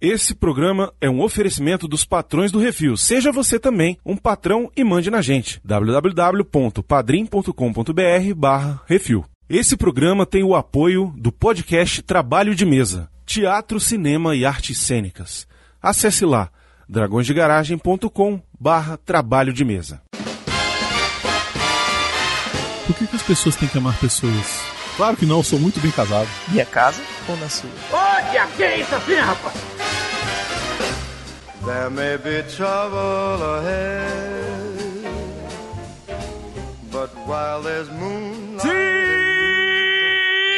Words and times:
Esse 0.00 0.32
programa 0.32 0.92
é 1.00 1.10
um 1.10 1.20
oferecimento 1.20 1.88
dos 1.88 2.04
patrões 2.04 2.52
do 2.52 2.60
Refil. 2.60 2.96
Seja 2.96 3.32
você 3.32 3.58
também 3.58 3.98
um 4.06 4.16
patrão 4.16 4.70
e 4.76 4.84
mande 4.84 5.10
na 5.10 5.20
gente. 5.20 5.60
www.padrim.com.br 5.64 8.34
barra 8.36 8.80
Refil. 8.86 9.24
Esse 9.50 9.76
programa 9.76 10.24
tem 10.24 10.44
o 10.44 10.54
apoio 10.54 11.12
do 11.16 11.32
podcast 11.32 12.00
Trabalho 12.02 12.54
de 12.54 12.64
Mesa, 12.64 13.10
Teatro, 13.26 13.80
Cinema 13.80 14.36
e 14.36 14.44
Artes 14.44 14.78
Cênicas. 14.78 15.48
Acesse 15.82 16.24
lá 16.24 16.48
dragõesdegaragem.com 16.88 18.40
barra 18.58 18.96
Trabalho 18.96 19.52
de 19.52 19.64
Mesa. 19.64 20.00
Por 22.86 22.96
que, 22.96 23.04
que 23.04 23.16
as 23.16 23.22
pessoas 23.22 23.56
têm 23.56 23.68
que 23.68 23.78
amar 23.78 23.98
pessoas? 23.98 24.62
Claro 24.96 25.16
que 25.16 25.26
não, 25.26 25.38
eu 25.38 25.44
sou 25.44 25.58
muito 25.58 25.80
bem 25.80 25.90
casado. 25.90 26.28
Minha 26.46 26.66
casa 26.66 27.02
ou 27.28 27.36
na 27.36 27.48
sua? 27.48 27.68
Olha, 27.92 28.46
que 28.56 28.62
é 28.62 28.80
isso 28.80 28.94
assim, 28.94 29.16
rapaz? 29.16 29.77
There 31.64 31.90
may 31.90 32.16
be 32.16 32.42
trouble 32.48 33.42
ahead, 33.58 34.78
but 36.90 37.10
while 37.26 37.62
there's 37.62 37.88
moonlight. 37.90 38.88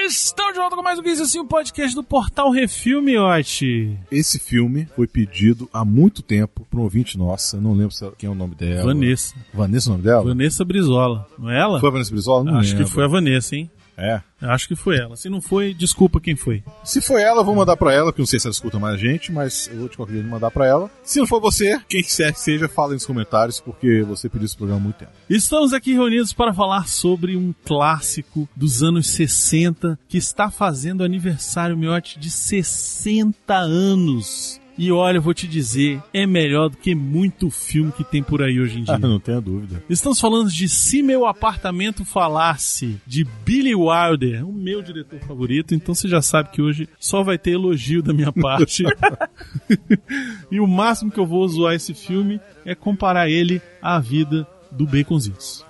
Estamos 0.06 0.54
de 0.54 0.58
volta 0.60 0.76
com 0.76 0.82
mais 0.82 0.98
um 0.98 1.02
que 1.02 1.10
isso 1.10 1.22
assim, 1.22 1.38
um 1.40 1.46
podcast 1.46 1.94
do 1.94 2.02
Portal 2.02 2.50
Refil, 2.50 3.00
Miote. 3.00 3.96
Esse 4.10 4.38
filme 4.38 4.88
foi 4.96 5.06
pedido 5.06 5.68
há 5.72 5.84
muito 5.84 6.20
tempo 6.22 6.66
por 6.70 6.78
um 6.80 6.82
ouvinte 6.82 7.16
nossa, 7.18 7.60
não 7.60 7.72
lembro 7.74 7.92
se- 7.92 8.10
quem 8.18 8.28
é 8.28 8.30
o 8.30 8.34
nome 8.34 8.54
dela. 8.54 8.84
Vanessa. 8.84 9.34
Vanessa 9.54 9.88
é 9.88 9.90
o 9.90 9.92
nome 9.92 10.04
dela? 10.04 10.24
Vanessa 10.24 10.64
Brizola. 10.64 11.26
Não 11.38 11.50
é 11.50 11.60
ela? 11.60 11.80
Foi 11.80 11.88
a 11.88 11.92
Vanessa 11.92 12.10
Brizola? 12.10 12.44
Não 12.44 12.58
Acho 12.58 12.70
lembro. 12.72 12.84
que 12.86 12.90
foi 12.92 13.04
a 13.04 13.08
Vanessa, 13.08 13.56
hein? 13.56 13.70
É. 14.00 14.22
Acho 14.40 14.66
que 14.66 14.74
foi 14.74 14.96
ela. 14.96 15.16
Se 15.16 15.28
não 15.28 15.40
foi, 15.40 15.74
desculpa 15.74 16.20
quem 16.20 16.34
foi. 16.34 16.62
Se 16.82 17.00
foi 17.02 17.22
ela, 17.22 17.40
eu 17.40 17.44
vou 17.44 17.54
mandar 17.54 17.76
pra 17.76 17.92
ela, 17.92 18.06
porque 18.06 18.22
não 18.22 18.26
sei 18.26 18.40
se 18.40 18.46
ela 18.46 18.52
escuta 18.52 18.78
mais 18.78 18.94
a 18.94 18.98
gente, 18.98 19.30
mas 19.30 19.68
eu 19.70 19.80
vou 19.80 19.88
de 19.88 19.96
qualquer 19.96 20.14
jeito 20.14 20.28
mandar 20.28 20.50
pra 20.50 20.66
ela. 20.66 20.90
Se 21.02 21.18
não 21.18 21.26
for 21.26 21.40
você, 21.40 21.78
quem 21.88 22.02
quiser 22.02 22.32
que 22.32 22.40
seja, 22.40 22.68
fala 22.68 22.94
nos 22.94 23.04
comentários, 23.04 23.60
porque 23.60 24.02
você 24.02 24.28
pediu 24.28 24.46
esse 24.46 24.56
programa 24.56 24.80
há 24.80 24.84
muito 24.84 24.96
tempo. 24.96 25.12
Estamos 25.28 25.74
aqui 25.74 25.92
reunidos 25.92 26.32
para 26.32 26.54
falar 26.54 26.88
sobre 26.88 27.36
um 27.36 27.54
clássico 27.64 28.48
dos 28.56 28.82
anos 28.82 29.08
60 29.08 29.98
que 30.08 30.16
está 30.16 30.50
fazendo 30.50 31.04
aniversário, 31.04 31.76
Miote, 31.76 32.18
de 32.18 32.30
60 32.30 33.54
anos. 33.54 34.59
E 34.80 34.90
olha, 34.90 35.18
eu 35.18 35.22
vou 35.22 35.34
te 35.34 35.46
dizer, 35.46 36.02
é 36.10 36.26
melhor 36.26 36.70
do 36.70 36.78
que 36.78 36.94
muito 36.94 37.50
filme 37.50 37.92
que 37.92 38.02
tem 38.02 38.22
por 38.22 38.42
aí 38.42 38.58
hoje 38.58 38.78
em 38.78 38.82
dia. 38.82 38.94
Ah, 38.94 38.98
não 38.98 39.20
tenha 39.20 39.38
dúvida. 39.38 39.84
Estamos 39.90 40.18
falando 40.18 40.50
de 40.50 40.70
Se 40.70 41.02
Meu 41.02 41.26
Apartamento 41.26 42.02
Falasse, 42.02 42.98
de 43.06 43.26
Billy 43.44 43.74
Wilder, 43.74 44.42
o 44.48 44.50
meu 44.50 44.80
diretor 44.80 45.20
favorito, 45.20 45.74
então 45.74 45.94
você 45.94 46.08
já 46.08 46.22
sabe 46.22 46.48
que 46.48 46.62
hoje 46.62 46.88
só 46.98 47.22
vai 47.22 47.36
ter 47.36 47.50
elogio 47.50 48.02
da 48.02 48.14
minha 48.14 48.32
parte. 48.32 48.84
e 50.50 50.58
o 50.58 50.66
máximo 50.66 51.10
que 51.10 51.20
eu 51.20 51.26
vou 51.26 51.46
zoar 51.46 51.74
esse 51.74 51.92
filme 51.92 52.40
é 52.64 52.74
comparar 52.74 53.28
ele 53.28 53.60
à 53.82 54.00
vida 54.00 54.48
do 54.72 54.86
Baconzitos. 54.86 55.62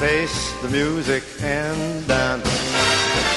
Face 0.00 0.52
the 0.62 0.68
music 0.76 1.24
and 1.44 2.08
dance. 2.08 3.33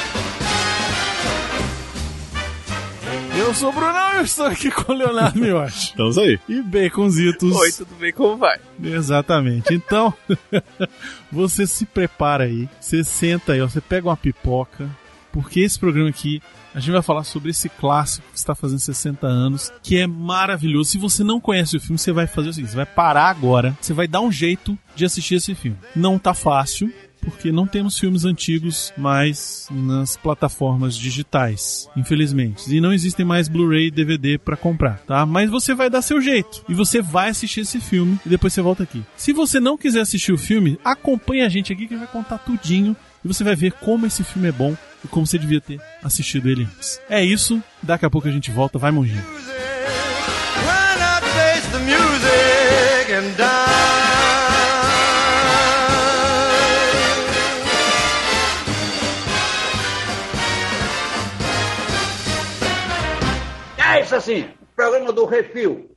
Eu 3.37 3.53
sou 3.53 3.69
o 3.69 3.71
Brunão 3.71 4.13
e 4.13 4.17
eu 4.17 4.23
estou 4.23 4.47
aqui 4.47 4.71
com 4.71 4.91
o 4.91 4.95
Leonardo 4.95 5.39
Miotti. 5.39 5.77
Estamos 5.93 6.17
aí. 6.17 6.39
E 6.49 6.59
Baconzitos. 6.59 7.55
Oi, 7.55 7.71
tudo 7.71 7.95
bem? 7.99 8.11
Como 8.11 8.35
vai? 8.35 8.59
Exatamente. 8.83 9.75
Então, 9.75 10.11
você 11.31 11.67
se 11.67 11.85
prepara 11.85 12.45
aí, 12.45 12.67
você 12.81 13.03
senta 13.03 13.53
aí, 13.53 13.61
ó, 13.61 13.69
você 13.69 13.79
pega 13.79 14.07
uma 14.07 14.17
pipoca, 14.17 14.89
porque 15.31 15.59
esse 15.59 15.77
programa 15.77 16.09
aqui 16.09 16.41
a 16.73 16.79
gente 16.79 16.91
vai 16.91 17.01
falar 17.03 17.23
sobre 17.23 17.51
esse 17.51 17.69
clássico 17.69 18.27
que 18.31 18.37
está 18.37 18.55
fazendo 18.55 18.79
60 18.79 19.25
anos, 19.27 19.71
que 19.83 19.97
é 19.97 20.07
maravilhoso. 20.07 20.89
Se 20.89 20.97
você 20.97 21.23
não 21.23 21.39
conhece 21.39 21.77
o 21.77 21.79
filme, 21.79 21.97
você 21.97 22.11
vai 22.11 22.25
fazer 22.25 22.49
o 22.49 22.53
seguinte: 22.53 22.71
você 22.71 22.77
vai 22.77 22.85
parar 22.85 23.29
agora, 23.29 23.77
você 23.79 23.93
vai 23.93 24.07
dar 24.07 24.21
um 24.21 24.31
jeito 24.31 24.77
de 24.95 25.05
assistir 25.05 25.35
esse 25.35 25.53
filme. 25.53 25.77
Não 25.95 26.17
tá 26.17 26.33
fácil. 26.33 26.91
Porque 27.27 27.51
não 27.51 27.67
temos 27.67 27.99
filmes 27.99 28.23
antigos 28.23 28.93
mais 28.97 29.67
nas 29.69 30.15
plataformas 30.15 30.97
digitais, 30.97 31.89
infelizmente. 31.93 32.73
E 32.73 32.79
não 32.79 32.93
existem 32.93 33.25
mais 33.25 33.49
Blu-ray 33.49 33.87
e 33.87 33.91
DVD 33.91 34.37
pra 34.37 34.55
comprar, 34.55 34.99
tá? 34.99 35.25
Mas 35.25 35.49
você 35.49 35.75
vai 35.75 35.89
dar 35.89 36.01
seu 36.01 36.21
jeito. 36.21 36.63
E 36.69 36.73
você 36.73 37.01
vai 37.01 37.29
assistir 37.29 37.59
esse 37.61 37.81
filme 37.81 38.17
e 38.25 38.29
depois 38.29 38.53
você 38.53 38.61
volta 38.61 38.83
aqui. 38.83 39.03
Se 39.17 39.33
você 39.33 39.59
não 39.59 39.77
quiser 39.77 39.99
assistir 39.99 40.31
o 40.31 40.37
filme, 40.37 40.79
acompanhe 40.85 41.41
a 41.41 41.49
gente 41.49 41.73
aqui 41.73 41.85
que 41.85 41.97
vai 41.97 42.07
contar 42.07 42.37
tudinho 42.37 42.95
e 43.25 43.27
você 43.27 43.43
vai 43.43 43.57
ver 43.57 43.73
como 43.73 44.05
esse 44.05 44.23
filme 44.23 44.47
é 44.47 44.53
bom 44.53 44.73
e 45.03 45.07
como 45.09 45.27
você 45.27 45.37
devia 45.37 45.59
ter 45.59 45.81
assistido 46.01 46.47
ele 46.47 46.63
antes. 46.63 47.01
É 47.09 47.21
isso, 47.21 47.61
daqui 47.83 48.05
a 48.05 48.09
pouco 48.09 48.29
a 48.29 48.31
gente 48.31 48.51
volta, 48.51 48.79
vai 48.79 48.89
monjinho. 48.89 49.25
Music 51.85 52.56
É 64.07 64.09
isso 64.09 64.15
assim, 64.15 64.49
programa 64.73 65.11
do 65.11 65.25
Refil. 65.25 65.89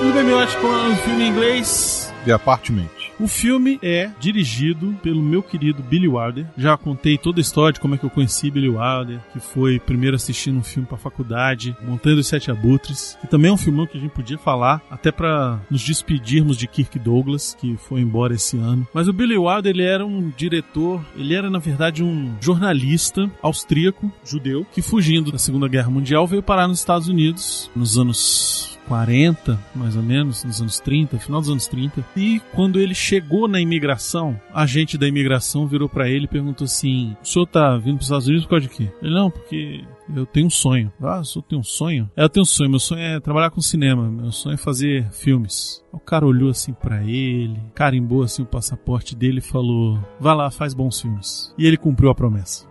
Tudo 0.00 0.14
bem, 0.14 0.24
Miotti, 0.24 0.56
com 0.56 0.66
o 0.66 0.96
filme 0.96 1.22
em 1.22 1.28
inglês. 1.28 2.12
The 2.24 2.32
Apartment. 2.32 2.99
O 3.20 3.28
filme 3.28 3.78
é 3.82 4.10
dirigido 4.18 4.96
pelo 5.02 5.20
meu 5.20 5.42
querido 5.42 5.82
Billy 5.82 6.08
Wilder. 6.08 6.46
Já 6.56 6.74
contei 6.78 7.18
toda 7.18 7.38
a 7.38 7.42
história 7.42 7.74
de 7.74 7.78
como 7.78 7.94
é 7.94 7.98
que 7.98 8.04
eu 8.04 8.08
conheci 8.08 8.50
Billy 8.50 8.70
Wilder, 8.70 9.20
que 9.30 9.38
foi 9.38 9.78
primeiro 9.78 10.16
assistindo 10.16 10.58
um 10.58 10.62
filme 10.62 10.88
pra 10.88 10.96
faculdade, 10.96 11.76
Montando 11.82 12.20
os 12.20 12.26
Sete 12.26 12.50
Abutres, 12.50 13.18
que 13.20 13.26
também 13.26 13.50
é 13.50 13.52
um 13.52 13.58
filmão 13.58 13.86
que 13.86 13.98
a 13.98 14.00
gente 14.00 14.12
podia 14.12 14.38
falar, 14.38 14.80
até 14.90 15.12
pra 15.12 15.60
nos 15.70 15.82
despedirmos 15.82 16.56
de 16.56 16.66
Kirk 16.66 16.98
Douglas, 16.98 17.54
que 17.60 17.76
foi 17.76 18.00
embora 18.00 18.32
esse 18.32 18.56
ano. 18.56 18.88
Mas 18.94 19.06
o 19.06 19.12
Billy 19.12 19.36
Wilder, 19.36 19.70
ele 19.70 19.82
era 19.82 20.06
um 20.06 20.32
diretor, 20.34 21.04
ele 21.14 21.34
era 21.34 21.50
na 21.50 21.58
verdade 21.58 22.02
um 22.02 22.34
jornalista 22.40 23.30
austríaco, 23.42 24.10
judeu, 24.24 24.66
que 24.72 24.80
fugindo 24.80 25.30
da 25.30 25.38
Segunda 25.38 25.68
Guerra 25.68 25.90
Mundial 25.90 26.26
veio 26.26 26.42
parar 26.42 26.66
nos 26.66 26.78
Estados 26.78 27.06
Unidos 27.06 27.70
nos 27.76 27.98
anos 27.98 28.69
40, 28.90 29.56
mais 29.72 29.94
ou 29.94 30.02
menos, 30.02 30.42
nos 30.42 30.60
anos 30.60 30.80
30, 30.80 31.16
final 31.20 31.40
dos 31.40 31.48
anos 31.48 31.68
30. 31.68 32.04
E 32.16 32.40
quando 32.52 32.80
ele 32.80 32.92
chegou 32.92 33.46
na 33.46 33.60
imigração, 33.60 34.38
a 34.52 34.62
agente 34.62 34.98
da 34.98 35.06
imigração 35.06 35.64
virou 35.64 35.88
pra 35.88 36.08
ele 36.08 36.24
e 36.24 36.28
perguntou 36.28 36.64
assim: 36.64 37.16
O 37.22 37.24
senhor 37.24 37.46
tá 37.46 37.76
vindo 37.76 37.98
pros 37.98 38.06
Estados 38.06 38.26
Unidos 38.26 38.46
por 38.46 38.50
causa 38.50 38.66
de 38.66 38.74
quê? 38.74 38.92
Ele, 39.00 39.14
não, 39.14 39.30
porque 39.30 39.84
eu 40.12 40.26
tenho 40.26 40.48
um 40.48 40.50
sonho. 40.50 40.92
Ah, 41.00 41.22
senhor 41.22 41.44
tem 41.44 41.56
um 41.56 41.62
sonho? 41.62 42.10
É, 42.16 42.24
eu 42.24 42.28
tenho 42.28 42.42
um 42.42 42.46
sonho. 42.46 42.68
Meu 42.68 42.80
sonho 42.80 43.00
é 43.00 43.20
trabalhar 43.20 43.50
com 43.50 43.60
cinema. 43.60 44.10
Meu 44.10 44.32
sonho 44.32 44.54
é 44.54 44.56
fazer 44.56 45.08
filmes. 45.12 45.84
O 45.92 46.00
cara 46.00 46.26
olhou 46.26 46.50
assim 46.50 46.72
pra 46.72 47.04
ele, 47.04 47.60
carimbou 47.76 48.24
assim 48.24 48.42
o 48.42 48.46
passaporte 48.46 49.14
dele 49.14 49.38
e 49.38 49.40
falou: 49.40 50.00
Vai 50.18 50.34
lá, 50.34 50.50
faz 50.50 50.74
bons 50.74 51.00
filmes. 51.00 51.54
E 51.56 51.64
ele 51.64 51.76
cumpriu 51.76 52.10
a 52.10 52.14
promessa. 52.14 52.69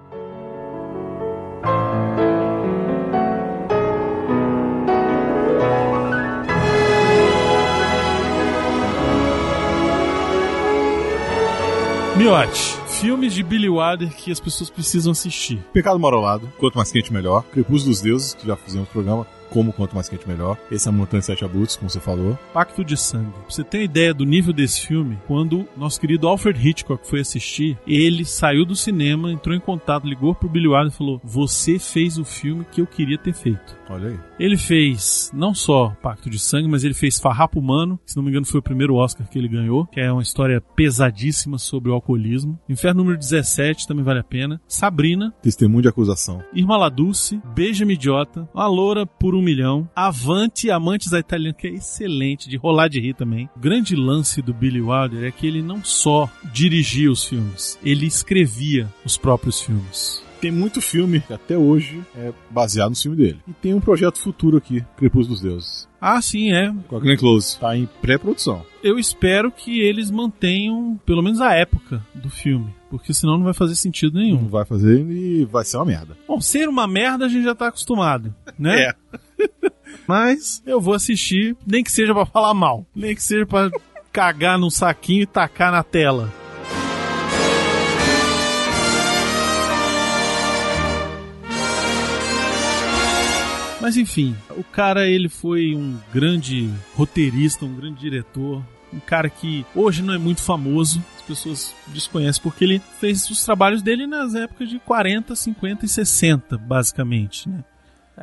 Miote, 12.20 12.76
filmes 13.00 13.34
de 13.34 13.42
Billy 13.42 13.70
Wilder 13.70 14.14
que 14.14 14.30
as 14.30 14.42
pessoas 14.42 14.70
precisam 14.70 15.14
assistir. 15.14 15.58
Pecado 15.72 15.98
Marolado, 15.98 16.52
Quanto 16.58 16.76
Mais 16.76 16.92
Quente 16.92 17.14
Melhor. 17.14 17.46
Crepúsculo 17.46 17.94
dos 17.94 18.02
Deuses, 18.02 18.34
que 18.34 18.46
já 18.46 18.58
fizemos 18.58 18.90
programa, 18.90 19.26
como 19.50 19.74
Quanto 19.74 19.96
Mais 19.96 20.10
Quente 20.10 20.28
Melhor. 20.28 20.58
Esse 20.72 20.88
é 20.88 20.90
a 20.90 20.94
Montanha 20.94 21.20
de 21.20 21.26
Sete 21.26 21.46
Abutres, 21.46 21.76
como 21.76 21.90
você 21.90 22.00
falou. 22.00 22.38
Pacto 22.54 22.84
de 22.84 22.96
Sangue. 22.96 23.32
Pra 23.32 23.50
você 23.50 23.64
ter 23.64 23.84
ideia 23.84 24.14
do 24.14 24.26
nível 24.26 24.54
desse 24.54 24.86
filme, 24.86 25.18
quando 25.28 25.68
nosso 25.76 26.00
querido 26.00 26.28
Alfred 26.28 26.68
Hitchcock 26.68 27.08
foi 27.08 27.22
assistir, 27.22 27.78
ele 27.88 28.26
saiu 28.26 28.66
do 28.66 28.76
cinema, 28.76 29.32
entrou 29.32 29.56
em 29.56 29.60
contato, 29.60 30.08
ligou 30.08 30.36
pro 30.36 30.50
Billy 30.50 30.68
Wilder 30.68 30.88
e 30.88 30.98
falou: 30.98 31.22
Você 31.24 31.80
fez 31.80 32.18
o 32.18 32.26
filme 32.26 32.66
que 32.72 32.82
eu 32.82 32.88
queria 32.88 33.18
ter 33.18 33.34
feito. 33.34 33.78
Olha 33.90 34.10
aí. 34.10 34.20
Ele 34.40 34.56
fez 34.56 35.32
não 35.34 35.54
só 35.54 35.90
Pacto 36.02 36.30
de 36.30 36.40
Sangue, 36.40 36.70
mas 36.70 36.84
ele 36.84 36.94
fez 36.94 37.20
Farrapo 37.20 37.60
Humano, 37.60 38.00
que 38.06 38.12
se 38.12 38.18
não 38.18 38.24
me 38.24 38.30
engano 38.30 38.46
foi 38.46 38.60
o 38.60 38.64
primeiro 38.64 38.96
Oscar 38.96 39.28
que 39.28 39.38
ele 39.38 39.48
ganhou, 39.48 39.86
que 39.88 40.00
é 40.00 40.12
uma 40.12 40.22
história 40.22 40.62
pesadíssima 40.62 41.58
sobre 41.58 41.90
o 41.90 41.94
alcoolismo. 41.94 42.60
Inferno 42.70 43.00
número 43.04 43.18
17 43.18 43.88
também 43.88 44.04
vale 44.04 44.20
a 44.20 44.24
pena. 44.24 44.62
Sabrina, 44.68 45.34
Testemunho 45.42 45.82
de 45.82 45.88
acusação. 45.88 46.44
Irma 46.54 46.78
La 46.78 46.90
Dulce, 46.90 47.42
Beija-me 47.56 47.96
Idiota, 47.96 48.48
A 48.54 48.68
Loura 48.68 49.06
por 49.06 49.36
um 49.36 49.39
Milhão, 49.42 49.90
Avante, 49.96 50.70
Amantes 50.72 51.10
da 51.10 51.20
Italiana, 51.20 51.54
que 51.54 51.68
é 51.68 51.72
excelente, 51.72 52.50
de 52.50 52.58
rolar 52.58 52.88
de 52.88 53.00
rir 53.00 53.14
também. 53.14 53.50
O 53.56 53.60
grande 53.60 53.96
lance 53.96 54.42
do 54.42 54.54
Billy 54.54 54.82
Wilder 54.82 55.24
é 55.24 55.32
que 55.32 55.48
ele 55.48 55.62
não 55.62 55.84
só 55.84 56.30
dirigia 56.54 57.12
os 57.12 57.24
filmes, 57.26 57.78
ele 57.84 58.06
escrevia 58.06 58.88
os 59.06 59.18
próprios 59.18 59.62
filmes. 59.62 60.24
Tem 60.42 60.52
muito 60.52 60.80
filme 60.80 61.20
que 61.20 61.34
até 61.34 61.58
hoje 61.58 62.02
é 62.16 62.32
baseado 62.50 62.92
no 62.92 62.96
filme 62.96 63.18
dele. 63.18 63.40
E 63.46 63.52
tem 63.52 63.74
um 63.74 63.82
projeto 63.82 64.18
futuro 64.18 64.56
aqui, 64.56 64.86
Crepúsculo 64.96 65.36
dos 65.36 65.42
Deuses. 65.42 65.90
Ah, 66.00 66.22
sim, 66.22 66.54
é. 66.54 66.74
Com 66.88 66.96
a 66.96 67.00
Glenn 67.00 67.18
Close. 67.18 67.60
Tá 67.60 67.76
em 67.76 67.86
pré-produção. 68.02 68.66
Eu 68.82 68.98
espero 68.98 69.52
que 69.52 69.82
eles 69.82 70.10
mantenham 70.10 70.98
pelo 71.06 71.22
menos 71.22 71.42
a 71.42 71.54
época 71.54 72.02
do 72.16 72.30
filme. 72.30 72.74
Porque 72.90 73.14
senão 73.14 73.38
não 73.38 73.44
vai 73.44 73.54
fazer 73.54 73.76
sentido 73.76 74.18
nenhum. 74.18 74.44
Não 74.44 74.50
vai 74.50 74.64
fazer 74.64 75.06
e 75.12 75.44
vai 75.44 75.66
ser 75.66 75.76
uma 75.76 75.86
merda. 75.86 76.18
Bom, 76.26 76.40
ser 76.40 76.70
uma 76.70 76.88
merda 76.88 77.26
a 77.26 77.30
gente 77.30 77.44
já 77.44 77.54
tá 77.54 77.68
acostumado, 77.68 78.34
né? 78.58 78.84
É. 78.84 78.96
Mas 80.08 80.62
eu 80.66 80.82
vou 80.82 80.94
assistir, 80.94 81.56
nem 81.66 81.84
que 81.84 81.92
seja 81.92 82.14
pra 82.14 82.26
falar 82.26 82.54
mal. 82.54 82.86
Nem 82.96 83.16
que 83.16 83.24
seja 83.24 83.46
pra 83.46 83.70
cagar 84.12 84.58
num 84.58 84.70
saquinho 84.70 85.24
e 85.24 85.28
tacar 85.28 85.72
na 85.72 85.84
tela. 85.84 86.34
Mas 93.82 93.96
enfim, 93.96 94.36
o 94.58 94.64
cara 94.64 95.08
ele 95.08 95.30
foi 95.30 95.74
um 95.74 95.98
grande 96.14 96.70
roteirista, 96.96 97.66
um 97.66 97.74
grande 97.74 98.00
diretor, 98.00 98.64
um 98.94 99.00
cara 99.00 99.30
que 99.30 99.66
hoje 99.74 100.02
não 100.02 100.14
é 100.14 100.18
muito 100.18 100.42
famoso, 100.42 101.04
as 101.16 101.22
pessoas 101.22 101.74
desconhecem 101.88 102.42
porque 102.42 102.66
ele 102.66 102.82
fez 103.00 103.30
os 103.30 103.44
trabalhos 103.44 103.82
dele 103.82 104.06
nas 104.06 104.36
épocas 104.36 104.70
de 104.70 104.80
40, 104.80 105.36
50 105.36 105.86
e 105.86 105.90
60, 105.90 106.58
basicamente, 106.58 107.48
né? 107.48 107.64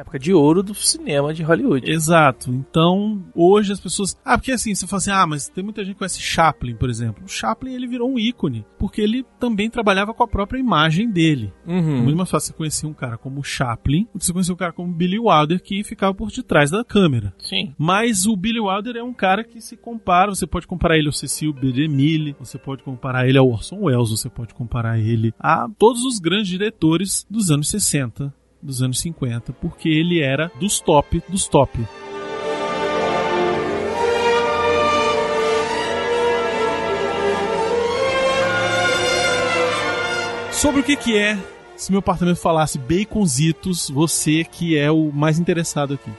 Época 0.01 0.19
de 0.19 0.33
ouro 0.33 0.63
do 0.63 0.75
cinema 0.75 1.33
de 1.33 1.43
Hollywood. 1.43 1.91
Exato. 1.91 2.51
Então, 2.53 3.25
hoje 3.35 3.73
as 3.73 3.81
pessoas. 3.81 4.17
Ah, 4.25 4.37
porque 4.37 4.53
assim, 4.53 4.75
você 4.75 4.87
fala 4.87 4.99
assim, 4.99 5.11
ah, 5.11 5.27
mas 5.27 5.49
tem 5.49 5.65
muita 5.65 5.83
gente 5.85 5.95
que 5.95 5.99
conhece 5.99 6.21
Chaplin, 6.21 6.75
por 6.77 6.91
exemplo. 6.91 7.25
O 7.25 7.29
Chaplin 7.29 7.73
ele 7.75 7.87
virou 7.87 8.11
um 8.11 8.19
ícone, 8.19 8.65
porque 8.79 9.01
ele 9.01 9.25
também 9.41 9.71
trabalhava 9.71 10.13
com 10.13 10.23
a 10.23 10.29
própria 10.29 10.59
imagem 10.59 11.11
dele. 11.11 11.53
É 11.67 11.73
Uhum. 11.73 12.03
muito 12.03 12.17
mais 12.17 12.31
fácil 12.31 12.49
você 12.49 12.53
conhecer 12.57 12.87
um 12.87 12.93
cara 12.95 13.17
como 13.17 13.43
Chaplin 13.43 14.07
do 14.13 14.19
que 14.19 14.25
você 14.27 14.33
conhecer 14.33 14.53
um 14.53 14.57
cara 14.57 14.73
como 14.73 14.93
Billy 14.93 15.19
Wilder 15.19 15.63
que 15.63 15.83
ficava 15.85 16.13
por 16.15 16.31
detrás 16.31 16.71
da 16.71 16.85
câmera. 16.85 17.33
Sim. 17.39 17.75
Mas 17.79 18.27
o 18.27 18.37
Billy 18.37 18.61
Wilder 18.61 18.97
é 18.97 19.03
um 19.03 19.15
cara 19.15 19.45
que 19.45 19.61
se 19.61 19.77
compara, 19.77 20.35
você 20.35 20.47
pode 20.47 20.67
comparar 20.67 20.99
ele 20.99 21.07
ao 21.09 21.13
Cecil 21.13 21.53
B. 21.53 21.73
DeMille, 21.73 22.37
você 22.39 22.59
pode 22.59 22.83
comparar 22.83 23.29
ele 23.29 23.39
ao 23.39 23.49
Orson 23.49 23.79
Welles, 23.83 24.11
você 24.11 24.29
pode 24.29 24.55
comparar 24.55 24.99
ele 24.99 25.33
a 25.39 25.69
todos 25.79 26.03
os 26.05 26.19
grandes 26.19 26.49
diretores 26.49 27.27
dos 27.31 27.51
anos 27.51 27.69
60, 27.71 28.33
dos 28.63 28.83
anos 28.83 29.01
50, 29.01 29.53
porque 29.55 29.89
ele 29.89 30.21
era 30.21 30.51
dos 30.59 30.81
top 30.81 31.23
dos 31.29 31.47
top. 31.47 31.79
Sobre 40.53 40.81
o 40.81 40.85
que 40.85 40.97
que 40.97 41.17
é, 41.19 41.39
se 41.77 41.91
meu 41.93 41.99
apartamento 41.99 42.39
falasse 42.39 42.79
baconzitos, 42.79 43.91
você 43.91 44.43
que 44.43 44.77
é 44.77 44.91
o 44.91 45.13
mais 45.13 45.39
interessado 45.39 45.95
aqui. 45.95 46.11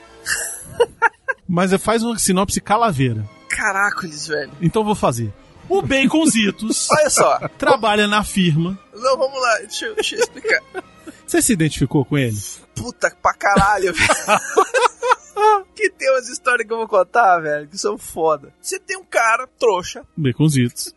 Mas 1.48 1.72
faz 1.82 2.02
uma 2.02 2.18
sinopse 2.18 2.60
calaveira. 2.60 3.28
Caracoles, 3.48 4.28
velho. 4.28 4.52
Então 4.60 4.82
eu 4.82 4.86
vou 4.86 4.94
fazer. 4.94 5.32
O 5.68 5.82
Baconzitos 5.82 6.88
Olha 6.92 7.10
só. 7.10 7.38
trabalha 7.58 8.06
na 8.06 8.22
firma. 8.22 8.78
Não, 8.94 9.18
vamos 9.18 9.40
lá. 9.40 9.58
Deixa 9.58 9.86
eu, 9.86 9.94
deixa 9.94 10.14
eu 10.16 10.20
explicar. 10.20 10.62
Você 11.28 11.42
se 11.42 11.52
identificou 11.52 12.06
com 12.06 12.16
ele? 12.16 12.34
Puta 12.74 13.14
pra 13.22 13.34
caralho, 13.34 13.92
velho. 13.92 15.66
que 15.74 15.90
tem 15.90 16.10
umas 16.10 16.26
histórias 16.30 16.66
que 16.66 16.72
eu 16.72 16.78
vou 16.78 16.88
contar, 16.88 17.38
velho, 17.40 17.68
que 17.68 17.76
são 17.76 17.98
foda. 17.98 18.54
Você 18.62 18.80
tem 18.80 18.96
um 18.96 19.04
cara 19.04 19.46
trouxa 19.58 20.06
Baconzitos. 20.16 20.94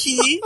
que, 0.00 0.40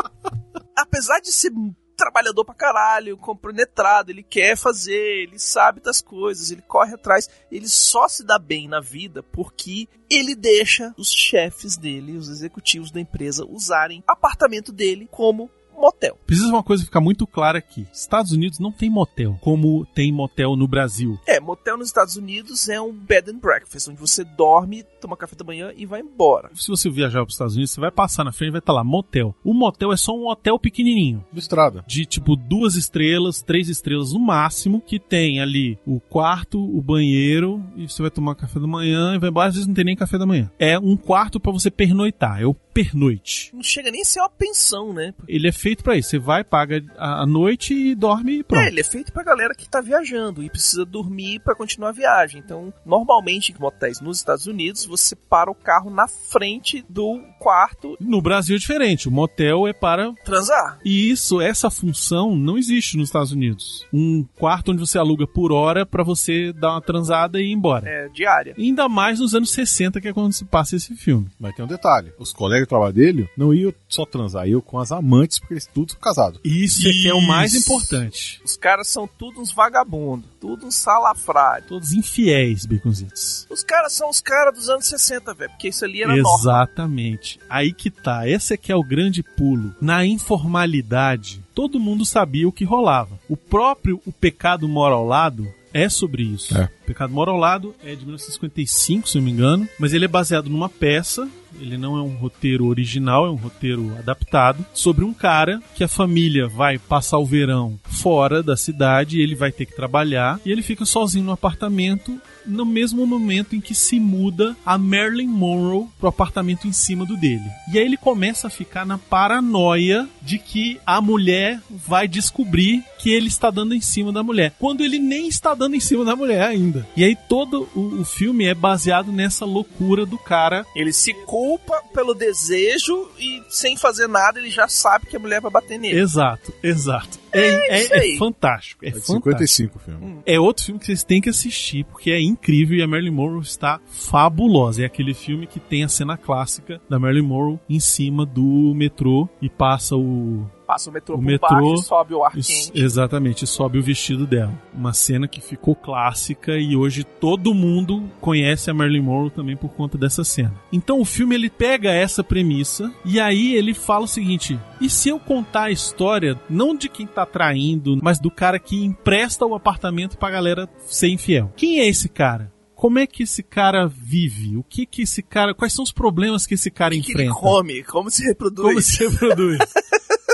apesar 0.76 1.20
de 1.20 1.30
ser 1.30 1.52
trabalhador 1.96 2.44
pra 2.44 2.56
caralho, 2.56 3.16
compenetrado, 3.16 4.10
ele 4.10 4.24
quer 4.24 4.56
fazer, 4.56 5.22
ele 5.22 5.38
sabe 5.38 5.80
das 5.80 6.02
coisas, 6.02 6.50
ele 6.50 6.62
corre 6.62 6.92
atrás, 6.94 7.30
ele 7.50 7.68
só 7.68 8.08
se 8.08 8.24
dá 8.24 8.36
bem 8.36 8.66
na 8.68 8.80
vida 8.80 9.22
porque 9.22 9.88
ele 10.10 10.34
deixa 10.34 10.92
os 10.98 11.08
chefes 11.08 11.76
dele, 11.76 12.16
os 12.16 12.28
executivos 12.28 12.90
da 12.90 13.00
empresa, 13.00 13.46
usarem 13.46 14.02
apartamento 14.08 14.72
dele 14.72 15.08
como 15.10 15.48
motel. 15.76 16.18
Precisa 16.26 16.48
uma 16.48 16.62
coisa 16.62 16.84
ficar 16.84 17.00
muito 17.00 17.26
clara 17.26 17.58
aqui. 17.58 17.86
Estados 17.92 18.32
Unidos 18.32 18.58
não 18.58 18.72
tem 18.72 18.90
motel, 18.90 19.38
como 19.40 19.86
tem 19.94 20.12
motel 20.12 20.56
no 20.56 20.66
Brasil. 20.66 21.18
É, 21.26 21.40
motel 21.40 21.76
nos 21.76 21.88
Estados 21.88 22.16
Unidos 22.16 22.68
é 22.68 22.80
um 22.80 22.92
bed 22.92 23.30
and 23.30 23.38
breakfast, 23.38 23.88
onde 23.88 24.00
você 24.00 24.24
dorme, 24.24 24.82
toma 25.00 25.16
café 25.16 25.36
da 25.36 25.44
manhã 25.44 25.72
e 25.76 25.86
vai 25.86 26.00
embora. 26.00 26.50
Se 26.54 26.68
você 26.68 26.90
viajar 26.90 27.20
para 27.20 27.28
os 27.28 27.34
Estados 27.34 27.54
Unidos, 27.54 27.72
você 27.72 27.80
vai 27.80 27.90
passar 27.90 28.24
na 28.24 28.32
frente 28.32 28.48
e 28.48 28.52
vai 28.52 28.58
estar 28.60 28.72
lá, 28.72 28.82
motel. 28.82 29.34
O 29.44 29.52
motel 29.54 29.92
é 29.92 29.96
só 29.96 30.12
um 30.12 30.28
hotel 30.28 30.58
pequenininho. 30.58 31.24
Do 31.32 31.38
Estrada. 31.38 31.84
de 31.86 32.04
tipo 32.04 32.36
duas 32.36 32.74
estrelas, 32.74 33.42
três 33.42 33.68
estrelas 33.68 34.12
no 34.12 34.20
máximo, 34.20 34.80
que 34.80 34.98
tem 34.98 35.40
ali 35.40 35.78
o 35.86 36.00
quarto, 36.00 36.58
o 36.58 36.82
banheiro, 36.82 37.62
e 37.76 37.88
você 37.88 38.02
vai 38.02 38.10
tomar 38.10 38.34
café 38.34 38.58
da 38.58 38.66
manhã 38.66 39.14
e 39.14 39.18
vai 39.18 39.30
embora, 39.30 39.48
às 39.48 39.54
vezes 39.54 39.66
não 39.66 39.74
tem 39.74 39.84
nem 39.84 39.96
café 39.96 40.18
da 40.18 40.26
manhã. 40.26 40.50
É 40.58 40.78
um 40.78 40.96
quarto 40.96 41.38
pra 41.38 41.52
você 41.52 41.70
pernoitar, 41.70 42.40
é 42.40 42.46
o 42.46 42.54
pernoite. 42.84 43.50
Não 43.54 43.62
chega 43.62 43.90
nem 43.90 44.02
a 44.02 44.04
ser 44.04 44.20
uma 44.20 44.28
pensão, 44.28 44.92
né? 44.92 45.14
Ele 45.26 45.48
é 45.48 45.52
feito 45.52 45.82
pra 45.82 45.96
isso, 45.96 46.10
você 46.10 46.18
vai, 46.18 46.44
paga 46.44 46.84
a 46.98 47.24
noite 47.24 47.72
e 47.74 47.94
dorme 47.94 48.36
e 48.36 48.40
É, 48.40 48.42
pronto. 48.42 48.66
ele 48.66 48.80
é 48.80 48.84
feito 48.84 49.12
pra 49.12 49.22
galera 49.22 49.54
que 49.54 49.66
tá 49.68 49.80
viajando 49.80 50.42
e 50.42 50.50
precisa 50.50 50.84
dormir 50.84 51.40
pra 51.40 51.54
continuar 51.54 51.88
a 51.88 51.92
viagem. 51.92 52.40
Então, 52.44 52.72
normalmente, 52.84 53.52
em 53.52 53.58
motéis 53.58 54.00
nos 54.00 54.18
Estados 54.18 54.46
Unidos, 54.46 54.84
você 54.84 55.16
para 55.16 55.50
o 55.50 55.54
carro 55.54 55.90
na 55.90 56.06
frente 56.06 56.84
do 56.88 57.18
quarto 57.38 57.96
No 58.00 58.20
Brasil 58.20 58.56
é 58.56 58.58
diferente, 58.58 59.08
o 59.08 59.10
motel 59.10 59.66
é 59.66 59.72
para 59.72 60.12
transar. 60.24 60.78
E 60.84 61.10
isso, 61.10 61.40
essa 61.40 61.70
função 61.70 62.36
não 62.36 62.58
existe 62.58 62.96
nos 62.98 63.08
Estados 63.08 63.32
Unidos. 63.32 63.86
Um 63.92 64.24
quarto 64.36 64.72
onde 64.72 64.80
você 64.80 64.98
aluga 64.98 65.26
por 65.26 65.50
hora 65.52 65.86
pra 65.86 66.04
você 66.04 66.52
dar 66.52 66.72
uma 66.72 66.82
transada 66.82 67.40
e 67.40 67.46
ir 67.46 67.52
embora. 67.52 67.88
É, 67.88 68.08
diária. 68.10 68.54
Ainda 68.58 68.88
mais 68.88 69.18
nos 69.20 69.34
anos 69.34 69.50
60, 69.50 70.00
que 70.00 70.08
é 70.08 70.12
quando 70.12 70.32
se 70.32 70.44
passa 70.44 70.76
esse 70.76 70.94
filme. 70.94 71.28
Mas 71.38 71.54
tem 71.54 71.64
um 71.64 71.68
detalhe: 71.68 72.12
os 72.18 72.32
colegas 72.32 72.65
de 72.66 72.68
trabalho 72.68 72.92
dele 72.92 73.30
não 73.36 73.54
iam 73.54 73.72
só 73.88 74.04
transar, 74.04 74.46
iam 74.46 74.60
com 74.60 74.78
as 74.78 74.92
amantes, 74.92 75.38
porque 75.38 75.54
eles 75.54 75.66
tudo 75.66 75.96
casados. 75.96 76.40
Isso, 76.44 76.86
é 76.86 76.90
que 76.90 77.08
é 77.08 77.14
o 77.14 77.20
mais 77.20 77.54
Isso. 77.54 77.64
importante. 77.64 78.40
Os 78.44 78.56
caras 78.56 78.88
são 78.88 79.08
tudo 79.08 79.40
uns 79.40 79.52
vagabundos, 79.52 80.28
tudo 80.40 80.66
uns 80.66 80.74
salafrários. 80.74 81.68
Todos 81.68 81.92
infiéis, 81.92 82.66
baconzitos. 82.66 83.46
Os 83.50 83.62
caras 83.62 83.92
são 83.92 84.10
os 84.10 84.20
caras 84.20 84.54
dos 84.54 84.68
anos 84.68 84.86
60, 84.86 85.34
velho, 85.34 85.50
porque 85.50 85.68
isso 85.68 85.84
ali 85.84 86.02
era 86.02 86.14
norma. 86.14 86.38
Exatamente. 86.38 87.38
Aí 87.48 87.72
que 87.72 87.90
tá. 87.90 88.28
Esse 88.28 88.54
é 88.54 88.56
que 88.56 88.72
é 88.72 88.76
o 88.76 88.82
grande 88.82 89.22
pulo. 89.22 89.74
Na 89.80 90.04
informalidade, 90.04 91.42
todo 91.54 91.80
mundo 91.80 92.04
sabia 92.04 92.48
o 92.48 92.52
que 92.52 92.64
rolava. 92.64 93.18
O 93.28 93.36
próprio 93.36 94.00
O 94.04 94.12
Pecado 94.12 94.68
Mora 94.68 94.94
ao 94.94 95.06
Lado 95.06 95.46
é 95.76 95.88
sobre 95.90 96.22
isso. 96.22 96.56
É. 96.56 96.68
Pecado 96.86 97.12
Mora 97.12 97.30
ao 97.30 97.36
Lado 97.36 97.74
é 97.84 97.94
de 97.94 98.04
1955, 98.04 99.08
se 99.08 99.18
não 99.18 99.24
me 99.24 99.30
engano, 99.30 99.68
mas 99.78 99.92
ele 99.92 100.06
é 100.06 100.08
baseado 100.08 100.48
numa 100.48 100.68
peça. 100.68 101.28
Ele 101.60 101.78
não 101.78 101.96
é 101.96 102.02
um 102.02 102.16
roteiro 102.16 102.66
original, 102.66 103.26
é 103.26 103.30
um 103.30 103.36
roteiro 103.36 103.94
adaptado 103.98 104.64
sobre 104.74 105.04
um 105.04 105.12
cara 105.12 105.60
que 105.74 105.82
a 105.82 105.88
família 105.88 106.46
vai 106.46 106.78
passar 106.78 107.18
o 107.18 107.24
verão 107.24 107.78
fora 107.84 108.42
da 108.42 108.56
cidade, 108.56 109.20
ele 109.20 109.34
vai 109.34 109.50
ter 109.50 109.64
que 109.64 109.74
trabalhar 109.74 110.38
e 110.44 110.52
ele 110.52 110.62
fica 110.62 110.84
sozinho 110.84 111.24
no 111.24 111.32
apartamento 111.32 112.20
no 112.46 112.64
mesmo 112.64 113.06
momento 113.06 113.54
em 113.54 113.60
que 113.60 113.74
se 113.74 113.98
muda 113.98 114.56
a 114.64 114.78
Marilyn 114.78 115.28
Monroe 115.28 115.86
pro 115.98 116.08
apartamento 116.08 116.66
em 116.66 116.72
cima 116.72 117.04
do 117.04 117.16
dele. 117.16 117.44
E 117.72 117.78
aí 117.78 117.84
ele 117.84 117.96
começa 117.96 118.46
a 118.46 118.50
ficar 118.50 118.84
na 118.86 118.98
paranoia 118.98 120.08
de 120.22 120.38
que 120.38 120.80
a 120.86 121.00
mulher 121.00 121.60
vai 121.70 122.08
descobrir 122.08 122.84
que 122.98 123.10
ele 123.10 123.28
está 123.28 123.50
dando 123.50 123.74
em 123.74 123.80
cima 123.80 124.12
da 124.12 124.22
mulher, 124.22 124.54
quando 124.58 124.82
ele 124.82 124.98
nem 124.98 125.28
está 125.28 125.54
dando 125.54 125.76
em 125.76 125.80
cima 125.80 126.04
da 126.04 126.16
mulher 126.16 126.42
ainda. 126.42 126.86
E 126.96 127.04
aí 127.04 127.16
todo 127.28 127.68
o, 127.74 128.00
o 128.00 128.04
filme 128.04 128.46
é 128.46 128.54
baseado 128.54 129.12
nessa 129.12 129.44
loucura 129.44 130.04
do 130.04 130.18
cara. 130.18 130.66
Ele 130.74 130.92
se 130.92 131.12
culpa 131.24 131.82
pelo 131.92 132.14
desejo 132.14 133.08
e 133.18 133.42
sem 133.48 133.76
fazer 133.76 134.08
nada 134.08 134.38
ele 134.38 134.50
já 134.50 134.68
sabe 134.68 135.06
que 135.06 135.16
a 135.16 135.20
mulher 135.20 135.40
vai 135.40 135.50
bater 135.50 135.78
nele. 135.78 135.98
Exato, 135.98 136.52
exato. 136.62 137.18
É, 137.38 137.78
é- 137.82 137.86
é 137.86 138.00
aí. 138.00 138.16
fantástico. 138.18 138.84
É, 138.84 138.88
É 138.88 138.90
de 138.92 139.00
fantástico. 139.00 139.24
55 139.30 139.76
o 139.76 139.80
filme. 139.80 140.18
É 140.26 140.38
outro 140.40 140.64
filme 140.64 140.78
que 140.80 140.86
vocês 140.86 141.04
têm 141.04 141.20
que 141.20 141.28
assistir, 141.28 141.84
porque 141.84 142.10
é 142.10 142.20
incrível 142.20 142.76
e 142.76 142.82
a 142.82 142.86
Marilyn 142.88 143.12
Monroe 143.12 143.42
está 143.42 143.80
fabulosa. 143.86 144.82
É 144.82 144.86
aquele 144.86 145.14
filme 145.14 145.46
que 145.46 145.60
tem 145.60 145.84
a 145.84 145.88
cena 145.88 146.16
clássica 146.16 146.80
da 146.88 146.98
Marilyn 146.98 147.26
Monroe 147.26 147.58
em 147.68 147.80
cima 147.80 148.24
do 148.24 148.72
metrô 148.74 149.28
e 149.40 149.48
passa 149.48 149.96
o. 149.96 150.46
Passa 150.66 150.90
o 150.90 150.92
metrô 150.92 151.14
O 151.14 151.18
por 151.18 151.24
metrô- 151.24 151.48
baixo 151.48 151.74
e 151.74 151.84
sobe 151.84 152.14
o 152.14 152.24
ar 152.24 152.32
quente. 152.32 152.72
exatamente, 152.74 153.46
sobe 153.46 153.78
o 153.78 153.82
vestido 153.82 154.26
dela. 154.26 154.52
Uma 154.74 154.92
cena 154.92 155.28
que 155.28 155.40
ficou 155.40 155.74
clássica 155.76 156.56
e 156.58 156.74
hoje 156.76 157.04
todo 157.04 157.54
mundo 157.54 158.02
conhece 158.20 158.68
a 158.70 158.74
Marilyn 158.74 159.02
Monroe 159.02 159.30
também 159.30 159.56
por 159.56 159.68
conta 159.70 159.96
dessa 159.96 160.24
cena. 160.24 160.54
Então 160.72 161.00
o 161.00 161.04
filme 161.04 161.34
ele 161.36 161.48
pega 161.48 161.90
essa 161.92 162.24
premissa 162.24 162.92
e 163.04 163.20
aí 163.20 163.54
ele 163.54 163.74
fala 163.74 164.04
o 164.04 164.08
seguinte: 164.08 164.58
e 164.80 164.90
se 164.90 165.08
eu 165.08 165.20
contar 165.20 165.64
a 165.64 165.70
história 165.70 166.40
não 166.50 166.74
de 166.76 166.88
quem 166.88 167.06
tá 167.06 167.24
traindo, 167.24 167.98
mas 168.02 168.18
do 168.18 168.30
cara 168.30 168.58
que 168.58 168.84
empresta 168.84 169.46
o 169.46 169.54
apartamento 169.54 170.18
pra 170.18 170.30
galera 170.30 170.68
ser 170.86 171.08
infiel? 171.08 171.52
Quem 171.56 171.78
é 171.80 171.86
esse 171.86 172.08
cara? 172.08 172.52
Como 172.74 172.98
é 172.98 173.06
que 173.06 173.22
esse 173.22 173.42
cara 173.42 173.86
vive? 173.86 174.54
O 174.58 174.62
que 174.62 174.84
que 174.84 175.00
esse 175.00 175.22
cara, 175.22 175.54
quais 175.54 175.72
são 175.72 175.82
os 175.82 175.90
problemas 175.92 176.46
que 176.46 176.52
esse 176.52 176.70
cara 176.70 176.94
que, 176.94 177.00
que 177.00 177.12
ele 177.12 177.22
enfrenta? 177.22 177.40
come? 177.40 177.82
Como 177.84 178.10
se 178.10 178.22
reproduz? 178.26 178.66
Como 178.68 178.82
se 178.82 179.08
reproduz? 179.08 179.58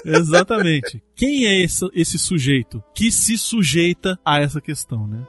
Exatamente. 0.04 1.02
Quem 1.14 1.46
é 1.46 1.60
esse, 1.60 1.88
esse 1.94 2.18
sujeito 2.18 2.82
que 2.94 3.10
se 3.10 3.38
sujeita 3.38 4.18
a 4.24 4.40
essa 4.40 4.60
questão, 4.60 5.06
né? 5.06 5.22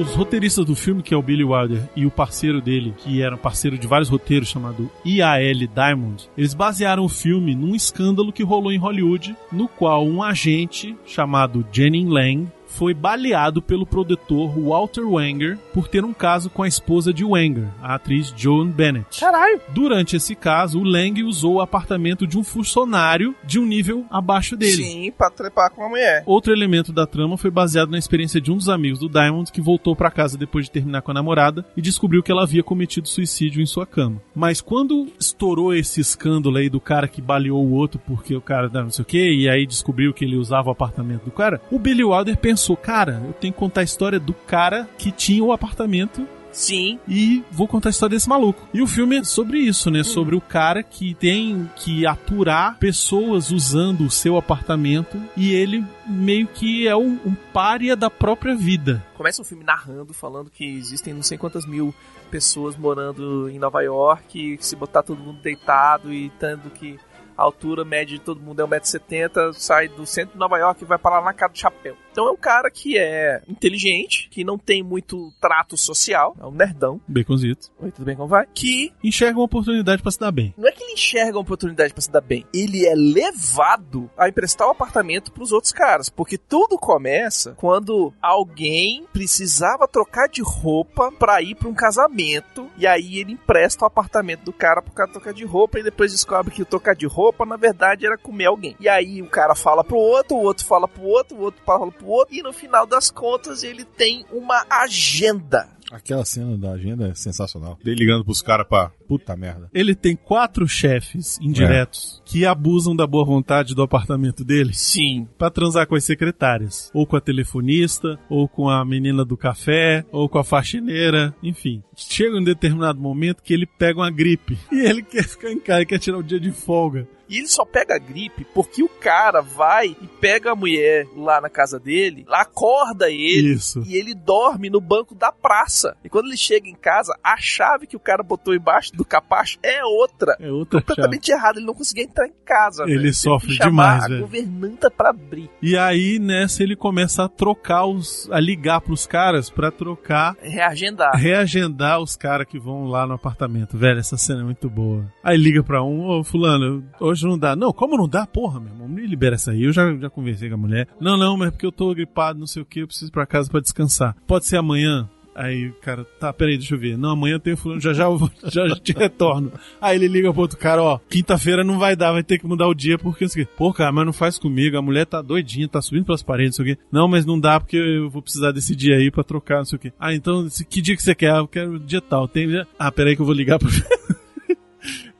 Os 0.00 0.14
roteiristas 0.14 0.64
do 0.66 0.76
filme, 0.76 1.02
que 1.02 1.14
é 1.14 1.16
o 1.16 1.22
Billy 1.22 1.42
Wilder, 1.42 1.88
e 1.96 2.04
o 2.04 2.10
parceiro 2.10 2.60
dele, 2.60 2.94
que 2.98 3.22
era 3.22 3.34
um 3.34 3.38
parceiro 3.38 3.78
de 3.78 3.86
vários 3.86 4.10
roteiros, 4.10 4.48
chamado 4.48 4.90
IAL 5.04 5.66
Diamond, 5.74 6.28
eles 6.36 6.52
basearam 6.52 7.04
o 7.04 7.08
filme 7.08 7.54
num 7.54 7.74
escândalo 7.74 8.32
que 8.32 8.42
rolou 8.42 8.70
em 8.70 8.78
Hollywood, 8.78 9.34
no 9.50 9.66
qual 9.66 10.06
um 10.06 10.22
agente 10.22 10.94
chamado 11.06 11.66
Jenny 11.72 12.04
Lang 12.04 12.46
foi 12.76 12.92
baleado 12.92 13.62
pelo 13.62 13.86
produtor 13.86 14.50
Walter 14.58 15.08
Wanger 15.08 15.58
por 15.72 15.88
ter 15.88 16.04
um 16.04 16.12
caso 16.12 16.50
com 16.50 16.62
a 16.62 16.68
esposa 16.68 17.10
de 17.10 17.24
Wanger, 17.24 17.68
a 17.82 17.94
atriz 17.94 18.34
Joan 18.36 18.68
Bennett. 18.68 19.18
Caralho! 19.18 19.60
Durante 19.70 20.14
esse 20.14 20.34
caso, 20.34 20.80
o 20.80 20.84
Lang 20.84 21.22
usou 21.22 21.54
o 21.54 21.60
apartamento 21.62 22.26
de 22.26 22.38
um 22.38 22.44
funcionário 22.44 23.34
de 23.42 23.58
um 23.58 23.64
nível 23.64 24.04
abaixo 24.10 24.56
dele. 24.56 24.84
Sim, 24.84 25.12
pra 25.16 25.30
trepar 25.30 25.70
com 25.70 25.84
a 25.84 25.88
mulher. 25.88 26.22
Outro 26.26 26.52
elemento 26.52 26.92
da 26.92 27.06
trama 27.06 27.38
foi 27.38 27.50
baseado 27.50 27.90
na 27.90 27.98
experiência 27.98 28.40
de 28.40 28.52
um 28.52 28.56
dos 28.58 28.68
amigos 28.68 28.98
do 28.98 29.08
Diamond 29.08 29.50
que 29.50 29.60
voltou 29.62 29.96
para 29.96 30.10
casa 30.10 30.36
depois 30.36 30.66
de 30.66 30.70
terminar 30.70 31.00
com 31.00 31.12
a 31.12 31.14
namorada 31.14 31.64
e 31.74 31.80
descobriu 31.80 32.22
que 32.22 32.30
ela 32.30 32.42
havia 32.42 32.62
cometido 32.62 33.08
suicídio 33.08 33.62
em 33.62 33.66
sua 33.66 33.86
cama. 33.86 34.20
Mas 34.34 34.60
quando 34.60 35.08
estourou 35.18 35.72
esse 35.72 35.98
escândalo 35.98 36.58
aí 36.58 36.68
do 36.68 36.80
cara 36.80 37.08
que 37.08 37.22
baleou 37.22 37.64
o 37.64 37.72
outro 37.72 37.98
porque 38.06 38.36
o 38.36 38.40
cara 38.40 38.68
não 38.68 38.90
sei 38.90 39.02
o 39.02 39.06
que, 39.06 39.32
e 39.32 39.48
aí 39.48 39.64
descobriu 39.66 40.12
que 40.12 40.26
ele 40.26 40.36
usava 40.36 40.68
o 40.68 40.72
apartamento 40.72 41.24
do 41.24 41.30
cara, 41.30 41.60
o 41.70 41.78
Billy 41.78 42.04
Wilder 42.04 42.36
pensou, 42.36 42.65
cara, 42.74 43.22
eu 43.22 43.34
tenho 43.34 43.52
que 43.52 43.58
contar 43.58 43.82
a 43.82 43.84
história 43.84 44.18
do 44.18 44.32
cara 44.32 44.88
que 44.96 45.12
tinha 45.12 45.44
o 45.44 45.52
apartamento 45.52 46.26
Sim. 46.56 46.98
e 47.06 47.44
vou 47.50 47.68
contar 47.68 47.90
a 47.90 47.90
história 47.90 48.16
desse 48.16 48.28
maluco. 48.28 48.66
E 48.72 48.80
o 48.80 48.86
filme 48.86 49.18
é 49.18 49.24
sobre 49.24 49.58
isso, 49.58 49.90
né? 49.90 50.02
Sobre 50.02 50.34
o 50.34 50.40
cara 50.40 50.82
que 50.82 51.14
tem 51.14 51.70
que 51.76 52.06
aturar 52.06 52.78
pessoas 52.78 53.50
usando 53.50 54.06
o 54.06 54.10
seu 54.10 54.38
apartamento 54.38 55.22
e 55.36 55.52
ele 55.52 55.84
meio 56.06 56.46
que 56.46 56.88
é 56.88 56.96
um, 56.96 57.18
um 57.26 57.34
pária 57.52 57.94
da 57.94 58.08
própria 58.08 58.56
vida. 58.56 59.04
Começa 59.14 59.42
o 59.42 59.44
filme 59.44 59.64
narrando, 59.64 60.14
falando 60.14 60.50
que 60.50 60.64
existem 60.64 61.12
não 61.12 61.22
sei 61.22 61.36
quantas 61.36 61.66
mil 61.66 61.94
pessoas 62.30 62.76
morando 62.76 63.48
em 63.48 63.58
Nova 63.58 63.82
York, 63.82 64.54
e 64.54 64.58
se 64.62 64.74
botar 64.74 65.02
todo 65.02 65.22
mundo 65.22 65.40
deitado 65.40 66.12
e 66.12 66.30
tendo 66.40 66.70
que 66.70 66.98
a 67.36 67.42
altura 67.42 67.84
média 67.84 68.16
de 68.16 68.20
todo 68.22 68.40
mundo 68.40 68.60
é 68.60 68.64
1,70m, 68.64 69.52
sai 69.54 69.88
do 69.88 70.06
centro 70.06 70.32
de 70.34 70.38
Nova 70.38 70.58
York 70.58 70.82
e 70.82 70.86
vai 70.86 70.98
parar 70.98 71.22
na 71.22 71.32
casa 71.32 71.52
do 71.52 71.58
chapéu. 71.58 71.96
Então 72.10 72.28
é 72.28 72.30
um 72.30 72.36
cara 72.36 72.70
que 72.70 72.96
é 72.96 73.42
inteligente, 73.46 74.28
que 74.30 74.42
não 74.42 74.56
tem 74.56 74.82
muito 74.82 75.30
trato 75.38 75.76
social, 75.76 76.34
é 76.40 76.46
um 76.46 76.50
nerdão. 76.50 76.98
Baconzito. 77.06 77.70
Oi, 77.78 77.90
tudo 77.90 78.06
bem, 78.06 78.16
como 78.16 78.28
vai? 78.28 78.46
Que 78.54 78.92
Enxerga 79.04 79.38
uma 79.38 79.44
oportunidade 79.44 80.02
pra 80.02 80.10
se 80.10 80.18
dar 80.18 80.32
bem. 80.32 80.54
não 80.56 80.66
é 80.66 80.72
que 80.72 80.82
ele 80.82 80.94
enxerga 80.94 81.36
uma 81.36 81.42
oportunidade 81.42 81.92
pra 81.92 82.00
se 82.00 82.10
dar 82.10 82.22
bem, 82.22 82.46
ele 82.54 82.86
é 82.86 82.94
levado 82.94 84.10
a 84.16 84.28
emprestar 84.28 84.66
o 84.66 84.70
apartamento 84.70 85.30
pros 85.30 85.52
outros 85.52 85.72
caras, 85.72 86.08
porque 86.08 86.38
tudo 86.38 86.78
começa 86.78 87.52
quando 87.56 88.14
alguém 88.22 89.04
precisava 89.12 89.86
trocar 89.86 90.28
de 90.28 90.42
roupa 90.42 91.12
pra 91.12 91.42
ir 91.42 91.54
pra 91.54 91.68
um 91.68 91.74
casamento, 91.74 92.70
e 92.78 92.86
aí 92.86 93.18
ele 93.18 93.32
empresta 93.32 93.84
o 93.84 93.86
apartamento 93.86 94.42
do 94.44 94.52
cara 94.52 94.80
pro 94.80 94.92
cara 94.92 95.10
trocar 95.10 95.34
de 95.34 95.44
roupa 95.44 95.78
e 95.78 95.82
depois 95.82 96.12
descobre 96.12 96.52
que 96.54 96.62
o 96.62 96.66
trocar 96.66 96.94
de 96.94 97.06
roupa 97.06 97.25
na 97.46 97.56
verdade 97.56 98.06
era 98.06 98.18
comer 98.18 98.46
alguém. 98.46 98.76
E 98.80 98.88
aí 98.88 99.22
o 99.22 99.28
cara 99.28 99.54
fala 99.54 99.82
pro 99.82 99.96
outro, 99.96 100.36
o 100.36 100.42
outro 100.42 100.64
fala 100.64 100.88
pro 100.88 101.02
outro, 101.02 101.36
o 101.36 101.40
outro 101.42 101.62
fala 101.64 101.90
pro 101.90 102.06
outro, 102.06 102.34
e 102.34 102.42
no 102.42 102.52
final 102.52 102.86
das 102.86 103.10
contas 103.10 103.62
ele 103.62 103.84
tem 103.84 104.24
uma 104.32 104.64
agenda. 104.70 105.76
Aquela 105.90 106.24
cena 106.24 106.58
da 106.58 106.72
agenda 106.72 107.08
é 107.08 107.14
sensacional. 107.14 107.78
Dele 107.82 108.00
ligando 108.00 108.24
pros 108.24 108.42
caras 108.42 108.66
pra. 108.66 108.90
Puta 109.06 109.36
merda. 109.36 109.70
Ele 109.72 109.94
tem 109.94 110.16
quatro 110.16 110.66
chefes 110.66 111.38
indiretos 111.40 112.20
que 112.24 112.44
abusam 112.44 112.96
da 112.96 113.06
boa 113.06 113.24
vontade 113.24 113.72
do 113.72 113.82
apartamento 113.82 114.44
dele 114.44 114.74
Sim. 114.74 115.28
pra 115.38 115.48
transar 115.48 115.86
com 115.86 115.94
as 115.94 116.02
secretárias, 116.02 116.90
ou 116.92 117.06
com 117.06 117.16
a 117.16 117.20
telefonista, 117.20 118.18
ou 118.28 118.48
com 118.48 118.68
a 118.68 118.84
menina 118.84 119.24
do 119.24 119.36
café, 119.36 120.04
ou 120.10 120.28
com 120.28 120.38
a 120.38 120.44
faxineira, 120.44 121.32
enfim. 121.40 121.84
Chega 121.94 122.36
um 122.36 122.42
determinado 122.42 123.00
momento 123.00 123.42
que 123.42 123.54
ele 123.54 123.66
pega 123.66 124.00
uma 124.00 124.10
gripe 124.10 124.58
e 124.72 124.80
ele 124.80 125.02
quer 125.02 125.22
ficar 125.22 125.52
em 125.52 125.60
casa, 125.60 125.86
quer 125.86 126.00
tirar 126.00 126.18
o 126.18 126.22
dia 126.22 126.40
de 126.40 126.50
folga. 126.50 127.06
E 127.28 127.38
ele 127.38 127.48
só 127.48 127.64
pega 127.64 127.94
a 127.96 127.98
gripe 127.98 128.46
porque 128.54 128.82
o 128.82 128.88
cara 128.88 129.40
vai 129.40 129.88
e 130.00 130.06
pega 130.20 130.52
a 130.52 130.56
mulher 130.56 131.06
lá 131.16 131.40
na 131.40 131.48
casa 131.50 131.78
dele, 131.78 132.24
lá 132.28 132.42
acorda 132.42 133.10
ele 133.10 133.52
Isso. 133.54 133.82
e 133.86 133.96
ele 133.96 134.14
dorme 134.14 134.70
no 134.70 134.80
banco 134.80 135.14
da 135.14 135.32
praça. 135.32 135.96
E 136.04 136.08
quando 136.08 136.26
ele 136.26 136.36
chega 136.36 136.68
em 136.68 136.74
casa, 136.74 137.16
a 137.22 137.36
chave 137.36 137.86
que 137.86 137.96
o 137.96 138.00
cara 138.00 138.22
botou 138.22 138.54
embaixo 138.54 138.92
do 138.94 139.04
capacho 139.04 139.58
é 139.62 139.84
outra. 139.84 140.36
É 140.40 140.50
outra 140.50 140.78
chave. 140.80 140.86
Completamente 140.86 141.30
errado, 141.32 141.56
ele 141.58 141.66
não 141.66 141.74
conseguia 141.74 142.04
entrar 142.04 142.26
em 142.26 142.34
casa. 142.44 142.84
Ele 142.84 142.98
velho. 142.98 143.14
Sofre 143.14 143.52
chamar 143.54 143.68
demais, 143.70 144.04
a 144.04 144.08
velho. 144.08 144.20
governanta 144.22 144.90
pra 144.90 145.10
abrir. 145.10 145.50
E 145.62 145.76
aí, 145.76 146.18
nessa, 146.18 146.62
ele 146.62 146.76
começa 146.76 147.24
a 147.24 147.28
trocar 147.28 147.86
os. 147.86 148.28
a 148.30 148.38
ligar 148.40 148.80
pros 148.80 149.06
caras 149.06 149.50
pra 149.50 149.70
trocar 149.70 150.36
Reagendar. 150.40 151.14
reagendar 151.16 152.00
os 152.00 152.16
caras 152.16 152.46
que 152.46 152.58
vão 152.58 152.84
lá 152.84 153.06
no 153.06 153.14
apartamento. 153.14 153.76
Velho, 153.76 153.98
essa 153.98 154.16
cena 154.16 154.40
é 154.40 154.44
muito 154.44 154.68
boa. 154.68 155.04
Aí 155.22 155.36
liga 155.36 155.62
pra 155.62 155.82
um, 155.82 156.06
ô 156.08 156.22
fulano, 156.24 156.84
hoje 157.16 157.26
não 157.26 157.38
dá. 157.38 157.56
Não, 157.56 157.72
como 157.72 157.96
não 157.96 158.08
dá? 158.08 158.26
Porra, 158.26 158.60
meu 158.60 158.70
irmão, 158.72 158.88
me 158.88 159.06
libera 159.06 159.34
essa 159.34 159.50
aí. 159.50 159.64
Eu 159.64 159.72
já, 159.72 159.94
já 159.96 160.08
conversei 160.10 160.48
com 160.48 160.54
a 160.54 160.58
mulher. 160.58 160.86
Não, 161.00 161.16
não, 161.16 161.36
mas 161.36 161.48
é 161.48 161.50
porque 161.50 161.66
eu 161.66 161.72
tô 161.72 161.92
gripado, 161.94 162.38
não 162.38 162.46
sei 162.46 162.62
o 162.62 162.66
que, 162.66 162.80
eu 162.80 162.86
preciso 162.86 163.10
ir 163.10 163.12
pra 163.12 163.26
casa 163.26 163.50
pra 163.50 163.60
descansar. 163.60 164.14
Pode 164.26 164.46
ser 164.46 164.56
amanhã? 164.56 165.08
Aí 165.34 165.70
cara, 165.82 166.02
tá, 166.18 166.32
peraí, 166.32 166.56
deixa 166.56 166.74
eu 166.74 166.78
ver. 166.78 166.96
Não, 166.96 167.10
amanhã 167.10 167.38
tenho 167.38 167.58
fulano, 167.58 167.78
já 167.78 167.92
já, 167.92 168.08
vou- 168.08 168.30
já, 168.50 168.66
já 168.68 168.76
te 168.76 168.92
retorno. 168.94 169.52
Aí 169.78 169.96
ele 169.96 170.08
liga 170.08 170.32
pro 170.32 170.40
outro 170.40 170.56
cara, 170.56 170.82
ó, 170.82 170.98
quinta-feira 171.10 171.62
não 171.62 171.78
vai 171.78 171.94
dar, 171.94 172.12
vai 172.12 172.22
ter 172.22 172.38
que 172.38 172.46
mudar 172.46 172.66
o 172.66 172.74
dia, 172.74 172.96
porque 172.96 173.28
quê. 173.28 173.46
Pô, 173.56 173.70
cara, 173.70 173.92
mas 173.92 174.06
não 174.06 174.14
faz 174.14 174.38
comigo, 174.38 174.78
a 174.78 174.82
mulher 174.82 175.04
tá 175.04 175.20
doidinha, 175.20 175.68
tá 175.68 175.82
subindo 175.82 176.06
pelas 176.06 176.22
paredes, 176.22 176.56
não 176.56 176.64
sei 176.64 176.72
o 176.72 176.76
quê. 176.76 176.82
Não, 176.90 177.06
mas 177.06 177.26
não 177.26 177.38
dá 177.38 177.60
porque 177.60 177.76
eu 177.76 178.08
vou 178.08 178.22
precisar 178.22 178.50
desse 178.50 178.74
dia 178.74 178.96
aí 178.96 179.10
pra 179.10 179.22
trocar, 179.22 179.58
não 179.58 179.64
sei 179.66 179.76
o 179.76 179.80
quê. 179.80 179.92
Ah, 180.00 180.14
então, 180.14 180.48
que 180.70 180.80
dia 180.80 180.96
que 180.96 181.02
você 181.02 181.14
quer? 181.14 181.34
Ah, 181.34 181.38
eu 181.38 181.48
quero 181.48 181.78
dia 181.80 182.00
tal. 182.00 182.26
Tem. 182.26 182.46
Ah, 182.78 182.90
peraí 182.90 183.14
que 183.14 183.20
eu 183.20 183.26
vou 183.26 183.34
ligar 183.34 183.58
pra... 183.58 183.68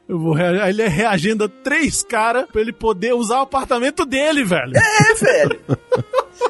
Eu 0.08 0.18
vou 0.18 0.32
rea... 0.32 0.62
Aí 0.62 0.70
ele 0.70 0.86
reagenda 0.86 1.48
três 1.48 2.02
caras 2.02 2.46
pra 2.46 2.60
ele 2.60 2.72
poder 2.72 3.12
usar 3.14 3.38
o 3.38 3.42
apartamento 3.42 4.06
dele, 4.06 4.44
velho. 4.44 4.72
É, 4.76 5.14
velho. 5.14 5.60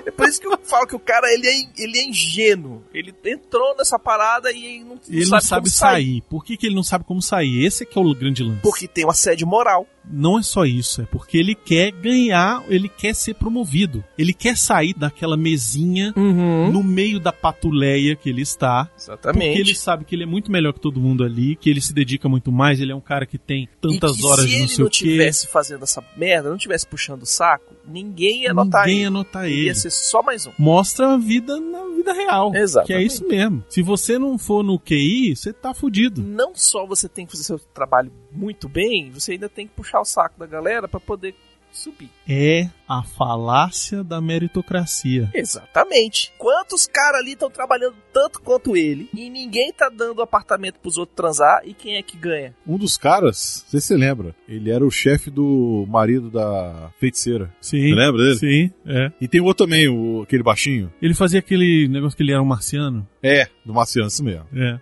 É 0.04 0.10
por 0.10 0.28
isso 0.28 0.40
que 0.40 0.46
eu 0.46 0.55
falo 0.76 0.86
que 0.86 0.96
o 0.96 1.00
cara 1.00 1.26
ele 1.32 1.46
é, 1.46 1.82
ele 1.82 1.98
é 1.98 2.04
ingênuo. 2.08 2.82
Ele 2.92 3.14
entrou 3.24 3.74
nessa 3.76 3.98
parada 3.98 4.52
e 4.52 4.64
ele 4.64 4.84
não, 4.84 4.98
ele 5.08 5.24
sabe, 5.24 5.30
não 5.32 5.40
sabe 5.40 5.62
como 5.70 5.74
sair. 5.76 6.20
Por 6.28 6.44
que, 6.44 6.56
que 6.56 6.66
ele 6.66 6.74
não 6.74 6.82
sabe 6.82 7.04
como 7.04 7.22
sair? 7.22 7.64
Esse 7.64 7.82
é 7.82 7.86
que 7.86 7.98
é 7.98 8.00
o 8.00 8.14
grande 8.14 8.42
lance. 8.42 8.60
Porque 8.62 8.86
tem 8.86 9.04
um 9.06 9.10
assédio 9.10 9.46
moral. 9.46 9.86
Não 10.08 10.38
é 10.38 10.42
só 10.42 10.64
isso, 10.64 11.02
é 11.02 11.04
porque 11.04 11.36
ele 11.36 11.52
quer 11.52 11.90
ganhar, 11.90 12.62
ele 12.68 12.88
quer 12.88 13.12
ser 13.12 13.34
promovido. 13.34 14.04
Ele 14.16 14.32
quer 14.32 14.56
sair 14.56 14.94
daquela 14.94 15.36
mesinha 15.36 16.12
no 16.16 16.80
meio 16.84 17.18
da 17.18 17.32
patuleia 17.32 18.14
que 18.14 18.30
ele 18.30 18.42
está. 18.42 18.84
Porque 18.84 19.02
Exatamente. 19.02 19.58
ele 19.60 19.74
sabe 19.74 20.04
que 20.04 20.14
ele 20.14 20.22
é 20.22 20.26
muito 20.26 20.48
melhor 20.48 20.72
que 20.72 20.78
todo 20.80 21.00
mundo 21.00 21.24
ali, 21.24 21.56
que 21.56 21.68
ele 21.68 21.80
se 21.80 21.92
dedica 21.92 22.28
muito 22.28 22.52
mais, 22.52 22.80
ele 22.80 22.92
é 22.92 22.94
um 22.94 23.00
cara 23.00 23.26
que 23.26 23.36
tem 23.36 23.68
tantas 23.80 24.16
e 24.16 24.20
que 24.20 24.26
horas 24.26 24.40
se 24.44 24.46
de 24.46 24.52
não 24.54 24.60
ele 24.60 24.68
sei 24.68 24.84
não 24.84 24.90
quê. 24.90 24.96
tivesse 24.96 25.46
fazendo 25.48 25.82
essa 25.82 26.04
merda, 26.16 26.50
não 26.50 26.56
tivesse 26.56 26.86
puxando 26.86 27.22
o 27.22 27.26
saco, 27.26 27.74
ninguém 27.84 28.42
ia 28.42 28.54
notar 28.54 28.82
Ninguém 28.82 28.98
ele. 28.98 29.02
ia 29.06 29.10
notar 29.10 29.44
Ele 29.46 29.54
ele. 29.58 29.66
ia 29.66 29.74
ser 29.74 29.90
só 29.90 30.22
mais 30.22 30.46
um. 30.46 30.52
Mostra 30.66 31.14
a 31.14 31.16
vida 31.16 31.60
na 31.60 31.84
vida 31.94 32.12
real. 32.12 32.54
Exatamente. 32.54 32.86
Que 32.86 32.92
é 32.92 33.02
isso 33.02 33.26
mesmo. 33.26 33.64
Se 33.68 33.82
você 33.82 34.18
não 34.18 34.36
for 34.36 34.64
no 34.64 34.78
QI, 34.78 35.36
você 35.36 35.52
tá 35.52 35.72
fudido. 35.72 36.22
Não 36.22 36.54
só 36.54 36.84
você 36.84 37.08
tem 37.08 37.24
que 37.24 37.32
fazer 37.32 37.44
seu 37.44 37.58
trabalho 37.58 38.12
muito 38.32 38.68
bem, 38.68 39.10
você 39.10 39.32
ainda 39.32 39.48
tem 39.48 39.66
que 39.66 39.74
puxar 39.74 40.00
o 40.00 40.04
saco 40.04 40.38
da 40.38 40.46
galera 40.46 40.88
pra 40.88 41.00
poder 41.00 41.34
subir. 41.76 42.10
É 42.28 42.68
a 42.88 43.02
falácia 43.02 44.02
da 44.02 44.20
meritocracia. 44.20 45.30
Exatamente. 45.34 46.32
Quantos 46.38 46.86
caras 46.86 47.20
ali 47.20 47.32
estão 47.32 47.50
trabalhando 47.50 47.96
tanto 48.12 48.40
quanto 48.40 48.76
ele 48.76 49.08
e 49.14 49.28
ninguém 49.28 49.72
tá 49.72 49.88
dando 49.88 50.22
apartamento 50.22 50.78
pros 50.80 50.96
outros 50.96 51.16
transar 51.16 51.62
e 51.64 51.74
quem 51.74 51.96
é 51.96 52.02
que 52.02 52.16
ganha? 52.16 52.54
Um 52.66 52.78
dos 52.78 52.96
caras, 52.96 53.62
não 53.64 53.70
sei 53.70 53.80
se 53.80 53.86
você 53.88 53.96
lembra, 53.96 54.34
ele 54.48 54.70
era 54.70 54.84
o 54.84 54.90
chefe 54.90 55.30
do 55.30 55.84
marido 55.88 56.30
da 56.30 56.90
feiticeira. 56.98 57.52
Sim. 57.60 57.88
Você 57.88 57.94
lembra 57.94 58.22
dele? 58.22 58.36
Sim, 58.36 58.70
é. 58.86 59.12
E 59.20 59.28
tem 59.28 59.40
o 59.40 59.44
outro 59.44 59.66
também, 59.66 59.88
o, 59.88 60.22
aquele 60.22 60.42
baixinho. 60.42 60.92
Ele 61.02 61.14
fazia 61.14 61.40
aquele 61.40 61.88
negócio 61.88 62.16
que 62.16 62.22
ele 62.22 62.32
era 62.32 62.42
um 62.42 62.46
marciano. 62.46 63.06
É, 63.22 63.48
do 63.64 63.74
Marciano, 63.74 64.06
isso 64.06 64.22
mesmo. 64.22 64.46
É. 64.54 64.78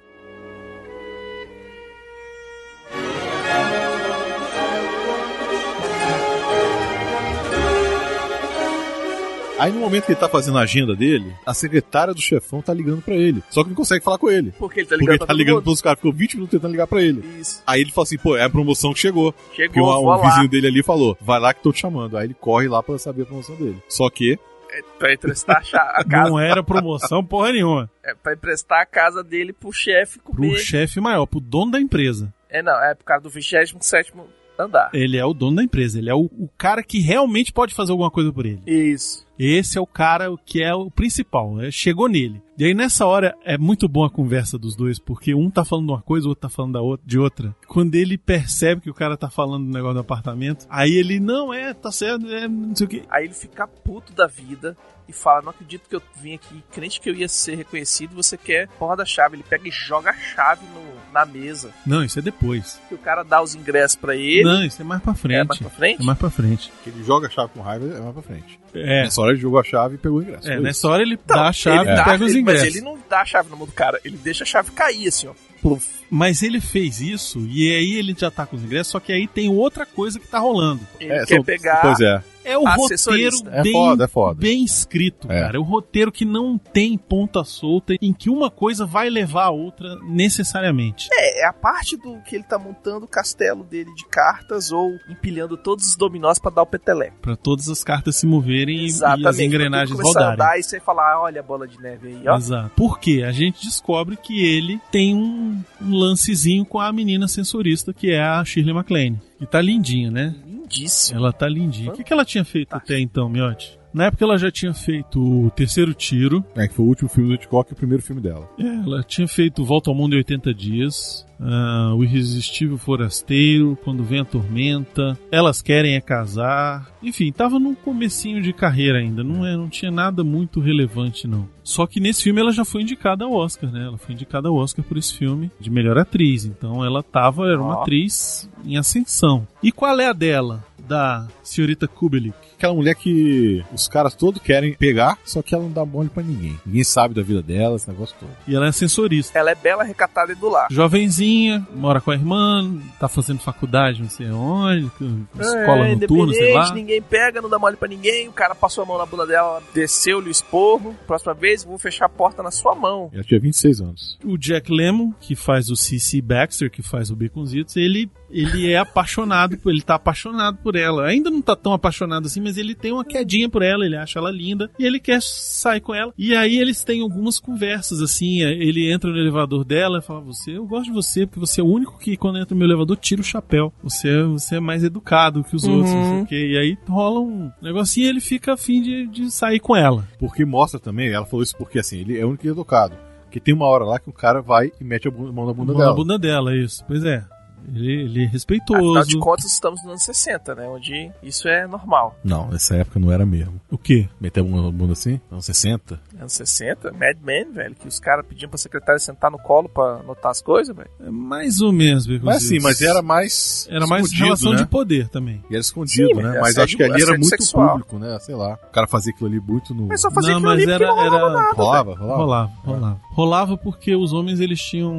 Aí 9.58 9.70
no 9.72 9.78
momento 9.78 10.06
que 10.06 10.12
ele 10.12 10.18
tá 10.20 10.28
fazendo 10.28 10.58
a 10.58 10.62
agenda 10.62 10.96
dele, 10.96 11.32
a 11.46 11.54
secretária 11.54 12.12
do 12.12 12.20
chefão 12.20 12.60
tá 12.60 12.74
ligando 12.74 13.00
pra 13.02 13.14
ele. 13.14 13.42
Só 13.50 13.62
que 13.62 13.68
não 13.70 13.76
consegue 13.76 14.02
falar 14.04 14.18
com 14.18 14.28
ele. 14.30 14.52
Porque 14.58 14.80
ele 14.80 14.86
tá 14.88 14.96
Porque 14.96 15.00
ligando 15.02 15.10
ele 15.12 15.18
pra 15.18 15.26
tá 15.28 15.32
ligando 15.32 15.54
mundo. 15.56 15.64
pros 15.64 15.80
caras, 15.80 15.98
ficou 15.98 16.12
20 16.12 16.34
minutos 16.34 16.50
tentando 16.58 16.72
ligar 16.72 16.86
pra 16.88 17.00
ele. 17.02 17.24
Isso. 17.40 17.62
Aí 17.66 17.80
ele 17.80 17.92
fala 17.92 18.02
assim, 18.02 18.18
pô, 18.18 18.36
é 18.36 18.42
a 18.42 18.50
promoção 18.50 18.92
que 18.92 18.98
chegou. 18.98 19.32
Porque 19.32 19.62
Chegou, 19.62 19.88
um, 19.90 20.02
vou 20.02 20.14
um 20.14 20.16
lá. 20.18 20.28
vizinho 20.28 20.48
dele 20.48 20.66
ali 20.66 20.82
falou, 20.82 21.16
vai 21.20 21.38
lá 21.38 21.54
que 21.54 21.62
tô 21.62 21.72
te 21.72 21.80
chamando. 21.80 22.16
Aí 22.16 22.26
ele 22.26 22.34
corre 22.34 22.66
lá 22.66 22.82
pra 22.82 22.98
saber 22.98 23.22
a 23.22 23.26
promoção 23.26 23.54
dele. 23.56 23.76
Só 23.88 24.10
que 24.10 24.36
É 24.72 24.82
pra 24.98 25.14
emprestar 25.14 25.62
a, 25.72 26.02
casa. 26.04 26.28
Não 26.28 26.38
era 26.40 26.60
promoção 26.62 27.24
porra 27.24 27.52
nenhuma. 27.52 27.88
É 28.04 28.12
pra 28.12 28.32
emprestar 28.34 28.80
a 28.82 28.86
casa 28.86 29.22
dele 29.22 29.52
pro 29.52 29.72
chefe 29.72 30.18
Pro 30.18 30.32
comer. 30.34 30.58
chefe 30.58 31.00
maior, 31.00 31.26
pro 31.26 31.38
dono 31.38 31.70
da 31.70 31.80
empresa. 31.80 32.34
É, 32.50 32.60
não, 32.60 32.74
é 32.84 32.92
por 32.94 33.04
causa 33.04 33.22
do 33.22 33.30
27 33.30 34.12
andar. 34.58 34.90
Ele 34.94 35.16
é 35.16 35.24
o 35.24 35.34
dono 35.34 35.56
da 35.56 35.62
empresa. 35.64 35.98
Ele 35.98 36.08
é 36.10 36.14
o, 36.14 36.26
o 36.26 36.48
cara 36.56 36.80
que 36.82 37.00
realmente 37.00 37.52
pode 37.52 37.74
fazer 37.74 37.90
alguma 37.90 38.10
coisa 38.10 38.32
por 38.32 38.46
ele. 38.46 38.60
Isso. 38.66 39.24
Esse 39.38 39.78
é 39.78 39.80
o 39.80 39.86
cara 39.86 40.28
que 40.44 40.62
é 40.62 40.74
o 40.74 40.90
principal. 40.90 41.60
é, 41.60 41.70
chegou 41.70 42.08
nele. 42.08 42.42
E 42.56 42.64
aí 42.64 42.72
nessa 42.74 43.04
hora 43.04 43.34
é 43.44 43.58
muito 43.58 43.88
boa 43.88 44.06
a 44.06 44.10
conversa 44.10 44.56
dos 44.56 44.76
dois, 44.76 44.98
porque 45.00 45.34
um 45.34 45.50
tá 45.50 45.64
falando 45.64 45.86
de 45.86 45.92
uma 45.92 46.02
coisa, 46.02 46.26
o 46.26 46.28
outro 46.28 46.42
tá 46.42 46.48
falando 46.48 46.74
da 46.74 46.80
outra, 46.80 47.04
de 47.06 47.18
outra. 47.18 47.56
Quando 47.66 47.96
ele 47.96 48.16
percebe 48.16 48.80
que 48.82 48.90
o 48.90 48.94
cara 48.94 49.16
tá 49.16 49.28
falando 49.28 49.66
do 49.66 49.72
negócio 49.72 49.94
do 49.94 50.00
apartamento, 50.00 50.64
aí 50.70 50.92
ele, 50.92 51.18
não, 51.18 51.52
é, 51.52 51.74
tá 51.74 51.90
certo, 51.90 52.26
é, 52.30 52.46
não 52.46 52.74
sei 52.76 52.86
o 52.86 52.90
quê. 52.90 53.02
Aí 53.10 53.24
ele 53.24 53.34
fica 53.34 53.66
puto 53.66 54.12
da 54.12 54.28
vida 54.28 54.76
e 55.08 55.12
fala: 55.12 55.42
Não 55.42 55.50
acredito 55.50 55.88
que 55.88 55.96
eu 55.96 56.02
vim 56.22 56.34
aqui, 56.34 56.62
crente 56.70 57.00
que 57.00 57.10
eu 57.10 57.14
ia 57.14 57.26
ser 57.28 57.56
reconhecido, 57.56 58.14
você 58.14 58.36
quer 58.36 58.68
porra 58.78 58.96
da 58.98 59.04
chave. 59.04 59.34
Ele 59.36 59.42
pega 59.48 59.66
e 59.66 59.72
joga 59.72 60.10
a 60.10 60.14
chave 60.14 60.64
no- 60.72 60.94
na 61.12 61.24
mesa. 61.26 61.70
Não, 61.84 62.04
isso 62.04 62.18
é 62.20 62.22
depois. 62.22 62.80
Que 62.88 62.94
o 62.94 62.98
cara 62.98 63.22
dá 63.24 63.42
os 63.42 63.54
ingressos 63.56 63.96
pra 63.96 64.14
ele. 64.16 64.42
Não, 64.44 64.64
isso 64.64 64.80
é 64.80 64.84
mais 64.84 65.02
pra 65.02 65.14
frente. 65.14 65.40
É 65.40 65.44
mais 65.44 65.58
pra 65.60 65.70
frente? 65.70 66.02
É 66.02 66.04
mais 66.04 66.18
pra 66.18 66.30
frente. 66.30 66.72
Que 66.84 66.90
ele 66.90 67.02
joga 67.04 67.26
a 67.26 67.30
chave 67.30 67.52
com 67.52 67.60
raiva 67.60 67.84
é 67.86 68.00
mais 68.00 68.12
pra 68.14 68.22
frente. 68.22 68.60
É, 68.72 69.02
Nessa 69.04 69.20
hora 69.24 69.32
ele 69.32 69.40
jogou 69.40 69.58
a 69.58 69.64
chave 69.64 69.94
e 69.96 69.98
pegou 69.98 70.18
o 70.18 70.22
ingresso. 70.22 70.50
é 70.50 70.60
nessa 70.60 70.78
isso. 70.78 70.88
hora 70.88 71.02
ele 71.02 71.16
Não, 71.16 71.36
dá 71.36 71.48
a 71.48 71.52
chave 71.52 71.78
ele 71.80 71.90
e 71.92 71.96
dá- 71.96 72.04
pega 72.04 72.24
os 72.24 72.34
ingressos. 72.34 72.64
Mas 72.66 72.76
ele 72.76 72.84
não 72.84 72.98
dá 73.10 73.20
a 73.20 73.24
chave 73.24 73.50
na 73.50 73.56
mão 73.56 73.66
do 73.66 73.72
cara, 73.72 74.00
ele 74.04 74.16
deixa 74.16 74.44
a 74.44 74.46
chave 74.46 74.70
cair 74.72 75.08
assim, 75.08 75.26
ó. 75.28 75.32
Pluf. 75.62 76.03
Mas 76.16 76.42
ele 76.42 76.60
fez 76.60 77.00
isso 77.00 77.40
e 77.50 77.74
aí 77.74 77.94
ele 77.94 78.14
já 78.16 78.30
tá 78.30 78.46
com 78.46 78.54
os 78.54 78.62
ingressos, 78.62 78.92
só 78.92 79.00
que 79.00 79.12
aí 79.12 79.26
tem 79.26 79.48
outra 79.50 79.84
coisa 79.84 80.20
que 80.20 80.28
tá 80.28 80.38
rolando. 80.38 80.80
Ele 81.00 81.12
É, 81.12 81.24
quer 81.26 81.34
são- 81.36 81.44
pegar. 81.44 81.80
Pois 81.82 82.00
é. 82.00 82.22
É 82.46 82.58
o 82.58 82.64
roteiro. 82.64 83.30
É 83.50 83.62
bem, 83.62 83.72
foda, 83.72 84.04
é 84.04 84.06
foda. 84.06 84.38
bem 84.38 84.62
escrito, 84.64 85.32
É. 85.32 85.40
cara. 85.40 85.56
É 85.56 85.58
o 85.58 85.62
roteiro 85.62 86.12
que 86.12 86.26
não 86.26 86.58
tem 86.58 86.98
ponta 86.98 87.42
solta 87.42 87.94
em 88.02 88.12
que 88.12 88.28
uma 88.28 88.50
coisa 88.50 88.84
vai 88.84 89.08
levar 89.08 89.44
a 89.44 89.50
outra 89.50 89.96
necessariamente. 90.06 91.08
É, 91.10 91.42
é 91.42 91.46
a 91.46 91.54
parte 91.54 91.96
do 91.96 92.18
que 92.20 92.34
ele 92.36 92.44
tá 92.44 92.58
montando 92.58 93.06
o 93.06 93.08
castelo 93.08 93.64
dele 93.64 93.90
de 93.94 94.04
cartas 94.06 94.70
ou 94.70 94.90
empilhando 95.08 95.56
todos 95.56 95.86
os 95.88 95.96
dominós 95.96 96.38
pra 96.38 96.50
dar 96.50 96.62
o 96.62 96.66
peteleco. 96.66 97.16
Pra 97.22 97.34
todas 97.34 97.66
as 97.70 97.82
cartas 97.82 98.16
se 98.16 98.26
moverem 98.26 98.76
e- 98.76 98.82
e, 98.82 98.86
Exatamente. 98.88 99.26
as 99.28 99.38
engrenagens 99.38 99.98
começar 99.98 100.18
a 100.18 100.22
rodarem. 100.30 100.34
andar, 100.46 100.58
e 100.58 100.62
você 100.62 100.78
falar, 100.80 101.20
olha 101.22 101.40
a 101.40 101.42
bola 101.42 101.66
de 101.66 101.80
neve 101.80 102.08
aí, 102.08 102.28
ó. 102.28 102.36
Exato. 102.36 102.70
Porque 102.76 103.22
a 103.26 103.32
gente 103.32 103.64
descobre 103.66 104.18
que 104.18 104.44
ele 104.44 104.78
tem 104.92 105.14
um, 105.14 105.62
um 105.80 105.90
lancezinho 106.04 106.64
com 106.64 106.78
a 106.78 106.92
menina 106.92 107.26
sensorista, 107.28 107.92
que 107.92 108.10
é 108.10 108.22
a 108.22 108.44
Shirley 108.44 108.74
MacLaine. 108.74 109.20
Que 109.38 109.46
tá 109.46 109.60
lindinha, 109.60 110.10
né? 110.10 110.34
Lindíssimo. 110.46 111.18
Ela 111.18 111.32
tá 111.32 111.48
lindinha. 111.48 111.90
O 111.90 111.94
que, 111.94 112.04
que 112.04 112.12
ela 112.12 112.24
tinha 112.24 112.44
feito 112.44 112.72
até 112.74 112.98
então, 112.98 113.28
Miotti? 113.28 113.78
Na 113.94 114.06
época 114.06 114.24
ela 114.24 114.36
já 114.36 114.50
tinha 114.50 114.74
feito 114.74 115.20
o 115.20 115.50
terceiro 115.50 115.94
tiro. 115.94 116.44
É, 116.56 116.66
que 116.66 116.74
foi 116.74 116.84
o 116.84 116.88
último 116.88 117.08
filme 117.08 117.28
do 117.28 117.34
Hitchcock 117.36 117.70
e 117.70 117.74
o 117.74 117.76
primeiro 117.76 118.02
filme 118.02 118.20
dela. 118.20 118.48
É, 118.58 118.66
ela 118.66 119.04
tinha 119.04 119.28
feito 119.28 119.64
Volta 119.64 119.88
ao 119.88 119.94
Mundo 119.94 120.14
em 120.14 120.18
80 120.18 120.52
Dias. 120.52 121.24
ah, 121.40 121.94
o 121.96 122.02
Irresistível 122.02 122.76
Forasteiro, 122.76 123.78
Quando 123.84 124.02
Vem 124.02 124.20
a 124.20 124.24
Tormenta, 124.24 125.16
Elas 125.30 125.62
Querem 125.62 125.94
é 125.94 126.00
Casar. 126.00 126.90
Enfim, 127.00 127.30
tava 127.30 127.60
no 127.60 127.76
comecinho 127.76 128.42
de 128.42 128.52
carreira 128.52 128.98
ainda, 128.98 129.22
não, 129.22 129.46
é, 129.46 129.56
não 129.56 129.68
tinha 129.68 129.92
nada 129.92 130.24
muito 130.24 130.58
relevante 130.58 131.28
não. 131.28 131.48
Só 131.62 131.86
que 131.86 132.00
nesse 132.00 132.24
filme 132.24 132.40
ela 132.40 132.52
já 132.52 132.64
foi 132.64 132.82
indicada 132.82 133.24
ao 133.24 133.32
Oscar, 133.32 133.70
né? 133.70 133.84
Ela 133.86 133.96
foi 133.96 134.14
indicada 134.14 134.48
ao 134.48 134.56
Oscar 134.56 134.84
por 134.84 134.98
esse 134.98 135.14
filme 135.16 135.50
de 135.60 135.70
melhor 135.70 135.96
atriz. 135.98 136.44
Então 136.44 136.84
ela 136.84 137.02
tava, 137.02 137.46
era 137.46 137.60
uma 137.62 137.80
atriz 137.80 138.50
em 138.64 138.76
ascensão. 138.76 139.46
E 139.62 139.70
qual 139.70 139.98
é 140.00 140.08
a 140.08 140.12
dela? 140.12 140.64
Da 140.86 141.26
senhorita 141.42 141.88
Kubelik. 141.88 142.36
Aquela 142.56 142.74
mulher 142.74 142.94
que 142.94 143.64
os 143.72 143.88
caras 143.88 144.14
todos 144.14 144.40
querem 144.40 144.74
pegar, 144.74 145.18
só 145.24 145.42
que 145.42 145.54
ela 145.54 145.64
não 145.64 145.72
dá 145.72 145.84
mole 145.84 146.08
pra 146.08 146.22
ninguém. 146.22 146.58
Ninguém 146.64 146.84
sabe 146.84 147.14
da 147.14 147.22
vida 147.22 147.42
dela, 147.42 147.76
esse 147.76 147.88
negócio 147.88 148.14
todo. 148.18 148.30
E 148.46 148.54
ela 148.54 148.66
é 148.66 148.68
ascensorista. 148.68 149.38
Ela 149.38 149.50
é 149.50 149.54
bela, 149.54 149.84
recatada 149.84 150.32
e 150.32 150.34
do 150.34 150.48
lar. 150.48 150.68
Jovenzinha, 150.70 151.66
mora 151.74 152.00
com 152.00 152.10
a 152.10 152.14
irmã, 152.14 152.80
tá 152.98 153.08
fazendo 153.08 153.40
faculdade, 153.40 154.02
não 154.02 154.08
sei 154.08 154.30
onde, 154.30 154.90
escola 155.38 155.88
é, 155.88 155.94
noturna, 155.94 156.32
sei 156.32 156.54
lá. 156.54 156.60
independente, 156.60 156.74
ninguém 156.74 157.02
pega, 157.02 157.42
não 157.42 157.48
dá 157.48 157.58
mole 157.58 157.76
pra 157.76 157.88
ninguém. 157.88 158.28
O 158.28 158.32
cara 158.32 158.54
passou 158.54 158.84
a 158.84 158.86
mão 158.86 158.98
na 158.98 159.06
bunda 159.06 159.26
dela, 159.26 159.62
desceu-lhe 159.74 160.28
o 160.28 160.30
esporro. 160.30 160.94
Próxima 161.06 161.34
vez, 161.34 161.64
vou 161.64 161.78
fechar 161.78 162.06
a 162.06 162.08
porta 162.08 162.42
na 162.42 162.50
sua 162.50 162.74
mão. 162.74 163.10
Ela 163.12 163.24
tinha 163.24 163.40
26 163.40 163.80
anos. 163.80 164.18
O 164.24 164.38
Jack 164.38 164.72
Lemmon, 164.72 165.12
que 165.20 165.34
faz 165.34 165.68
o 165.70 165.76
C.C. 165.76 166.20
Baxter, 166.20 166.70
que 166.70 166.82
faz 166.82 167.10
o 167.10 167.16
Baconzitos, 167.16 167.76
ele, 167.76 168.10
ele 168.34 168.70
é 168.70 168.78
apaixonado, 168.78 169.56
por- 169.58 169.70
ele 169.70 169.80
tá 169.82 169.94
apaixonado 169.94 170.58
por 170.62 170.74
ela. 170.76 171.06
Ainda 171.06 171.30
não 171.30 171.40
tá 171.40 171.54
tão 171.54 171.72
apaixonado 171.72 172.26
assim, 172.26 172.40
mas 172.40 172.56
ele 172.58 172.74
tem 172.74 172.92
uma 172.92 173.04
quedinha 173.04 173.48
por 173.48 173.62
ela, 173.62 173.84
ele 173.86 173.96
acha 173.96 174.18
ela 174.18 174.30
linda 174.30 174.70
e 174.78 174.84
ele 174.84 174.98
quer 174.98 175.20
sair 175.22 175.80
com 175.80 175.94
ela. 175.94 176.12
E 176.18 176.34
aí 176.34 176.58
eles 176.58 176.82
têm 176.82 177.00
algumas 177.02 177.38
conversas 177.38 178.02
assim, 178.02 178.40
ele 178.42 178.90
entra 178.92 179.10
no 179.10 179.16
elevador 179.16 179.64
dela 179.64 179.98
e 179.98 180.02
fala: 180.02 180.20
"Você, 180.22 180.52
eu 180.56 180.66
gosto 180.66 180.86
de 180.86 180.92
você 180.92 181.26
porque 181.26 181.40
você 181.40 181.60
é 181.60 181.64
o 181.64 181.68
único 181.68 181.98
que 181.98 182.16
quando 182.16 182.38
entra 182.38 182.54
no 182.54 182.58
meu 182.58 182.66
elevador 182.68 182.96
tira 182.96 183.20
o 183.20 183.24
chapéu. 183.24 183.72
Você, 183.82 184.08
é- 184.08 184.24
você 184.24 184.56
é 184.56 184.60
mais 184.60 184.82
educado 184.82 185.44
que 185.44 185.54
os 185.54 185.64
outros, 185.64 185.90
não 185.92 186.04
sei 186.04 186.22
o 186.22 186.26
quê". 186.26 186.46
E 186.52 186.58
aí 186.58 186.78
rola 186.88 187.20
um 187.20 187.50
negocinho 187.62 188.06
e 188.06 188.08
ele 188.08 188.20
fica 188.20 188.54
afim 188.54 188.82
de, 188.82 189.06
de 189.06 189.30
sair 189.30 189.60
com 189.60 189.76
ela. 189.76 190.06
Porque 190.18 190.44
mostra 190.44 190.80
também, 190.80 191.08
ela 191.12 191.26
falou 191.26 191.42
isso 191.42 191.56
porque 191.56 191.78
assim, 191.78 191.98
ele 192.00 192.18
é 192.18 192.24
o 192.24 192.28
único 192.30 192.46
educado. 192.46 192.94
Porque 193.24 193.40
tem 193.40 193.54
uma 193.54 193.66
hora 193.66 193.84
lá 193.84 193.98
que 193.98 194.08
o 194.08 194.12
cara 194.12 194.40
vai 194.40 194.70
e 194.80 194.84
mete 194.84 195.08
a 195.08 195.10
mão 195.10 195.46
na 195.46 195.52
bunda 195.52 195.72
Mão 195.72 195.76
dela. 195.76 195.90
na 195.90 195.96
bunda 195.96 196.18
dela, 196.18 196.56
isso. 196.56 196.84
Pois 196.86 197.04
é. 197.04 197.24
Ele, 197.68 197.92
ele 197.92 198.04
é 198.04 198.26
Afinal 198.26 198.32
respeitoso. 198.32 199.08
de 199.08 199.18
contas, 199.18 199.44
estamos 199.46 199.80
nos 199.82 199.90
anos 199.90 200.02
60, 200.02 200.54
né? 200.54 200.68
Onde 200.68 201.10
isso 201.22 201.48
é 201.48 201.66
normal. 201.66 202.16
Não, 202.24 202.48
nessa 202.48 202.76
época 202.76 202.98
não 203.00 203.10
era 203.12 203.24
mesmo. 203.24 203.60
O 203.70 203.78
quê? 203.78 204.08
Meter 204.20 204.40
a 204.40 204.42
bunda 204.44 204.62
na 204.62 204.70
bunda 204.70 204.92
assim? 204.92 205.20
Anos 205.30 205.44
60? 205.46 206.00
Anos 206.18 206.32
60, 206.32 206.92
Mad 206.92 207.16
Men, 207.24 207.52
velho, 207.52 207.74
que 207.74 207.88
os 207.88 207.98
caras 207.98 208.24
pediam 208.26 208.48
pra 208.48 208.58
secretária 208.58 208.98
sentar 208.98 209.30
no 209.30 209.38
colo 209.38 209.68
pra 209.68 210.00
anotar 210.00 210.30
as 210.30 210.42
coisas, 210.42 210.74
velho. 210.74 210.90
É 211.00 211.10
mais 211.10 211.60
ou 211.60 211.72
menos, 211.72 212.06
Mas 212.06 212.20
Baconzitos. 212.20 212.46
assim, 212.46 212.60
mas 212.62 212.80
era 212.82 213.02
mais. 213.02 213.66
Era 213.70 213.86
mais 213.86 214.12
relação 214.12 214.52
né? 214.52 214.58
de 214.58 214.66
poder 214.66 215.08
também. 215.08 215.42
E 215.50 215.54
era 215.54 215.60
escondido, 215.60 216.08
Sim, 216.08 216.22
né? 216.22 216.36
é 216.36 216.40
Mas 216.40 216.50
assédio- 216.56 216.62
acho 216.64 216.76
que 216.76 216.82
ali 216.82 217.02
era 217.02 217.10
muito 217.12 217.26
sexual. 217.28 217.70
público, 217.70 217.98
né? 217.98 218.18
Sei 218.20 218.34
lá. 218.34 218.54
O 218.68 218.72
cara 218.72 218.86
fazia 218.86 219.12
aquilo 219.12 219.28
ali 219.28 219.40
muito 219.40 219.74
no. 219.74 219.86
Mas 219.88 220.00
só 220.00 220.10
fazia 220.10 220.38
Não, 220.38 220.38
aquilo 220.38 220.54
mas 220.54 220.68
era- 220.68 220.86
não 220.86 220.94
rolava 220.94 221.16
era- 221.16 221.30
nada. 221.32 221.54
Rolava, 221.56 221.94
rolava. 221.94 222.16
Rolava, 222.16 222.52
rolava. 222.64 223.00
Rolava 223.10 223.56
porque 223.58 223.94
os 223.96 224.12
homens 224.12 224.40
eles 224.40 224.60
tinham 224.60 224.92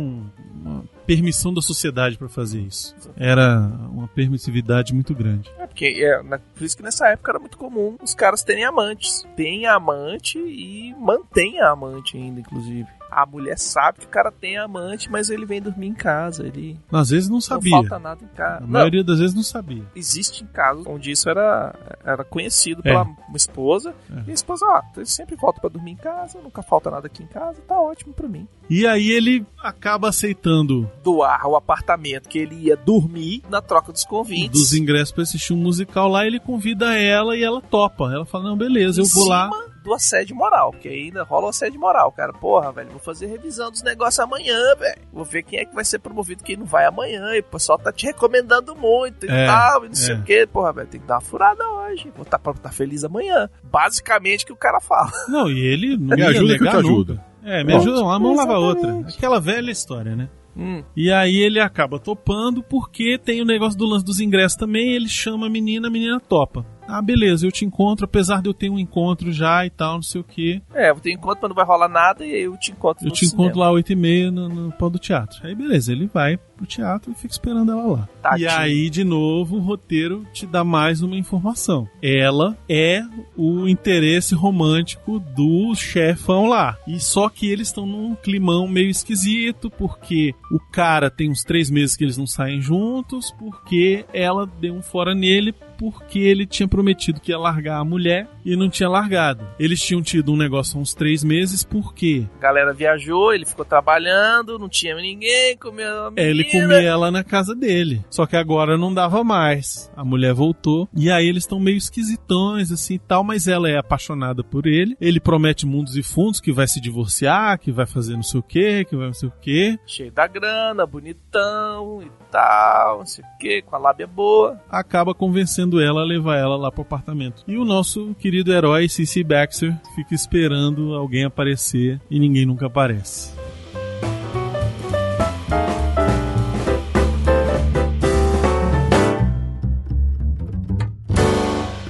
uma 0.63 0.83
permissão 1.05 1.53
da 1.53 1.61
sociedade 1.61 2.17
pra 2.17 2.27
fazer 2.29 2.59
isso. 2.61 2.95
Era 3.15 3.59
uma 3.91 4.07
permissividade 4.07 4.93
muito 4.93 5.13
grande. 5.13 5.49
É, 5.59 5.67
porque 5.67 5.85
é, 5.85 6.23
na- 6.23 6.39
por 6.39 6.63
isso 6.63 6.75
que 6.75 6.83
nessa 6.83 7.07
época 7.09 7.31
era 7.31 7.39
muito 7.39 7.57
comum 7.57 7.97
os 8.01 8.13
caras 8.13 8.43
terem 8.43 8.63
amantes. 8.65 9.25
Tem 9.35 9.65
amante 9.65 10.37
e 10.39 10.93
mantém 10.99 11.59
a 11.59 11.69
amante 11.71 12.17
ainda, 12.17 12.39
inclusive. 12.39 12.87
A 13.11 13.25
mulher 13.25 13.57
sabe 13.57 13.99
que 13.99 14.05
o 14.05 14.09
cara 14.09 14.31
tem 14.31 14.57
amante, 14.57 15.09
mas 15.09 15.29
ele 15.29 15.45
vem 15.45 15.61
dormir 15.61 15.87
em 15.87 15.93
casa. 15.93 16.45
Ele 16.45 16.77
Às 16.91 17.09
vezes 17.11 17.29
não 17.29 17.35
não 17.35 17.41
sabia. 17.41 17.71
falta 17.71 17.99
nada 17.99 18.23
em 18.23 18.27
casa. 18.35 18.57
A 18.57 18.61
Não, 18.61 18.67
maioria 18.67 19.03
das 19.03 19.19
vezes 19.19 19.35
não 19.35 19.43
sabia. 19.43 19.83
existem 19.95 20.47
casos 20.47 20.85
onde 20.87 21.11
isso 21.11 21.29
era, 21.29 21.73
era 22.03 22.23
conhecido 22.23 22.81
É. 22.83 22.91
pela 22.91 23.07
esposa. 23.35 23.93
É. 24.09 24.23
E 24.27 24.31
a 24.31 24.33
esposa, 24.33 24.65
ó, 24.65 24.81
ele 24.97 25.05
sempre 25.05 25.35
volta 25.35 25.59
pra 25.61 25.69
dormir 25.69 25.91
em 25.91 25.95
casa, 25.97 26.39
nunca 26.41 26.61
falta 26.63 26.89
nada 26.91 27.07
aqui 27.07 27.23
em 27.23 27.27
casa, 27.27 27.61
tá 27.67 27.79
ótimo 27.79 28.13
pra 28.13 28.27
mim. 28.27 28.47
E 28.69 28.85
aí 28.87 29.11
ele 29.11 29.45
acaba 29.61 30.09
aceitando 30.09 30.89
Doar 31.03 31.45
o 31.47 31.55
apartamento 31.55 32.27
que 32.27 32.39
ele 32.39 32.55
ia 32.55 32.75
dormir 32.75 33.43
na 33.49 33.61
troca 33.61 33.91
dos 33.91 34.03
convites. 34.03 34.49
dos 34.51 34.73
ingressos 34.73 35.11
pra 35.11 35.23
assistir 35.23 35.53
um 35.53 35.57
musical 35.57 36.07
lá, 36.09 36.25
ele 36.25 36.39
convida 36.39 36.97
ela 36.97 37.35
e 37.37 37.43
ela 37.43 37.61
topa. 37.61 38.05
Ela 38.13 38.25
fala: 38.25 38.45
"Não, 38.45 38.57
beleza, 38.57 39.01
eu 39.01 39.05
em 39.05 39.09
vou 39.09 39.27
lá". 39.27 39.49
Do 39.85 39.93
assédio 39.93 40.35
moral, 40.35 40.71
porque 40.71 40.89
ainda 40.89 41.23
rola 41.23 41.45
o 41.45 41.49
assédio 41.49 41.79
moral, 41.79 42.11
cara. 42.11 42.33
Porra, 42.33 42.71
velho, 42.71 42.89
vou 42.89 42.99
fazer 42.99 43.27
revisão 43.27 43.69
dos 43.71 43.83
negócios 43.83 44.19
amanhã, 44.19 44.57
velho. 44.77 44.99
Vou 45.13 45.23
ver 45.23 45.43
quem 45.43 45.59
é 45.59 45.65
que 45.65 45.75
vai 45.75 45.85
ser 45.85 45.99
promovido, 45.99 46.43
quem 46.43 46.57
não 46.57 46.65
vai 46.65 46.85
amanhã. 46.85 47.33
E 47.35 47.39
o 47.39 47.43
pessoal 47.43 47.77
tá 47.77 47.91
te 47.93 48.07
recomendando 48.07 48.75
muito 48.75 49.25
e 49.25 49.29
É, 49.29 49.45
tal, 49.45 49.85
e 49.85 49.89
não 49.89 49.95
sei 49.95 50.15
é. 50.15 50.17
o 50.17 50.23
que. 50.23 50.47
Porra, 50.47 50.73
velho, 50.73 50.87
tem 50.87 50.99
que 50.99 51.07
dar 51.07 51.15
uma 51.15 51.21
furada 51.21 51.63
hoje. 51.63 52.11
Vou 52.15 52.23
estar 52.23 52.39
tá, 52.39 52.51
estar 52.51 52.71
feliz 52.71 53.03
amanhã. 53.03 53.47
Basicamente 53.63 54.43
o 54.43 54.47
que 54.47 54.53
o 54.53 54.57
cara 54.57 54.79
fala. 54.81 55.11
Não, 55.29 55.49
e 55.49 55.59
ele 55.59 55.95
não 55.97 56.15
Me 56.17 56.23
ajuda 56.23 56.57
que 56.57 56.63
eu 56.63 56.67
te 56.69 56.75
nunca. 56.75 56.77
ajudo. 56.79 57.21
É, 57.43 57.63
me 57.63 57.75
ajuda, 57.75 58.01
uma 58.01 58.17
mão 58.19 58.35
lava 58.35 58.53
a 58.55 58.59
outra. 58.59 58.99
Aquela 59.07 59.39
velha 59.39 59.69
história, 59.69 60.15
né? 60.15 60.27
Hum. 60.57 60.83
E 60.95 61.11
aí 61.11 61.35
ele 61.35 61.59
acaba 61.59 61.99
topando 61.99 62.63
porque 62.63 63.19
tem 63.23 63.41
o 63.41 63.45
negócio 63.45 63.77
do 63.77 63.85
lance 63.85 64.05
dos 64.05 64.19
ingressos 64.21 64.57
também, 64.57 64.93
ele 64.95 65.09
chama 65.09 65.47
a 65.47 65.49
menina, 65.49 65.89
a 65.89 65.91
menina 65.91 66.19
topa. 66.19 66.65
Ah, 66.87 67.01
beleza, 67.01 67.45
eu 67.45 67.51
te 67.51 67.65
encontro, 67.65 68.05
apesar 68.05 68.41
de 68.41 68.49
eu 68.49 68.53
ter 68.53 68.69
um 68.69 68.79
encontro 68.79 69.31
já 69.31 69.65
e 69.65 69.69
tal, 69.69 69.95
não 69.95 70.01
sei 70.01 70.21
o 70.21 70.23
que. 70.23 70.61
É, 70.73 70.89
eu 70.91 70.99
tenho 70.99 71.15
encontro, 71.15 71.39
mas 71.41 71.49
não 71.49 71.55
vai 71.55 71.65
rolar 71.65 71.89
nada, 71.89 72.25
e 72.25 72.33
aí 72.33 72.43
eu 72.43 72.57
te 72.57 72.71
encontro 72.71 73.05
Eu 73.05 73.11
te 73.11 73.25
encontro 73.25 73.53
cinema. 73.53 73.59
lá 73.65 73.67
às 73.69 73.73
8 73.75 73.91
e 73.91 73.95
meia 73.95 74.31
no, 74.31 74.49
no 74.49 74.71
pau 74.71 74.89
do 74.89 74.99
teatro. 74.99 75.39
Aí 75.43 75.55
beleza, 75.55 75.91
ele 75.91 76.09
vai 76.13 76.37
pro 76.55 76.65
teatro 76.65 77.11
e 77.11 77.15
fica 77.15 77.33
esperando 77.33 77.71
ela 77.71 77.83
lá. 77.85 78.09
Tadinho. 78.21 78.45
E 78.45 78.47
aí, 78.47 78.89
de 78.89 79.03
novo, 79.03 79.57
o 79.57 79.59
roteiro 79.59 80.25
te 80.31 80.45
dá 80.45 80.63
mais 80.63 81.01
uma 81.01 81.15
informação. 81.15 81.87
Ela 82.01 82.57
é 82.69 83.01
o 83.35 83.67
interesse 83.67 84.33
romântico 84.33 85.19
do 85.19 85.75
chefão 85.75 86.47
lá. 86.47 86.77
E 86.87 86.99
só 86.99 87.27
que 87.29 87.49
eles 87.49 87.67
estão 87.67 87.85
num 87.85 88.15
climão 88.15 88.67
meio 88.67 88.89
esquisito, 88.89 89.69
porque 89.69 90.33
o 90.51 90.59
cara 90.71 91.09
tem 91.09 91.29
uns 91.29 91.43
três 91.43 91.69
meses 91.69 91.95
que 91.95 92.03
eles 92.05 92.17
não 92.17 92.27
saem 92.27 92.61
juntos, 92.61 93.31
porque 93.37 94.05
ela 94.13 94.45
deu 94.45 94.73
um 94.75 94.81
fora 94.81 95.13
nele 95.13 95.53
porque 95.77 96.19
ele 96.19 96.45
tinha 96.45 96.67
prometido 96.67 97.19
que 97.19 97.31
ia 97.31 97.37
largar 97.37 97.79
a 97.79 97.85
mulher 97.85 98.27
e 98.43 98.55
não 98.55 98.69
tinha 98.69 98.89
largado. 98.89 99.45
Eles 99.59 99.81
tinham 99.81 100.01
tido 100.01 100.31
um 100.31 100.37
negócio 100.37 100.77
há 100.77 100.81
uns 100.81 100.93
três 100.93 101.23
meses, 101.23 101.63
por 101.63 101.93
quê? 101.93 102.25
A 102.37 102.41
galera 102.41 102.73
viajou, 102.73 103.33
ele 103.33 103.45
ficou 103.45 103.65
trabalhando, 103.65 104.57
não 104.59 104.69
tinha 104.69 104.95
ninguém, 104.95 105.57
comeu 105.57 106.07
a 106.07 106.13
É, 106.15 106.29
ele 106.29 106.43
menina. 106.43 106.61
comia 106.67 106.81
ela 106.81 107.11
na 107.11 107.23
casa 107.23 107.55
dele. 107.55 108.03
Só 108.09 108.25
que 108.25 108.35
agora 108.35 108.77
não 108.77 108.93
dava 108.93 109.23
mais. 109.23 109.91
A 109.95 110.03
mulher 110.03 110.33
voltou. 110.33 110.87
E 110.95 111.09
aí 111.09 111.27
eles 111.27 111.43
estão 111.43 111.59
meio 111.59 111.77
esquisitões, 111.77 112.71
assim 112.71 112.95
e 112.95 112.99
tal. 112.99 113.23
Mas 113.23 113.47
ela 113.47 113.69
é 113.69 113.77
apaixonada 113.77 114.43
por 114.43 114.65
ele. 114.67 114.95
Ele 115.01 115.19
promete 115.19 115.65
mundos 115.65 115.95
e 115.97 116.03
fundos 116.03 116.39
que 116.39 116.51
vai 116.51 116.67
se 116.67 116.79
divorciar, 116.81 117.57
que 117.59 117.71
vai 117.71 117.85
fazer 117.85 118.15
não 118.15 118.23
sei 118.23 118.39
o 118.39 118.43
que, 118.43 118.85
que 118.85 118.95
vai 118.95 119.07
não 119.07 119.13
sei 119.13 119.29
o 119.29 119.33
que. 119.41 119.79
Cheio 119.87 120.11
da 120.11 120.27
grana, 120.27 120.85
bonitão 120.85 122.01
e 122.03 122.11
tal, 122.31 122.99
não 122.99 123.05
sei 123.05 123.23
o 123.23 123.37
que, 123.39 123.61
com 123.61 123.75
a 123.75 123.79
lábia 123.79 124.07
boa. 124.07 124.59
Acaba 124.69 125.13
convencendo 125.13 125.64
ela 125.79 126.01
a 126.01 126.05
levar 126.05 126.37
ela 126.37 126.55
lá 126.55 126.71
pro 126.71 126.81
apartamento. 126.81 127.43
E 127.47 127.57
o 127.57 127.65
nosso 127.65 128.15
querido 128.15 128.51
herói, 128.51 128.87
C.C. 128.87 129.23
Baxter, 129.23 129.75
fica 129.95 130.13
esperando 130.13 130.93
alguém 130.93 131.25
aparecer 131.25 131.99
e 132.09 132.19
ninguém 132.19 132.45
nunca 132.45 132.67
aparece. 132.67 133.33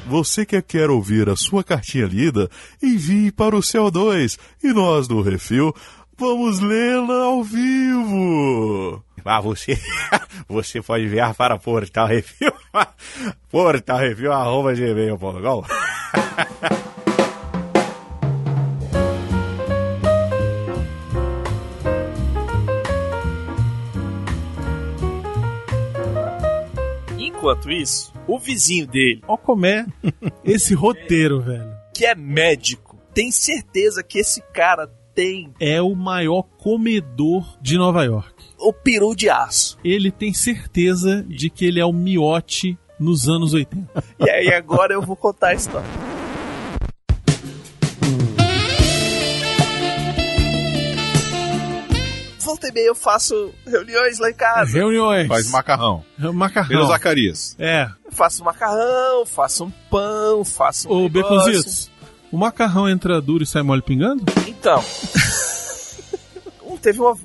Você 0.07 0.45
que 0.45 0.61
quer 0.61 0.89
ouvir 0.89 1.29
a 1.29 1.35
sua 1.35 1.61
cartinha 1.61 2.05
lida, 2.05 2.49
envie 2.81 3.33
para 3.33 3.53
o 3.53 3.59
CO2 3.59 4.39
e 4.63 4.71
nós 4.71 5.09
do 5.09 5.21
Refil 5.21 5.73
vamos 6.17 6.61
lê-la 6.61 7.25
ao 7.25 7.43
vivo. 7.43 9.04
Ah, 9.25 9.41
você, 9.41 9.77
você 10.47 10.81
pode 10.81 11.05
enviar 11.05 11.33
para 11.33 11.57
Portal 11.57 12.07
Review, 12.07 12.53
Portal 13.49 13.97
Review, 13.97 14.31
arroba 14.31 14.73
gmail.com. 14.75 15.63
Enquanto 27.17 27.71
isso, 27.71 28.11
o 28.27 28.39
vizinho 28.39 28.87
dele, 28.87 29.21
Ó 29.27 29.37
como 29.37 29.65
é 29.65 29.85
esse 30.43 30.73
roteiro, 30.73 31.41
velho. 31.41 31.69
que 31.93 32.05
é 32.05 32.15
médico, 32.15 32.99
tem 33.13 33.31
certeza 33.31 34.03
que 34.03 34.19
esse 34.19 34.41
cara 34.53 34.87
tem 35.15 35.53
É 35.59 35.81
o 35.81 35.95
maior 35.95 36.43
comedor 36.57 37.57
de 37.61 37.77
Nova 37.77 38.03
York. 38.03 38.33
o 38.59 38.73
peru 38.73 39.15
de 39.15 39.29
aço. 39.29 39.77
Ele 39.83 40.11
tem 40.11 40.33
certeza 40.33 41.23
de 41.27 41.49
que 41.49 41.65
ele 41.65 41.79
é 41.79 41.85
o 41.85 41.93
miote 41.93 42.77
nos 42.99 43.27
anos 43.29 43.53
80. 43.53 44.03
E 44.19 44.29
aí 44.29 44.53
agora 44.53 44.93
eu 44.93 45.01
vou 45.01 45.15
contar 45.15 45.49
a 45.49 45.53
história. 45.53 45.87
Volta 52.39 52.67
e 52.67 52.71
meia 52.71 52.87
eu 52.87 52.95
faço 52.95 53.51
reuniões 53.65 54.19
lá 54.19 54.29
em 54.29 54.33
casa. 54.33 54.71
Reuniões. 54.71 55.27
Faz 55.27 55.49
macarrão. 55.49 56.05
macarrão. 56.33 56.67
Pelo 56.69 56.87
Zacarias. 56.87 57.55
É. 57.57 57.87
Eu 58.05 58.11
faço 58.11 58.43
macarrão, 58.43 59.25
faço 59.25 59.65
um 59.65 59.71
pão, 59.89 60.45
faço 60.45 60.87
um 60.87 60.91
Ô, 60.91 61.01
negócio. 61.09 61.09
Beconzitos, 61.23 61.91
o 62.35 62.37
macarrão 62.37 62.89
entra 62.89 63.21
duro 63.21 63.43
e 63.43 63.47
sai 63.47 63.63
mole 63.63 63.81
pingando? 63.81 64.25
Então, 64.45 64.83
teve 66.81 66.99
uma, 66.99 67.17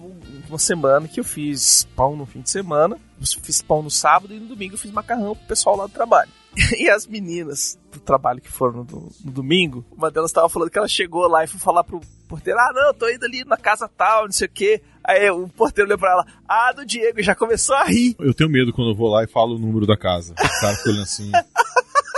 uma 0.48 0.58
semana 0.58 1.08
que 1.08 1.18
eu 1.18 1.24
fiz 1.24 1.84
pão 1.96 2.14
no 2.14 2.24
fim 2.24 2.40
de 2.40 2.48
semana, 2.48 2.96
fiz 3.42 3.60
pão 3.60 3.82
no 3.82 3.90
sábado 3.90 4.32
e 4.32 4.38
no 4.38 4.46
domingo 4.46 4.74
eu 4.74 4.78
fiz 4.78 4.92
macarrão 4.92 5.34
pro 5.34 5.48
pessoal 5.48 5.76
lá 5.76 5.86
do 5.86 5.92
trabalho. 5.92 6.30
E 6.78 6.88
as 6.88 7.08
meninas 7.08 7.76
do 7.92 7.98
trabalho 7.98 8.40
que 8.40 8.50
foram 8.50 8.84
no, 8.84 9.12
no 9.24 9.32
domingo, 9.32 9.84
uma 9.90 10.12
delas 10.12 10.30
tava 10.30 10.48
falando 10.48 10.70
que 10.70 10.78
ela 10.78 10.86
chegou 10.86 11.26
lá 11.26 11.42
e 11.42 11.48
foi 11.48 11.58
falar 11.58 11.82
pro 11.82 12.00
porteiro: 12.28 12.58
Ah, 12.60 12.72
não, 12.72 12.86
eu 12.88 12.94
tô 12.94 13.08
indo 13.08 13.24
ali 13.24 13.44
na 13.44 13.56
casa 13.56 13.88
tal, 13.88 14.24
não 14.26 14.32
sei 14.32 14.46
o 14.46 14.50
quê. 14.50 14.80
Aí 15.02 15.28
o 15.30 15.48
porteiro 15.48 15.88
olhou 15.88 15.98
pra 15.98 16.12
ela: 16.12 16.26
Ah, 16.48 16.72
do 16.72 16.86
Diego, 16.86 17.22
já 17.22 17.34
começou 17.34 17.74
a 17.74 17.84
rir. 17.84 18.16
Eu 18.18 18.34
tenho 18.34 18.50
medo 18.50 18.72
quando 18.72 18.90
eu 18.90 18.96
vou 18.96 19.08
lá 19.08 19.24
e 19.24 19.28
falo 19.28 19.56
o 19.56 19.58
número 19.58 19.86
da 19.86 19.96
casa. 19.96 20.32
O 20.32 20.60
cara 20.60 20.76
fica 20.76 20.90
olhando 20.90 21.02
assim. 21.02 21.32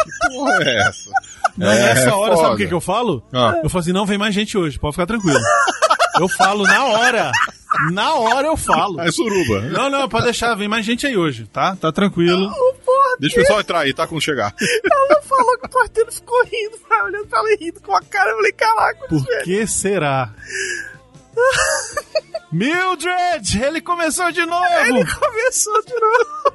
Que 0.03 0.35
porra 0.35 0.65
é 0.65 0.89
essa? 0.89 1.11
Não, 1.57 1.71
É, 1.71 1.95
nessa 1.95 2.15
hora, 2.17 2.35
foda. 2.35 2.43
sabe 2.49 2.55
o 2.55 2.59
que, 2.59 2.67
que 2.69 2.75
eu 2.75 2.81
falo? 2.81 3.23
Ah. 3.33 3.61
Eu 3.63 3.69
falo 3.71 3.81
assim, 3.83 3.93
não, 3.93 4.07
vem 4.07 4.19
mais 4.19 4.35
gente 4.35 4.57
hoje, 4.57 4.79
pode 4.79 4.95
ficar 4.95 5.07
tranquilo. 5.07 5.39
eu 6.21 6.29
falo 6.29 6.65
na 6.65 6.85
hora. 6.87 7.33
Na 7.93 8.15
hora 8.15 8.47
eu 8.49 8.57
falo. 8.57 9.01
É 9.01 9.11
suruba. 9.11 9.61
Não, 9.63 9.89
não, 9.91 10.09
pode 10.09 10.25
deixar, 10.25 10.55
vem 10.55 10.69
mais 10.69 10.85
gente 10.85 11.07
aí 11.07 11.17
hoje, 11.17 11.47
tá? 11.47 11.75
Tá 11.77 11.91
tranquilo. 11.91 12.53
Deixa 13.19 13.37
o 13.37 13.43
pessoal 13.43 13.61
entrar 13.61 13.81
aí, 13.81 13.93
tá? 13.95 14.07
Quando 14.07 14.21
chegar. 14.21 14.55
Ela 14.85 15.23
falou 15.23 15.59
que 15.59 15.67
o 15.67 15.71
porteiro 15.71 16.13
ficou 16.13 16.43
rindo, 16.45 16.79
olhando 17.05 17.27
pra 17.27 17.39
ela 17.39 17.53
e 17.53 17.57
rindo 17.57 17.81
com 17.81 17.95
a 17.97 18.01
cara. 18.03 18.31
Eu 18.31 18.37
falei: 18.37 18.53
Caraca, 18.53 19.07
Por 19.09 19.25
que 19.45 19.67
será? 19.67 20.31
Mildred, 22.53 23.63
ele 23.63 23.81
começou 23.81 24.31
de 24.31 24.45
novo. 24.45 24.67
Ele 24.87 25.05
começou 25.07 25.83
de 25.85 25.95
novo. 25.95 26.53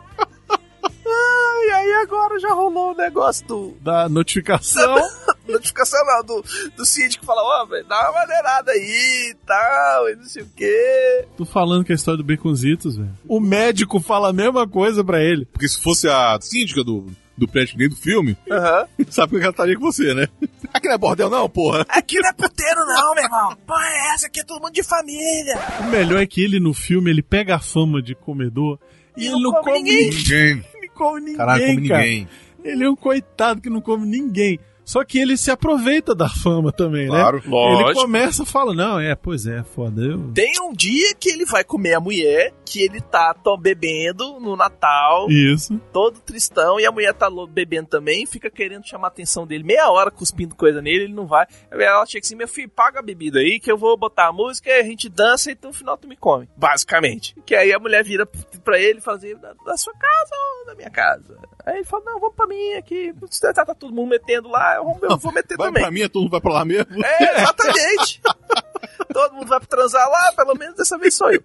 Ai, 1.10 1.70
aí 1.72 1.93
agora 2.04 2.39
já 2.39 2.54
rolou 2.54 2.91
o 2.91 2.98
negócio 2.98 3.46
do. 3.48 3.78
Da 3.82 4.10
notificação. 4.10 4.96
Notificação 5.48 6.06
não, 6.06 6.26
do, 6.26 6.43
do 6.76 6.86
síndico 6.86 7.26
fala, 7.26 7.41
ó, 7.41 7.65
velho, 7.65 7.86
dá 7.88 8.12
uma 8.12 8.20
maneirada 8.20 8.72
aí 8.72 9.32
e 9.32 9.36
tal, 9.46 10.10
e 10.10 10.15
não 10.17 10.26
sei 10.26 10.43
o 10.43 10.50
quê. 10.54 11.26
Tô 11.38 11.46
falando 11.46 11.86
que 11.86 11.93
é 11.93 11.96
a 11.96 11.96
história 11.96 12.17
do 12.17 12.24
Baconzitos, 12.24 12.98
velho. 12.98 13.17
O 13.26 13.39
médico 13.39 14.00
fala 14.02 14.30
a 14.30 14.34
mesma 14.34 14.67
coisa 14.67 15.06
pra 15.06 15.24
ele. 15.24 15.46
Porque 15.46 15.70
se 15.70 15.82
fosse 15.82 16.10
a 16.10 16.38
síndica 16.41 16.84
do, 16.84 17.06
do 17.38 17.48
prédio 17.48 17.78
dentro 17.78 17.96
do 17.96 18.02
filme, 18.02 18.36
Aham. 18.52 18.88
sabe 19.10 19.39
que 19.39 19.46
eu 19.46 19.50
estaria 19.50 19.76
com 19.78 19.86
você, 19.86 20.13
né? 20.13 20.28
Aqui 20.74 20.88
não 20.88 20.96
é 20.96 20.98
bordel 20.98 21.30
não, 21.30 21.50
porra. 21.50 21.86
Aqui 21.88 22.20
não 22.20 22.30
é 22.30 22.34
puteiro, 22.34 22.86
não, 22.86 23.15
meu 23.15 23.24
irmão. 23.24 23.58
Pô, 23.65 23.80
é 23.80 24.13
essa 24.15 24.28
aqui 24.28 24.41
é 24.41 24.43
todo 24.43 24.62
mundo 24.62 24.74
de 24.74 24.84
família. 24.84 25.58
O 25.80 25.86
melhor 25.86 26.22
é 26.22 26.26
que 26.28 26.43
ele 26.43 26.60
no 26.60 26.74
filme 26.74 27.10
ele 27.10 27.24
pega 27.24 27.56
a 27.56 27.60
fama 27.60 28.02
de 28.02 28.13
comedor 28.15 28.78
e, 29.15 29.24
E 29.24 29.26
ele 29.28 29.36
não 29.36 29.43
não 29.43 29.52
come 29.54 29.63
come 29.63 29.84
ninguém. 29.84 30.10
Ninguém. 30.10 30.65
Come 30.97 31.19
ninguém, 31.21 31.36
Caralho, 31.38 31.65
come 31.67 31.88
cara. 31.88 32.01
ninguém. 32.03 32.27
Ele 32.63 32.83
é 32.83 32.89
um 32.89 32.95
coitado 32.95 33.62
que 33.62 33.69
não 33.69 33.79
come 33.81 34.05
ninguém. 34.05 34.60
Só 34.88 35.04
que 35.04 35.19
ele 35.19 35.36
se 35.36 35.52
aproveita 35.52 36.15
da 36.15 36.30
fama 36.30 36.71
também, 36.71 37.08
Claro. 37.08 37.43
né? 37.45 37.82
Ele 37.82 37.93
começa 37.93 38.43
e 38.43 38.45
fala, 38.45 38.73
não, 38.73 38.97
é, 38.97 39.13
pois 39.15 39.45
é, 39.45 39.62
foda. 39.62 40.02
Eu... 40.02 40.32
Tem 40.34 40.54
um 40.62 40.71
dia 40.71 41.13
que 41.13 41.28
ele 41.30 41.43
vai 41.45 41.62
comer 41.65 41.95
a 41.95 42.00
mulher, 42.00 42.54
que 42.65 42.82
ele 42.82 43.02
tá 43.02 43.34
tão 43.34 43.58
bebendo 43.58 44.39
no 44.39 44.56
Natal, 44.56 45.30
Isso. 45.30 45.78
todo 45.91 46.21
tristão, 46.21 46.80
e 46.80 46.86
a 46.86 46.91
mulher 46.91 47.13
tá 47.13 47.28
bebendo 47.50 47.89
também, 47.89 48.26
fica 48.26 48.50
querendo 48.50 48.88
chamar 48.88 49.08
a 49.08 49.10
atenção 49.10 49.45
dele, 49.45 49.65
meia 49.65 49.89
hora 49.89 50.10
cuspindo 50.10 50.56
coisa 50.56 50.82
nele, 50.82 51.04
ele 51.04 51.13
não 51.13 51.28
vai. 51.28 51.45
Aí 51.69 51.84
Ela 51.84 52.06
chega 52.06 52.26
assim, 52.26 52.36
meu 52.36 52.47
filho, 52.47 52.69
paga 52.69 53.00
a 53.00 53.04
bebida 53.04 53.39
aí, 53.39 53.60
que 53.60 53.69
eu 53.69 53.78
vou 53.78 53.97
botar 53.97 54.28
a 54.30 54.34
música, 54.34 54.69
e 54.69 54.80
a 54.80 54.84
gente 54.84 55.10
dança, 55.10 55.52
e 55.52 55.58
no 55.62 55.73
final 55.73 55.97
tu 55.97 56.08
me 56.08 56.15
come. 56.15 56.47
Basicamente. 56.56 57.36
Que 57.45 57.56
aí 57.56 57.73
a 57.73 57.80
mulher 57.80 58.06
vira 58.06 58.26
pra 58.63 58.80
ele 58.80 59.00
e 59.00 59.02
fala 59.02 59.17
assim, 59.17 59.36
da, 59.36 59.54
da 59.65 59.76
sua 59.76 59.93
casa 59.93 60.32
ou 60.62 60.65
da 60.67 60.76
minha 60.76 60.89
casa? 60.89 61.38
Aí 61.67 61.75
ele 61.75 61.84
fala, 61.84 62.03
não, 62.06 62.19
vamos 62.19 62.34
pra 62.36 62.47
mim 62.47 62.73
aqui, 62.75 63.13
tá, 63.41 63.65
tá 63.65 63.75
todo 63.75 63.93
mundo 63.93 64.08
metendo 64.10 64.47
lá, 64.47 64.75
eu 64.75 64.86
vou, 64.86 64.97
eu 65.01 65.17
vou 65.17 65.34
meter 65.34 65.58
Vai 65.58 65.67
também. 65.67 65.84
pra 65.84 65.91
mim, 65.91 66.08
todo 66.08 66.21
mundo 66.21 66.32
vai 66.32 66.39
pra 66.39 66.53
lá 66.53 66.63
mesmo. 66.65 66.88
É, 67.06 67.41
exatamente. 67.41 68.21
Todo 69.13 69.34
mundo 69.34 69.47
vai 69.47 69.60
transar 69.62 70.08
lá, 70.10 70.34
pelo 70.36 70.53
menos 70.56 70.75
dessa 70.75 70.97
vez 70.97 71.15
sou 71.15 71.32
eu. 71.32 71.41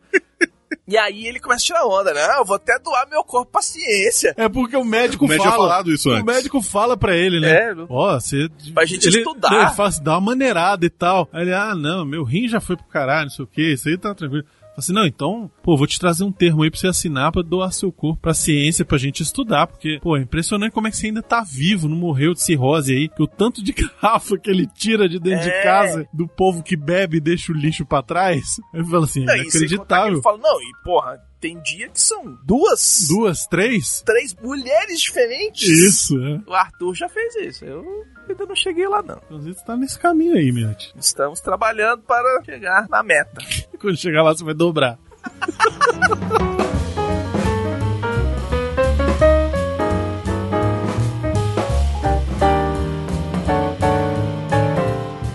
E 0.86 0.98
aí 0.98 1.26
ele 1.26 1.40
começa 1.40 1.62
a 1.62 1.66
tirar 1.66 1.86
onda, 1.86 2.12
né? 2.12 2.20
Eu 2.36 2.44
vou 2.44 2.56
até 2.56 2.78
doar 2.78 3.08
meu 3.08 3.24
corpo 3.24 3.50
pra 3.52 3.62
ciência. 3.62 4.34
É 4.36 4.48
porque 4.48 4.76
o 4.76 4.84
médico 4.84 5.24
O 5.24 5.28
médico 5.28 5.48
fala. 5.48 5.56
falado 5.68 5.90
isso 5.92 6.10
antes. 6.10 6.22
O 6.22 6.26
médico 6.26 6.60
fala 6.62 6.96
pra 6.96 7.16
ele, 7.16 7.40
né? 7.40 7.70
É, 7.70 7.74
Ó, 7.88 8.14
você. 8.20 8.48
Pra 8.74 8.84
gente 8.84 9.06
ele, 9.08 9.18
estudar. 9.18 9.52
Ele 9.52 9.70
fala 9.74 9.88
assim, 9.88 10.02
dá 10.02 10.12
uma 10.12 10.20
maneirada 10.20 10.84
e 10.84 10.90
tal. 10.90 11.28
Aí 11.32 11.42
ele, 11.42 11.54
ah, 11.54 11.74
não, 11.74 12.04
meu 12.04 12.24
rim 12.24 12.48
já 12.48 12.60
foi 12.60 12.76
pro 12.76 12.84
caralho, 12.86 13.24
não 13.24 13.30
sei 13.30 13.44
o 13.44 13.48
que, 13.48 13.72
isso 13.72 13.88
aí 13.88 13.96
tá 13.96 14.14
tranquilo. 14.14 14.44
Assim, 14.76 14.92
não, 14.92 15.06
então, 15.06 15.50
pô, 15.62 15.76
vou 15.76 15.86
te 15.86 15.98
trazer 16.00 16.24
um 16.24 16.32
termo 16.32 16.62
aí 16.62 16.70
pra 16.70 16.80
você 16.80 16.86
assinar 16.88 17.30
pra 17.30 17.42
doar 17.42 17.72
seu 17.72 17.92
corpo 17.92 18.20
pra 18.22 18.32
ciência, 18.34 18.84
pra 18.84 18.96
gente 18.98 19.22
estudar, 19.22 19.66
porque, 19.66 19.98
pô, 20.02 20.16
é 20.16 20.20
impressionante 20.22 20.72
como 20.72 20.88
é 20.88 20.90
que 20.90 20.96
você 20.96 21.06
ainda 21.08 21.22
tá 21.22 21.42
vivo, 21.42 21.88
não 21.88 21.96
morreu 21.96 22.32
de 22.34 22.40
cirrose 22.42 22.92
aí, 22.94 23.08
que 23.08 23.22
o 23.22 23.26
tanto 23.26 23.62
de 23.62 23.72
garrafa 24.02 24.38
que 24.38 24.50
ele 24.50 24.66
tira 24.66 25.08
de 25.08 25.18
dentro 25.18 25.44
de 25.44 25.50
É. 25.50 25.62
casa 25.62 26.08
do 26.12 26.26
povo 26.26 26.62
que 26.62 26.76
bebe 26.76 27.18
e 27.18 27.20
deixa 27.20 27.52
o 27.52 27.54
lixo 27.54 27.84
pra 27.84 28.02
trás. 28.02 28.58
Ele 28.72 28.84
fala 28.84 29.04
assim, 29.04 29.24
Não, 29.24 29.34
que 29.34 29.40
inacreditável. 29.42 30.12
Ele 30.14 30.22
fala, 30.22 30.38
não, 30.38 30.60
e 30.62 30.72
porra, 30.84 31.18
tem 31.40 31.60
dia 31.62 31.88
que 31.88 32.00
são 32.00 32.38
duas, 32.44 33.06
Duas, 33.08 33.46
três? 33.46 34.02
três 34.06 34.34
mulheres 34.42 35.00
diferentes. 35.00 35.68
Isso, 35.68 36.16
é. 36.24 36.40
O 36.46 36.54
Arthur 36.54 36.94
já 36.94 37.08
fez 37.08 37.34
isso. 37.36 37.64
Eu 37.64 37.84
ainda 38.28 38.46
não 38.46 38.56
cheguei 38.56 38.86
lá, 38.88 39.02
não. 39.02 39.20
Então 39.26 39.40
você 39.40 39.64
tá 39.64 39.76
nesse 39.76 39.98
caminho 39.98 40.36
aí, 40.36 40.52
Miotti. 40.52 40.92
Estamos 40.96 41.40
trabalhando 41.40 42.02
para 42.02 42.42
chegar 42.44 42.88
na 42.88 43.02
meta. 43.02 43.40
Quando 43.80 43.96
chegar 43.96 44.22
lá, 44.22 44.34
você 44.34 44.44
vai 44.44 44.54
dobrar. 44.54 44.98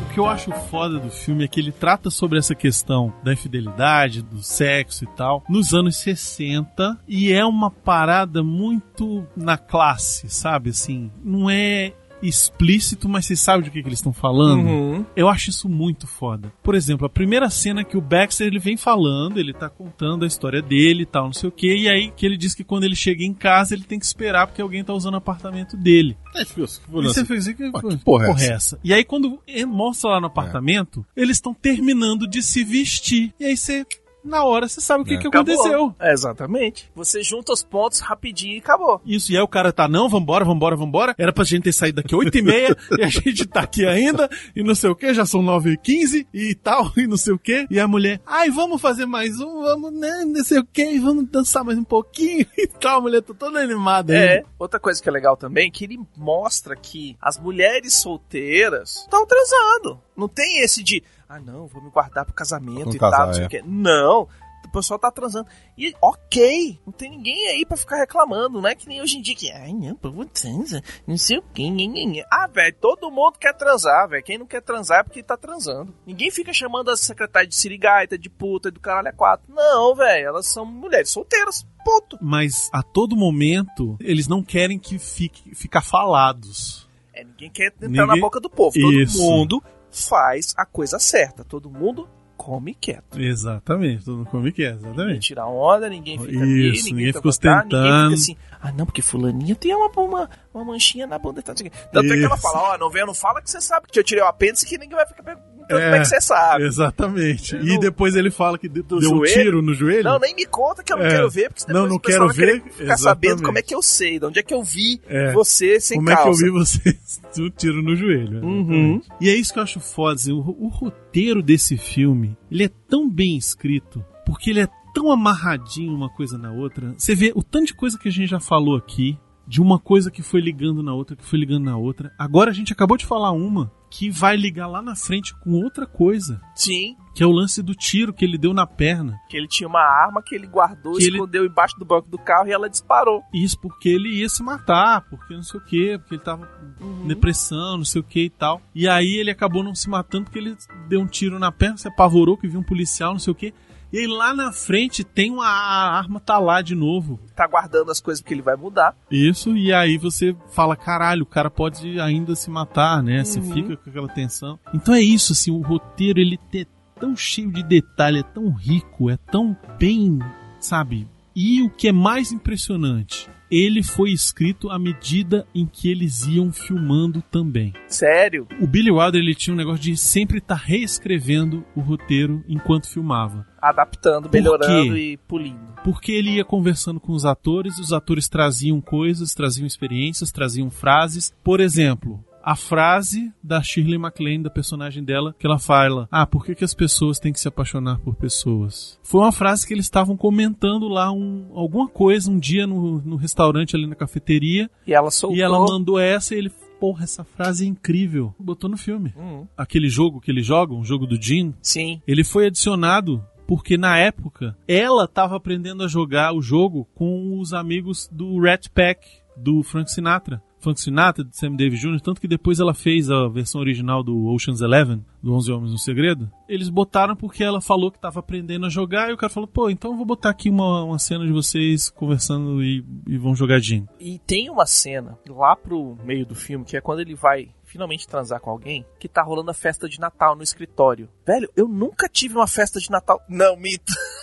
O 0.01 0.19
que 0.19 0.19
eu 0.19 0.25
acho 0.25 0.51
foda 0.51 0.97
do 0.97 1.11
filme 1.11 1.43
é 1.45 1.47
que 1.47 1.59
ele 1.59 1.71
trata 1.71 2.09
sobre 2.09 2.39
essa 2.39 2.55
questão 2.55 3.13
da 3.23 3.33
infidelidade, 3.33 4.23
do 4.23 4.41
sexo 4.41 5.03
e 5.03 5.07
tal, 5.15 5.43
nos 5.47 5.75
anos 5.75 5.97
60, 5.97 6.97
e 7.07 7.31
é 7.31 7.45
uma 7.45 7.69
parada 7.69 8.41
muito 8.41 9.27
na 9.35 9.59
classe, 9.59 10.27
sabe? 10.27 10.71
Assim, 10.71 11.11
não 11.23 11.47
é 11.47 11.93
explícito, 12.21 13.07
mas 13.07 13.25
você 13.25 13.35
sabe 13.35 13.63
de 13.63 13.71
que, 13.71 13.81
que 13.81 13.87
eles 13.87 13.99
estão 13.99 14.13
falando. 14.13 14.67
Uhum. 14.67 15.05
Eu 15.15 15.29
acho 15.29 15.49
isso 15.49 15.69
muito 15.69 16.07
foda. 16.07 16.51
Por 16.63 16.75
exemplo, 16.75 17.05
a 17.05 17.09
primeira 17.09 17.49
cena 17.49 17.83
que 17.83 17.97
o 17.97 18.01
Baxter 18.01 18.47
ele 18.47 18.59
vem 18.59 18.77
falando, 18.77 19.39
ele 19.39 19.53
tá 19.53 19.69
contando 19.69 20.23
a 20.23 20.27
história 20.27 20.61
dele 20.61 21.03
e 21.03 21.05
tal, 21.05 21.25
não 21.25 21.33
sei 21.33 21.49
o 21.49 21.51
que, 21.51 21.75
e 21.75 21.89
aí 21.89 22.11
que 22.11 22.25
ele 22.25 22.37
diz 22.37 22.53
que 22.53 22.63
quando 22.63 22.83
ele 22.83 22.95
chega 22.95 23.23
em 23.23 23.33
casa 23.33 23.73
ele 23.73 23.83
tem 23.83 23.99
que 23.99 24.05
esperar 24.05 24.47
porque 24.47 24.61
alguém 24.61 24.83
tá 24.83 24.93
usando 24.93 25.15
o 25.15 25.17
apartamento 25.17 25.77
dele. 25.77 26.17
É, 26.35 26.43
tipo, 26.43 26.61
E 26.63 27.03
você 27.03 27.25
fez 27.25 27.47
assim, 27.47 27.55
que, 27.55 27.71
Pô, 27.71 27.89
que 27.89 27.97
porra 27.97 28.27
é 28.27 28.47
é 28.47 28.51
essa? 28.51 28.79
E 28.83 28.93
aí 28.93 29.03
quando 29.03 29.39
ele 29.47 29.65
mostra 29.65 30.11
lá 30.11 30.19
no 30.19 30.27
apartamento, 30.27 31.05
eles 31.15 31.37
estão 31.37 31.53
terminando 31.53 32.27
de 32.27 32.41
se 32.41 32.63
vestir. 32.63 33.33
E 33.39 33.45
aí 33.45 33.57
você, 33.57 33.85
na 34.27 34.43
hora, 34.43 34.67
você 34.67 34.81
sabe 34.81 35.03
o 35.03 35.05
que, 35.05 35.15
É. 35.15 35.17
que 35.17 35.27
aconteceu. 35.27 35.95
É, 35.99 36.11
exatamente. 36.13 36.89
Você 36.95 37.23
junta 37.23 37.51
os 37.53 37.63
pontos 37.63 37.99
rapidinho 37.99 38.55
e 38.55 38.59
acabou. 38.59 39.01
Isso, 39.05 39.31
e 39.31 39.37
aí 39.37 39.41
o 39.41 39.47
cara 39.47 39.71
tá, 39.71 39.87
não, 39.87 40.09
vambora, 40.09 40.43
vambora, 40.45 40.75
vambora. 40.75 41.15
Era 41.17 41.31
pra 41.33 41.43
gente 41.43 41.63
ter 41.63 41.71
saído 41.73 42.01
daqui 42.01 42.15
8 42.15 42.37
e 42.37 42.41
meia 42.41 42.75
e 42.99 43.03
a 43.03 43.07
gente 43.07 43.45
tá 43.47 43.61
aqui 43.61 43.85
ainda, 43.85 44.29
e 44.55 44.63
não 44.63 44.75
sei 44.75 44.89
o 44.89 44.95
que, 44.95 45.13
já 45.13 45.25
são 45.25 45.41
9 45.41 45.71
e 45.71 45.77
15 45.77 46.27
e 46.33 46.55
tal, 46.55 46.91
e 46.97 47.07
não 47.07 47.17
sei 47.17 47.33
o 47.33 47.39
que. 47.39 47.65
E 47.69 47.79
a 47.79 47.87
mulher, 47.87 48.19
ai, 48.25 48.49
vamos 48.49 48.81
fazer 48.81 49.05
mais 49.05 49.39
um, 49.39 49.61
vamos, 49.61 49.93
né, 49.93 50.23
não 50.25 50.43
sei 50.43 50.59
o 50.59 50.65
que, 50.65 50.99
vamos 50.99 51.25
dançar 51.29 51.63
mais 51.63 51.77
um 51.77 51.83
pouquinho 51.83 52.45
e 52.57 52.67
tal. 52.67 52.99
A 52.99 53.01
mulher 53.01 53.21
tá 53.21 53.33
toda 53.33 53.59
animada 53.59 54.13
aí. 54.13 54.19
É. 54.19 54.43
Outra 54.59 54.79
coisa 54.79 55.01
que 55.01 55.07
é 55.07 55.11
legal 55.11 55.37
também, 55.37 55.71
que 55.71 55.83
ele 55.85 55.99
mostra 56.15 56.75
que 56.75 57.15
as 57.21 57.37
mulheres 57.39 57.93
solteiras 57.95 58.97
estão 58.97 59.25
transando. 59.25 59.99
Não 60.15 60.27
tem 60.27 60.61
esse 60.63 60.83
de, 60.83 61.03
ah 61.29 61.39
não, 61.39 61.67
vou 61.67 61.81
me 61.81 61.89
guardar 61.89 62.25
pro 62.25 62.33
casamento 62.33 62.95
e 62.95 62.99
casar, 62.99 63.17
tal, 63.17 63.27
não 63.27 63.33
sei 63.33 63.43
é. 63.43 63.45
o 63.45 63.49
quê. 63.49 63.63
Não. 63.65 64.27
O 64.65 64.69
pessoal 64.69 64.99
tá 64.99 65.09
transando. 65.09 65.47
E 65.77 65.93
ok, 66.01 66.77
não 66.85 66.91
tem 66.91 67.09
ninguém 67.09 67.47
aí 67.47 67.65
pra 67.65 67.77
ficar 67.77 67.95
reclamando, 67.97 68.61
não 68.61 68.67
é 68.67 68.75
que 68.75 68.87
nem 68.87 69.01
hoje 69.01 69.17
em 69.17 69.21
dia 69.21 69.33
que, 69.35 69.49
ai 69.49 69.71
não, 69.71 69.95
povo 69.95 70.25
transa, 70.25 70.83
não 71.07 71.15
sei 71.17 71.37
o 71.37 71.43
quê. 71.53 71.69
nhê, 71.69 71.87
nhê, 71.87 72.03
nhê." 72.05 72.25
Ah, 72.29 72.47
velho, 72.47 72.75
todo 72.81 73.09
mundo 73.09 73.37
quer 73.39 73.53
transar, 73.53 74.09
velho. 74.09 74.23
Quem 74.23 74.37
não 74.37 74.45
quer 74.45 74.61
transar 74.61 74.99
é 74.99 75.03
porque 75.03 75.23
tá 75.23 75.37
transando. 75.37 75.93
Ninguém 76.05 76.29
fica 76.31 76.51
chamando 76.51 76.89
as 76.89 76.99
secretárias 76.99 77.49
de 77.49 77.55
sirigaita, 77.55 78.17
de 78.17 78.29
puta, 78.29 78.69
do 78.69 78.79
caralho 78.79 79.07
a 79.07 79.13
quatro. 79.13 79.45
Não, 79.53 79.95
velho, 79.95 80.27
elas 80.27 80.47
são 80.47 80.65
mulheres 80.65 81.11
solteiras. 81.11 81.65
Ponto. 81.85 82.17
Mas 82.21 82.69
a 82.73 82.83
todo 82.83 83.15
momento, 83.15 83.95
eles 84.01 84.27
não 84.27 84.43
querem 84.43 84.77
que 84.77 84.99
fique 84.99 85.55
ficar 85.55 85.81
falados. 85.81 86.89
É, 87.13 87.23
ninguém 87.23 87.49
quer 87.49 87.67
entrar 87.67 87.87
Ninguém- 87.87 88.05
na 88.07 88.17
boca 88.17 88.39
do 88.41 88.49
povo. 88.49 88.73
Todo 88.77 88.93
Isso. 89.01 89.17
mundo 89.21 89.63
faz 89.91 90.53
a 90.57 90.65
coisa 90.65 90.99
certa. 90.99 91.43
Todo 91.43 91.69
mundo 91.69 92.07
come 92.37 92.75
quieto. 92.75 93.19
Exatamente, 93.19 94.05
todo 94.05 94.17
mundo 94.19 94.29
come 94.29 94.45
Ninguém 94.45 94.65
exatamente. 94.67 95.19
tira 95.27 95.45
onda, 95.47 95.89
ninguém 95.89 96.19
fica 96.19 96.39
ali, 96.41 96.69
Isso, 96.71 96.85
ninguém, 96.85 96.93
ninguém 96.95 97.13
tá 97.13 97.19
fica 97.19 97.29
botar, 97.29 97.63
Ninguém 97.63 97.79
ostentando. 97.79 98.15
fica 98.17 98.21
assim, 98.21 98.37
ah 98.61 98.71
não, 98.71 98.85
porque 98.85 99.01
fulaninha 99.01 99.55
tem 99.55 99.75
uma, 99.75 99.89
uma, 99.97 100.29
uma 100.53 100.63
manchinha 100.65 101.07
na 101.07 101.17
bunda. 101.17 101.41
Tanto 101.41 101.63
é 101.65 101.69
que 101.69 102.23
ela 102.23 102.37
fala, 102.37 102.73
ó, 102.73 102.77
não 102.77 102.89
vem, 102.89 103.05
não 103.05 103.13
fala 103.15 103.41
que 103.41 103.49
você 103.49 103.59
sabe 103.59 103.87
que 103.91 103.99
eu 103.99 104.03
tirei 104.03 104.23
o 104.23 104.27
apêndice 104.27 104.65
que 104.65 104.77
ninguém 104.77 104.95
vai 104.95 105.07
ficar 105.07 105.35
É, 105.69 105.73
como 105.83 105.95
é 105.95 105.99
que 105.99 106.05
você 106.05 106.21
sabe. 106.21 106.63
Exatamente. 106.65 107.55
Eu 107.55 107.63
E 107.63 107.67
não- 107.73 107.79
depois 107.79 108.15
ele 108.15 108.29
fala 108.31 108.57
que 108.57 108.67
deu 108.69 108.83
Do 108.83 108.97
um 108.97 109.01
joelho? 109.01 109.33
tiro 109.33 109.61
no 109.61 109.73
joelho. 109.73 110.03
Não, 110.03 110.19
nem 110.19 110.33
me 110.35 110.45
conta 110.45 110.83
que 110.83 110.93
eu 110.93 110.97
não 110.97 111.05
É. 111.05 111.09
quero 111.09 111.29
ver, 111.29 111.49
porque 111.49 111.65
depois 111.65 111.83
Não, 111.83 111.89
não 111.89 111.99
quero 111.99 112.27
ver, 112.29 112.61
ficar 112.63 112.97
sabendo 112.97 113.25
exatamente. 113.33 113.43
como 113.43 113.57
é 113.57 113.61
que 113.61 113.75
eu 113.75 113.81
sei, 113.81 114.19
de 114.19 114.25
onde 114.25 114.39
é 114.39 114.43
que 114.43 114.53
eu 114.53 114.63
vi 114.63 115.01
É. 115.07 115.31
você 115.33 115.79
sem 115.79 115.97
Como 115.97 116.09
é 116.09 116.15
que 116.15 116.27
eu 116.27 116.33
vi 116.33 116.49
você 116.49 116.79
um 117.39 117.49
tiro 117.49 117.81
no 117.81 117.95
joelho? 117.95 118.43
Uhum. 118.43 119.01
E 119.21 119.29
é 119.29 119.35
isso 119.35 119.53
que 119.53 119.59
eu 119.59 119.63
acho 119.63 119.79
foda. 119.79 120.15
assim, 120.15 120.31
o, 120.31 120.39
o 120.39 120.67
roteiro 120.69 121.41
desse 121.43 121.77
filme, 121.77 122.37
ele 122.51 122.63
é 122.63 122.69
tão 122.89 123.09
bem 123.09 123.37
escrito, 123.37 124.03
porque 124.25 124.49
ele 124.51 124.61
é 124.61 124.67
tão 124.93 125.11
amarradinho 125.11 125.93
uma 125.93 126.09
coisa 126.09 126.37
na 126.37 126.51
outra. 126.51 126.93
Você 126.97 127.13
vê 127.13 127.31
o 127.35 127.43
tanto 127.43 127.67
de 127.67 127.73
coisa 127.75 127.97
que 127.99 128.07
a 128.07 128.11
gente 128.11 128.29
já 128.29 128.39
falou 128.39 128.75
aqui, 128.75 129.17
de 129.47 129.61
uma 129.61 129.79
coisa 129.79 130.09
que 130.11 130.21
foi 130.21 130.41
ligando 130.41 130.81
na 130.83 130.93
outra, 130.93 131.15
que 131.15 131.23
foi 131.23 131.39
ligando 131.39 131.65
na 131.65 131.77
outra. 131.77 132.11
Agora 132.17 132.49
a 132.51 132.53
gente 132.53 132.73
acabou 132.73 132.97
de 132.97 133.05
falar 133.05 133.31
uma 133.31 133.71
que 133.89 134.09
vai 134.09 134.35
ligar 134.35 134.67
lá 134.67 134.81
na 134.81 134.95
frente 134.95 135.33
com 135.39 135.51
outra 135.63 135.85
coisa, 135.85 136.41
Sim, 136.55 136.95
que 137.15 137.23
é 137.23 137.25
o 137.25 137.31
lance 137.31 137.63
do 137.63 137.73
tiro 137.73 138.13
que 138.13 138.23
ele 138.25 138.37
deu 138.37 138.53
na 138.53 138.67
perna. 138.67 139.17
que 139.29 139.35
ele 139.37 139.47
tinha 139.47 139.67
uma 139.67 139.79
arma 139.81 140.21
que 140.21 140.35
ele 140.35 140.45
guardou, 140.45 140.93
Que 140.97 141.03
ele- 141.05 141.17
escondeu 141.17 141.45
embaixo 141.45 141.77
do 141.79 141.85
banco 141.85 142.09
do 142.09 142.17
carro 142.17 142.47
e 142.47 142.51
ela 142.51 142.69
disparou. 142.69 143.23
Isso 143.33 143.57
porque 143.59 143.87
ele 143.89 144.09
ia 144.19 144.29
se 144.29 144.43
matar, 144.43 145.01
porque 145.09 145.33
não 145.33 145.41
sei 145.43 145.59
o 145.59 145.63
que, 145.63 145.97
porque 145.99 146.15
ele 146.15 146.21
tava 146.23 146.47
Uhum. 146.81 147.07
depressão, 147.07 147.77
não 147.77 147.85
sei 147.85 148.01
o 148.01 148.03
que 148.03 148.25
e 148.25 148.29
tal. 148.29 148.61
E 148.75 148.87
aí 148.87 149.15
ele 149.17 149.31
acabou 149.31 149.63
não 149.63 149.73
se 149.73 149.89
matando 149.89 150.25
porque 150.25 150.37
ele 150.39 150.55
deu 150.87 150.99
um 151.01 151.07
tiro 151.07 151.39
na 151.39 151.51
perna, 151.51 151.77
se 151.77 151.87
apavorou 151.87 152.37
que 152.37 152.47
viu 152.47 152.59
um 152.59 152.63
policial, 152.63 153.13
não 153.13 153.19
sei 153.19 153.31
o 153.31 153.35
que. 153.35 153.53
E 153.91 153.99
aí 153.99 154.07
lá 154.07 154.33
na 154.33 154.51
frente 154.51 155.03
tem 155.03 155.31
uma 155.31 155.45
a 155.47 155.97
arma 155.97 156.19
tá 156.19 156.37
lá 156.37 156.61
de 156.61 156.75
novo. 156.75 157.19
Tá 157.35 157.47
guardando 157.47 157.89
as 157.91 158.01
coisas 158.01 158.21
porque 158.21 158.33
ele 158.33 158.41
vai 158.41 158.55
mudar. 158.55 158.95
Isso, 159.09 159.55
e 159.55 159.71
aí 159.71 159.97
você 159.97 160.35
fala, 160.51 160.75
caralho, 160.75 161.23
o 161.23 161.25
cara 161.25 161.49
pode 161.49 161.99
ainda 161.99 162.35
se 162.35 162.49
matar, 162.49 163.01
né? 163.01 163.23
Você 163.23 163.39
Uhum. 163.39 163.53
fica 163.53 163.77
com 163.77 163.89
aquela 163.89 164.09
tensão. 164.09 164.59
Então 164.73 164.93
é 164.93 165.01
isso, 165.01 165.31
assim, 165.33 165.51
o 165.51 165.61
roteiro 165.61 166.19
ele 166.19 166.37
é 166.53 166.65
tão 166.99 167.15
cheio 167.15 167.51
de 167.51 167.63
detalhe, 167.63 168.19
é 168.19 168.23
tão 168.23 168.49
rico, 168.51 169.09
é 169.09 169.15
tão 169.17 169.55
bem, 169.79 170.19
sabe? 170.59 171.07
E 171.35 171.61
o 171.61 171.69
que 171.69 171.87
é 171.87 171.91
mais 171.91 172.31
impressionante, 172.31 173.29
ele 173.49 173.83
foi 173.83 174.11
escrito 174.11 174.69
à 174.69 174.77
medida 174.77 175.47
em 175.53 175.65
que 175.65 175.89
eles 175.89 176.25
iam 176.25 176.51
filmando 176.51 177.21
também. 177.21 177.73
Sério? 177.87 178.47
O 178.61 178.67
Billy 178.67 178.91
Wilder 178.91 179.21
ele 179.21 179.35
tinha 179.35 179.53
um 179.53 179.57
negócio 179.57 179.81
de 179.81 179.95
sempre 179.97 180.39
estar 180.39 180.55
reescrevendo 180.55 181.65
o 181.75 181.81
roteiro 181.81 182.43
enquanto 182.47 182.89
filmava. 182.89 183.45
Adaptando, 183.61 184.29
melhorando 184.31 184.97
e 184.97 185.17
pulindo. 185.17 185.67
Porque 185.83 186.11
ele 186.11 186.31
ia 186.31 186.45
conversando 186.45 186.99
com 186.99 187.13
os 187.13 187.25
atores, 187.25 187.79
os 187.79 187.93
atores 187.93 188.27
traziam 188.27 188.81
coisas, 188.81 189.33
traziam 189.33 189.65
experiências, 189.65 190.31
traziam 190.31 190.69
frases. 190.69 191.33
Por 191.43 191.59
exemplo, 191.59 192.23
a 192.47 192.55
frase 192.55 193.29
da 193.43 193.61
Shirley 193.61 193.97
MacLaine, 193.97 194.41
da 194.41 194.49
personagem 194.49 195.03
dela, 195.03 195.35
que 195.37 195.45
ela 195.45 195.59
fala: 195.59 196.07
Ah, 196.09 196.25
por 196.25 196.45
que, 196.45 196.55
que 196.55 196.63
as 196.63 196.73
pessoas 196.73 197.19
têm 197.19 197.33
que 197.33 197.41
se 197.41 197.47
apaixonar 197.49 197.99
por 197.99 198.15
pessoas? 198.15 198.97
Foi 199.03 199.19
uma 199.19 199.33
frase 199.33 199.67
que 199.67 199.73
eles 199.73 199.83
estavam 199.83 200.15
comentando 200.15 200.87
lá 200.87 201.11
um, 201.11 201.49
alguma 201.53 201.89
coisa 201.89 202.31
um 202.31 202.39
dia 202.39 202.65
no, 202.65 203.01
no 203.01 203.17
restaurante 203.17 203.75
ali 203.75 203.85
na 203.85 203.95
cafeteria. 203.95 204.71
E 204.87 204.93
ela 204.93 205.11
soltou. 205.11 205.37
E 205.37 205.41
ela 205.41 205.59
mandou 205.59 205.99
essa 205.99 206.35
e 206.35 206.37
ele, 206.37 206.49
porra, 206.79 207.03
essa 207.03 207.25
frase 207.25 207.65
é 207.65 207.67
incrível. 207.67 208.33
Botou 208.39 208.69
no 208.69 208.77
filme. 208.77 209.13
Hum, 209.17 209.45
Aquele 209.57 209.89
jogo 209.89 210.21
que 210.21 210.31
eles 210.31 210.45
jogam, 210.45 210.79
o 210.79 210.85
jogo 210.85 211.05
do 211.05 211.21
Jim, 211.21 211.53
sim. 211.61 212.01
ele 212.07 212.23
foi 212.23 212.47
adicionado 212.47 213.21
porque 213.45 213.77
na 213.77 213.97
época 213.97 214.57
ela 214.65 215.03
estava 215.03 215.35
aprendendo 215.35 215.83
a 215.83 215.87
jogar 215.89 216.33
o 216.33 216.41
jogo 216.41 216.87
com 216.95 217.39
os 217.41 217.51
amigos 217.51 218.07
do 218.09 218.39
Rat 218.41 218.69
Pack 218.69 219.05
do 219.35 219.61
Frank 219.63 219.91
Sinatra. 219.91 220.41
Frank 220.59 220.79
Sinatra, 220.79 221.23
de 221.23 221.35
Sam 221.37 221.55
Davis 221.55 221.79
Jr., 221.79 221.99
tanto 222.01 222.21
que 222.21 222.27
depois 222.27 222.59
ela 222.59 222.73
fez 222.73 223.09
a 223.11 223.27
versão 223.27 223.59
original 223.61 224.01
do 224.01 224.27
Ocean's 224.27 224.61
Eleven, 224.61 225.03
do 225.21 225.33
11 225.33 225.51
Homens 225.51 225.71
no 225.71 225.77
Segredo. 225.77 226.31
Eles 226.47 226.69
botaram 226.69 227.15
porque 227.15 227.43
ela 227.43 227.61
falou 227.61 227.91
que 227.91 227.97
estava 227.97 228.19
aprendendo 228.19 228.65
a 228.65 228.69
jogar 228.69 229.09
e 229.09 229.13
o 229.13 229.17
cara 229.17 229.31
falou, 229.31 229.47
pô, 229.47 229.69
então 229.69 229.91
eu 229.91 229.97
vou 229.97 230.05
botar 230.05 230.29
aqui 230.29 230.49
uma, 230.49 230.83
uma 230.83 230.99
cena 230.99 231.25
de 231.25 231.31
vocês 231.31 231.89
conversando 231.89 232.63
e, 232.63 232.83
e 233.05 233.17
vão 233.17 233.35
jogar. 233.35 233.57
E 233.99 234.19
tem 234.19 234.49
uma 234.49 234.65
cena 234.65 235.17
lá 235.27 235.55
pro 235.55 235.97
meio 236.03 236.25
do 236.25 236.35
filme 236.35 236.63
que 236.63 236.77
é 236.77 236.81
quando 236.81 236.99
ele 236.99 237.15
vai 237.15 237.49
finalmente 237.63 238.07
transar 238.07 238.39
com 238.39 238.49
alguém 238.49 238.85
que 238.99 239.07
tá 239.07 239.23
rolando 239.23 239.51
a 239.51 239.53
festa 239.53 239.89
de 239.89 239.99
Natal 239.99 240.35
no 240.35 240.43
escritório. 240.43 241.09
Velho, 241.25 241.49
eu 241.55 241.67
nunca 241.67 242.07
tive 242.07 242.35
uma 242.35 242.47
festa 242.47 242.79
de 242.79 242.89
Natal. 242.89 243.19
Não, 243.27 243.57
mito. 243.57 243.93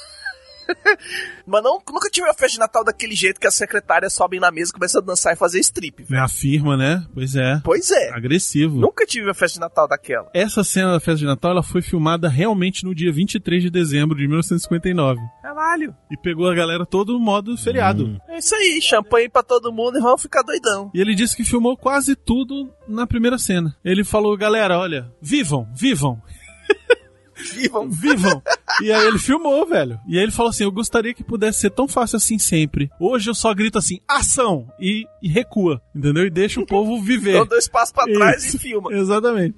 Mas 1.47 1.63
não, 1.63 1.81
nunca 1.91 2.11
tive 2.11 2.27
uma 2.27 2.35
festa 2.35 2.55
de 2.55 2.59
Natal 2.59 2.85
daquele 2.85 3.15
jeito 3.15 3.41
que 3.41 3.47
as 3.47 3.55
secretárias 3.55 4.13
sobem 4.13 4.41
na 4.41 4.51
mesa, 4.51 4.73
começam 4.73 5.01
a 5.01 5.05
dançar 5.05 5.33
e 5.33 5.37
fazer 5.37 5.61
strip. 5.61 6.03
velho. 6.03 6.21
É 6.21 6.23
a 6.25 6.29
firma, 6.29 6.77
né? 6.77 7.05
Pois 7.13 7.35
é. 7.37 7.61
Pois 7.65 7.91
é. 7.91 8.11
Agressivo. 8.11 8.79
Nunca 8.79 9.07
tive 9.07 9.27
uma 9.27 9.35
festa 9.35 9.55
de 9.55 9.61
Natal 9.61 9.87
daquela. 9.89 10.31
Essa 10.35 10.65
cena 10.65 10.93
da 10.93 11.01
festa 11.01 11.19
de 11.21 11.27
Natal 11.27 11.53
ela 11.53 11.63
foi 11.63 11.83
filmada 11.83 12.29
realmente 12.29 12.85
no 12.85 12.95
dia 12.95 13.13
23 13.13 13.63
de 13.63 13.71
dezembro 13.71 14.17
de 14.17 14.27
1959. 14.27 15.21
Caralho. 15.43 15.95
E 16.11 16.17
pegou 16.17 16.49
a 16.49 16.55
galera 16.55 16.87
todo 16.87 17.13
no 17.13 17.21
modo 17.21 17.57
feriado. 17.57 18.21
É 18.29 18.39
isso 18.39 18.55
aí, 18.55 18.81
champanhe 18.81 19.29
pra 19.29 19.43
todo 19.43 19.73
mundo 19.73 19.99
e 19.99 20.01
vamos 20.01 20.23
ficar 20.23 20.43
doidão. 20.43 20.91
E 20.95 21.01
ele 21.01 21.15
disse 21.15 21.37
que 21.37 21.45
filmou 21.45 21.77
quase 21.77 22.15
tudo 22.17 22.73
na 22.89 23.07
primeira 23.07 23.39
cena. 23.39 23.75
Ele 23.85 24.05
falou, 24.05 24.37
galera, 24.37 24.79
olha, 24.79 25.11
vivam, 25.21 25.69
vivam, 25.75 26.21
Vivam. 27.37 27.91
vivam. 27.91 28.43
e 28.83 28.93
aí 28.93 29.07
ele 29.07 29.19
filmou, 29.19 29.67
velho. 29.67 29.99
E 30.07 30.17
aí 30.17 30.23
ele 30.23 30.33
falou 30.33 30.51
assim, 30.51 30.65
eu 30.65 30.73
gostaria 30.73 31.15
que 31.15 31.25
pudesse 31.25 31.61
ser 31.61 31.71
tão 31.71 31.89
fácil 31.89 32.17
assim 32.17 32.39
sempre. 32.39 32.91
Hoje 32.99 33.31
eu 33.31 33.35
só 33.35 33.53
grito 33.55 33.79
assim, 33.79 34.01
ação! 34.09 34.69
E, 34.81 35.05
e 35.23 35.29
recua, 35.29 35.81
entendeu? 35.95 36.27
E 36.27 36.31
deixa 36.31 36.61
o 36.61 36.67
povo 36.67 37.01
viver. 37.03 37.39
Dá 37.39 37.45
dois 37.45 37.69
passos 37.69 37.93
pra 37.93 38.05
trás 38.05 38.45
Isso. 38.45 38.57
e 38.57 38.61
filma. 38.61 38.93
Exatamente. 38.93 39.57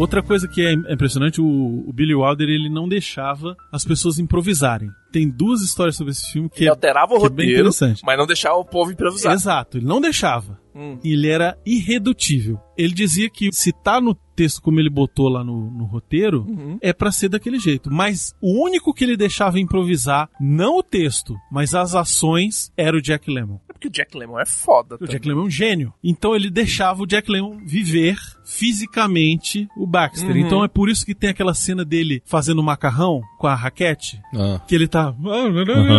Outra 0.00 0.22
coisa 0.22 0.48
que 0.48 0.62
é 0.62 0.72
impressionante, 0.72 1.40
o, 1.40 1.84
o 1.88 1.92
Billy 1.92 2.14
Wilder 2.14 2.48
ele 2.48 2.70
não 2.70 2.88
deixava 2.88 3.54
as 3.72 3.84
pessoas 3.84 4.18
improvisarem. 4.18 4.88
Tem 5.12 5.28
duas 5.28 5.60
histórias 5.60 5.96
sobre 5.96 6.12
esse 6.12 6.32
filme 6.32 6.48
que 6.48 6.60
Ele 6.62 6.68
é, 6.68 6.70
alterava 6.70 7.12
o 7.14 7.16
é 7.16 7.20
roteiro, 7.20 7.52
interessante. 7.52 8.02
mas 8.04 8.16
não 8.16 8.26
deixava 8.26 8.54
o 8.56 8.64
povo 8.64 8.92
improvisar. 8.92 9.32
Exato, 9.34 9.76
ele 9.78 9.86
não 9.86 10.00
deixava. 10.00 10.58
Hum. 10.74 10.98
Ele 11.04 11.28
era 11.28 11.58
irredutível. 11.66 12.58
Ele 12.78 12.94
dizia 12.94 13.28
que 13.28 13.50
se 13.52 13.72
tá 13.72 14.00
no 14.00 14.14
texto 14.36 14.62
como 14.62 14.78
ele 14.80 14.88
botou 14.88 15.28
lá 15.28 15.42
no, 15.44 15.70
no 15.70 15.84
roteiro, 15.84 16.46
Uhum. 16.48 16.78
é 16.80 16.92
pra 16.92 17.10
ser 17.12 17.28
daquele 17.28 17.58
jeito. 17.58 17.90
Mas 17.92 18.32
o 18.40 18.64
único 18.64 18.94
que 18.94 19.04
ele 19.04 19.16
deixava 19.16 19.58
improvisar, 19.60 20.30
não 20.40 20.78
o 20.78 20.82
texto, 20.82 21.34
mas 21.52 21.74
as 21.74 21.94
ações, 21.94 22.72
era 22.76 22.96
o 22.96 23.02
Jack 23.02 23.30
Lemmon. 23.30 23.58
Porque 23.80 23.88
o 23.88 23.90
Jack 23.90 24.14
Lemmon 24.14 24.38
é 24.38 24.44
foda. 24.44 24.96
O 24.96 24.98
também. 24.98 25.12
Jack 25.14 25.26
Lemmon 25.26 25.40
é 25.40 25.44
um 25.46 25.50
gênio. 25.50 25.94
Então 26.04 26.36
ele 26.36 26.50
deixava 26.50 27.02
o 27.02 27.06
Jack 27.06 27.30
Lemmon 27.32 27.56
viver 27.64 28.18
fisicamente 28.44 29.66
o 29.74 29.86
Baxter. 29.86 30.30
Uhum. 30.30 30.36
Então 30.36 30.62
é 30.62 30.68
por 30.68 30.90
isso 30.90 31.06
que 31.06 31.14
tem 31.14 31.30
aquela 31.30 31.54
cena 31.54 31.82
dele 31.82 32.22
fazendo 32.26 32.62
macarrão 32.62 33.22
com 33.38 33.46
a 33.46 33.54
raquete, 33.54 34.20
Ah. 34.34 34.60
que 34.68 34.74
ele 34.74 34.86
tá 34.86 35.14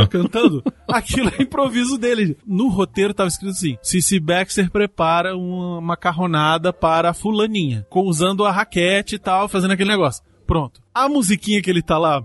cantando. 0.10 0.63
Aquilo 0.88 1.32
é 1.38 1.41
improviso 1.41 1.98
dele. 1.98 2.38
No 2.46 2.70
roteiro 2.70 3.13
tava 3.15 3.30
escrito 3.30 3.52
assim: 3.52 3.78
Cici 3.82 4.20
Baxter 4.20 4.70
prepara 4.70 5.36
uma 5.36 5.82
macarronada 5.82 6.72
para 6.72 7.10
a 7.10 7.13
fulaninha, 7.15 7.86
com, 7.89 8.02
usando 8.06 8.46
a 8.46 8.52
raquete 8.52 9.15
e 9.15 9.20
tal, 9.20 9.48
fazendo 9.50 9.72
aquele 9.72 9.89
negócio. 9.89 10.24
Pronto. 10.46 10.82
A 10.94 11.08
musiquinha 11.08 11.62
que 11.62 11.70
ele 11.70 11.82
tá 11.82 11.98
lá, 11.98 12.22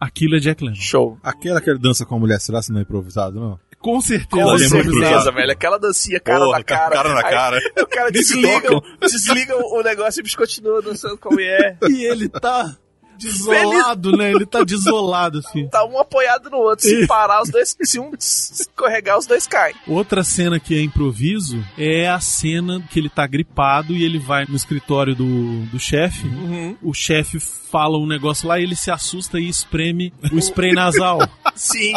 aquilo 0.00 0.36
é 0.36 0.38
Jack 0.38 0.64
Lemmon. 0.64 0.74
Show. 0.76 1.18
Aquela 1.22 1.60
que 1.60 1.68
ele 1.68 1.78
dança 1.78 2.06
com 2.06 2.14
a 2.14 2.18
mulher, 2.18 2.40
será 2.40 2.62
que 2.62 2.72
não 2.72 2.78
é 2.78 2.82
improvisado, 2.82 3.38
não? 3.38 3.58
Com 3.86 4.00
certeza. 4.00 4.42
Com 4.42 4.54
é 4.56 4.58
certeza, 4.58 5.30
velho. 5.30 5.52
Aquela 5.52 5.78
dancinha 5.78 6.18
cara 6.18 6.40
Porra, 6.40 6.58
na 6.58 6.64
cara. 6.64 6.90
cara 6.90 7.08
na 7.14 7.24
Aí 7.24 7.30
cara. 7.30 7.60
O 7.80 7.86
cara 7.86 8.10
desliga, 8.10 8.68
desliga 9.00 9.56
o 9.56 9.80
negócio 9.80 10.18
e 10.18 10.22
o 10.22 10.24
bicho 10.24 10.36
continua 10.36 10.82
dançando 10.82 11.16
com 11.16 11.28
a 11.28 11.32
mulher. 11.32 11.78
E 11.88 12.04
ele 12.04 12.28
tá 12.28 12.76
desolado, 13.16 14.16
né? 14.16 14.32
Ele 14.32 14.44
tá 14.44 14.64
desolado, 14.64 15.38
assim. 15.38 15.68
Tá 15.68 15.84
um 15.84 16.00
apoiado 16.00 16.50
no 16.50 16.58
outro. 16.58 16.84
Se 16.84 17.06
parar, 17.06 17.42
os 17.42 17.48
dois. 17.48 17.76
Se 17.80 18.00
um 18.00 18.10
escorregar, 18.18 19.16
os 19.16 19.24
dois 19.24 19.46
caem. 19.46 19.76
Outra 19.86 20.24
cena 20.24 20.58
que 20.58 20.74
é 20.74 20.82
improviso 20.82 21.64
é 21.78 22.08
a 22.08 22.18
cena 22.18 22.82
que 22.90 22.98
ele 22.98 23.08
tá 23.08 23.24
gripado 23.24 23.92
e 23.92 24.04
ele 24.04 24.18
vai 24.18 24.46
no 24.46 24.56
escritório 24.56 25.14
do, 25.14 25.60
do 25.66 25.78
chefe. 25.78 26.26
Uhum. 26.26 26.76
O 26.82 26.92
chefe 26.92 27.38
fala 27.38 27.96
um 27.96 28.06
negócio 28.06 28.48
lá 28.48 28.58
e 28.58 28.64
ele 28.64 28.74
se 28.74 28.90
assusta 28.90 29.38
e 29.38 29.48
espreme 29.48 30.12
o 30.32 30.38
spray 30.38 30.72
nasal. 30.72 31.18
Sim, 31.56 31.92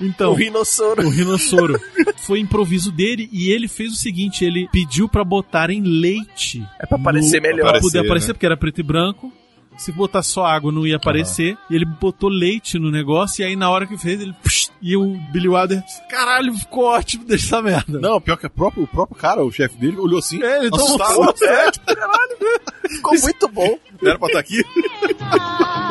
Então, 0.00 0.30
o 0.32 0.34
rinossoro. 0.34 1.06
o 1.06 1.10
rinossoro. 1.10 1.80
Foi 2.18 2.38
improviso 2.38 2.92
dele 2.92 3.28
e 3.32 3.50
ele 3.50 3.66
fez 3.66 3.92
o 3.92 3.96
seguinte: 3.96 4.44
ele 4.44 4.68
pediu 4.70 5.08
pra 5.08 5.24
botarem 5.24 5.82
leite. 5.82 6.64
É 6.78 6.86
pra 6.86 6.98
parecer 6.98 7.36
no- 7.40 7.42
melhor. 7.48 7.60
Pra 7.62 7.70
Aparecer, 7.70 7.86
poder 7.88 7.98
aparecer, 8.06 8.28
né? 8.28 8.32
porque 8.34 8.46
era 8.46 8.56
preto 8.56 8.80
e 8.80 8.84
branco. 8.84 9.32
Se 9.78 9.90
botar 9.92 10.22
só 10.22 10.44
água 10.44 10.70
não 10.70 10.86
ia 10.86 10.96
aparecer. 10.96 11.56
E 11.70 11.74
ele 11.74 11.86
botou 11.86 12.28
leite 12.28 12.78
no 12.78 12.90
negócio 12.90 13.40
e 13.40 13.46
aí 13.46 13.56
na 13.56 13.70
hora 13.70 13.86
que 13.86 13.96
fez 13.96 14.20
ele. 14.20 14.34
psh, 14.42 14.70
e 14.82 14.94
o 14.94 15.16
Billy 15.32 15.48
Wilder. 15.48 15.82
Caralho, 16.10 16.52
ficou 16.54 16.84
ótimo 16.84 17.24
dessa 17.26 17.62
merda. 17.62 17.98
Não, 17.98 18.20
pior 18.20 18.36
que 18.36 18.44
é 18.44 18.48
próprio, 18.50 18.82
o 18.84 18.86
próprio 18.86 19.16
cara, 19.18 19.42
o 19.42 19.50
chefe 19.50 19.78
dele, 19.78 19.96
olhou 19.96 20.18
assim. 20.18 20.42
É, 20.42 20.58
ele 20.60 20.70
tá 20.70 20.76
assustado. 20.76 21.22
assustado. 21.22 21.42
É, 21.88 21.94
caralho. 21.94 22.60
Ficou 22.90 23.18
muito 23.20 23.48
bom. 23.48 23.78
Não 24.02 24.10
era 24.10 24.18
pra 24.18 24.28
estar 24.28 24.40
aqui. 24.40 24.62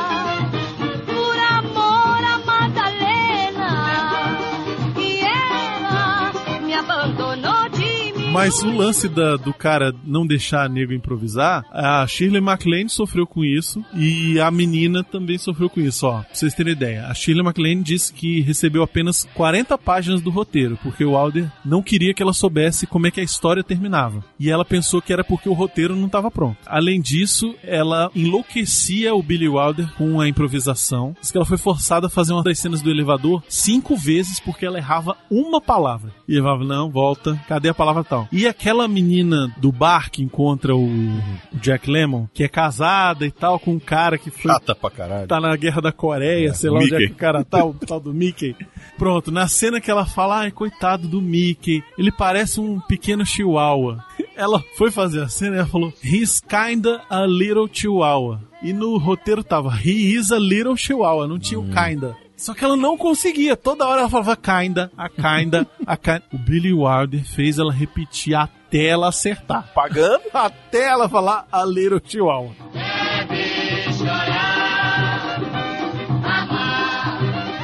Mas 8.32 8.62
o 8.62 8.72
lance 8.72 9.10
da- 9.10 9.36
do 9.38 9.52
cara 9.54 9.92
não 10.06 10.26
deixar 10.26 10.64
a 10.66 10.70
nego 10.70 10.94
improvisar, 10.94 11.66
a 11.72 12.06
Shirley 12.08 12.40
MacLaine 12.40 12.88
sofreu 12.90 13.26
com 13.26 13.44
isso 13.44 13.84
e 13.94 14.40
a 14.40 14.50
menina 14.52 15.04
também 15.04 15.38
sofreu 15.38 15.68
com 15.70 15.82
isso, 15.82 16.06
ó. 16.06 16.22
Pra 16.22 16.34
vocês 16.34 16.54
terem 16.54 16.74
ideia. 16.74 17.08
A 17.08 17.14
Shirley 17.14 17.44
MacLaine 17.44 17.84
disse 17.84 18.14
que 18.14 18.40
recebeu 18.42 18.84
apenas 18.84 19.28
40 19.34 19.78
páginas 19.80 20.22
do 20.22 20.30
roteiro, 20.30 20.78
porque 20.84 21.04
o 21.04 21.18
Alder 21.18 21.52
não 21.66 21.82
queria 21.82 22.14
que 22.14 22.22
ela 22.22 22.32
soubesse 22.32 22.86
como 22.86 23.08
é 23.08 23.12
que 23.12 23.20
a 23.20 23.24
história 23.24 23.64
terminava. 23.64 24.24
E 24.40 24.50
ela 24.50 24.64
pensou 24.64 25.02
que 25.02 25.12
era 25.12 25.24
porque 25.24 25.50
o 25.50 25.54
roteiro 25.54 25.96
não 25.96 26.06
estava 26.06 26.30
pronto. 26.32 26.58
Além 26.68 27.02
disso, 27.02 27.56
ela 27.64 28.12
enlouquecia 28.16 29.14
o 29.16 29.24
Billy 29.24 29.50
Wilder 29.50 29.92
com 29.96 30.22
a 30.22 30.30
improvisação. 30.30 31.16
Diz 31.20 31.32
que 31.32 31.38
ela 31.38 31.46
foi 31.46 31.58
forçada 31.58 32.08
a 32.08 32.12
fazer 32.12 32.34
uma 32.34 32.44
das 32.44 32.60
cenas 32.60 32.82
do 32.82 32.92
elevador 32.92 33.44
cinco 33.50 33.98
vezes 33.98 34.40
porque 34.40 34.66
ela 34.66 34.78
errava 34.78 35.18
uma 35.32 35.60
palavra. 35.60 36.14
E 36.30 36.34
ele 36.34 36.44
falava, 36.44 36.64
não, 36.64 36.92
volta, 36.92 37.42
cadê 37.48 37.70
a 37.70 37.74
palavra 37.74 38.04
tal? 38.04 38.28
E 38.32 38.46
aquela 38.46 38.88
menina 38.88 39.52
do 39.58 39.72
bar 39.72 40.12
que 40.12 40.22
encontra 40.22 40.76
o, 40.76 40.86
o 40.86 41.58
Jack 41.60 41.90
Lemmon, 41.90 42.28
que 42.32 42.44
é 42.44 42.48
casada 42.48 43.26
e 43.26 43.32
tal, 43.32 43.60
com 43.60 43.72
um 43.72 43.80
cara 43.80 44.16
que 44.16 44.30
foi 44.30 44.52
Chata 44.52 44.76
pra 44.76 44.92
caralho. 44.92 45.28
tá 45.28 45.42
na 45.42 45.56
guerra 45.56 45.82
da 45.82 45.92
Coreia, 45.92 46.54
sei 46.54 46.70
lá 46.70 46.82
onde 46.82 46.94
é 46.94 47.00
Mickey. 47.00 47.08
que 47.08 47.14
o 47.14 47.18
cara 47.18 47.44
tá, 47.44 47.66
o 47.66 47.74
tal 47.74 48.00
do 48.00 48.14
Mickey. 48.14 48.56
Pronto, 48.96 49.32
na 49.32 49.48
cena 49.48 49.82
que 49.82 49.90
ela 49.90 50.06
fala, 50.06 50.42
ai, 50.42 50.52
coitado 50.52 51.08
do 51.08 51.20
Mickey, 51.20 51.84
ele 51.98 52.12
parece 52.12 52.60
um 52.60 52.80
pequeno 52.80 53.26
chihuahua. 53.26 53.98
Ela 54.36 54.64
foi 54.78 54.92
fazer 54.92 55.24
a 55.24 55.28
cena 55.28 55.56
e 55.56 55.60
ela 55.60 55.68
falou, 55.68 55.92
he's 56.04 56.40
kinda 56.40 57.02
a 57.10 57.26
little 57.26 57.68
chihuahua. 57.72 58.40
E 58.62 58.72
no 58.72 59.00
roteiro 59.00 59.44
tava, 59.44 59.76
he 59.84 60.14
is 60.14 60.32
a 60.32 60.38
little 60.38 60.78
chihuahua, 60.78 61.28
não 61.28 61.40
tinha 61.40 61.60
o 61.60 61.64
kinda. 61.64 62.16
Só 62.40 62.54
que 62.54 62.64
ela 62.64 62.78
não 62.78 62.98
conseguia, 62.98 63.58
toda 63.58 63.86
hora 63.86 64.00
ela 64.00 64.10
falava 64.10 64.34
kinda, 64.34 64.90
a 64.98 65.10
kinda, 65.10 65.68
a 65.86 65.98
kinda. 65.98 66.24
O 66.32 66.38
Billy 66.38 66.72
Wilder 66.72 67.22
fez 67.26 67.60
ela 67.60 67.74
repetir 67.74 68.34
até 68.34 68.86
ela 68.86 69.10
acertar. 69.10 69.70
Pagando? 69.76 70.22
Até 70.34 70.88
ela 70.88 71.10
falar 71.10 71.46
a 71.52 71.66
little 71.66 72.00
chihuahua. 72.02 72.52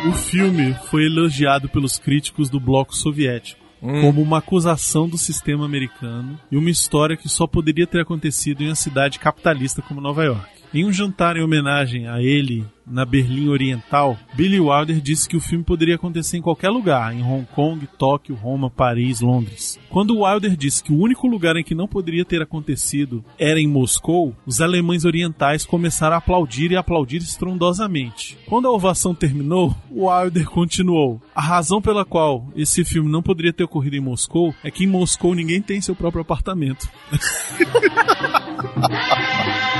O 0.09 0.13
filme 0.13 0.73
foi 0.89 1.05
elogiado 1.05 1.69
pelos 1.69 1.97
críticos 1.97 2.49
do 2.49 2.59
bloco 2.59 2.93
soviético 2.93 3.63
como 3.79 4.21
uma 4.21 4.39
acusação 4.39 5.07
do 5.07 5.17
sistema 5.17 5.63
americano 5.63 6.39
e 6.51 6.57
uma 6.57 6.69
história 6.69 7.15
que 7.15 7.29
só 7.29 7.47
poderia 7.47 7.88
ter 7.88 8.01
acontecido 8.01 8.61
em 8.61 8.67
uma 8.67 8.75
cidade 8.75 9.19
capitalista 9.19 9.81
como 9.81 10.01
Nova 10.01 10.23
York. 10.25 10.64
Em 10.73 10.86
um 10.86 10.91
jantar 10.91 11.38
em 11.38 11.43
homenagem 11.43 12.08
a 12.08 12.21
ele 12.21 12.65
na 12.86 13.04
Berlim 13.04 13.49
Oriental, 13.49 14.17
Billy 14.34 14.60
Wilder 14.60 15.01
disse 15.01 15.28
que 15.28 15.36
o 15.36 15.41
filme 15.41 15.63
poderia 15.63 15.95
acontecer 15.95 16.38
em 16.38 16.41
qualquer 16.41 16.69
lugar, 16.69 17.13
em 17.13 17.23
Hong 17.23 17.45
Kong, 17.54 17.88
Tóquio, 17.97 18.36
Roma, 18.36 18.69
Paris, 18.69 19.21
Londres. 19.21 19.80
Quando 19.89 20.19
Wilder 20.19 20.56
disse 20.56 20.84
que 20.84 20.91
o 20.91 20.99
único 20.99 21.28
lugar 21.28 21.56
em 21.56 21.63
que 21.63 21.73
não 21.73 21.88
poderia 21.88 22.23
ter 22.23 22.41
acontecido 22.41 23.25
era 23.39 23.60
em 23.60 23.67
Moscou, 23.67 24.36
os 24.45 24.62
alemães 24.62 25.06
orientais 25.06 25.65
começaram 25.65 26.15
a 26.15 26.19
aplaudir 26.19 26.71
e 26.71 26.75
aplaudir 26.75 27.17
estrondosamente. 27.17 28.38
Quando 28.45 28.67
a 28.67 28.71
ovação 28.71 29.15
terminou, 29.15 29.75
Wilder 29.91 30.47
continuou: 30.49 31.21
"A 31.34 31.41
razão 31.41 31.82
pela 31.82 32.06
qual 32.06 32.47
esse 32.56 32.84
filme 32.84 33.12
não 33.12 33.23
poderia 33.23 33.54
ter 33.54 33.63
ocorrido 33.63 33.95
em 33.95 34.01
Moscou 34.01 34.54
é 34.63 34.69
que 34.69 34.84
em 34.84 34.88
Moscou 34.88 35.34
ninguém 35.34 35.62
tem 35.62 35.82
seu 35.82 35.95
próprio 35.95 36.21
apartamento." 36.21 36.88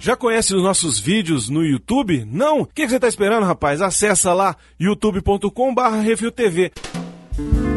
Já 0.00 0.16
conhece 0.16 0.54
os 0.54 0.62
nossos 0.62 0.98
vídeos 0.98 1.50
no 1.50 1.62
YouTube? 1.62 2.26
Não? 2.26 2.62
O 2.62 2.66
que, 2.66 2.88
você 2.88 2.96
está 2.96 3.06
esperando, 3.06 3.44
rapaz? 3.44 3.82
Acessa 3.82 4.32
lá 4.32 4.56
youtube.com.br 4.80 7.69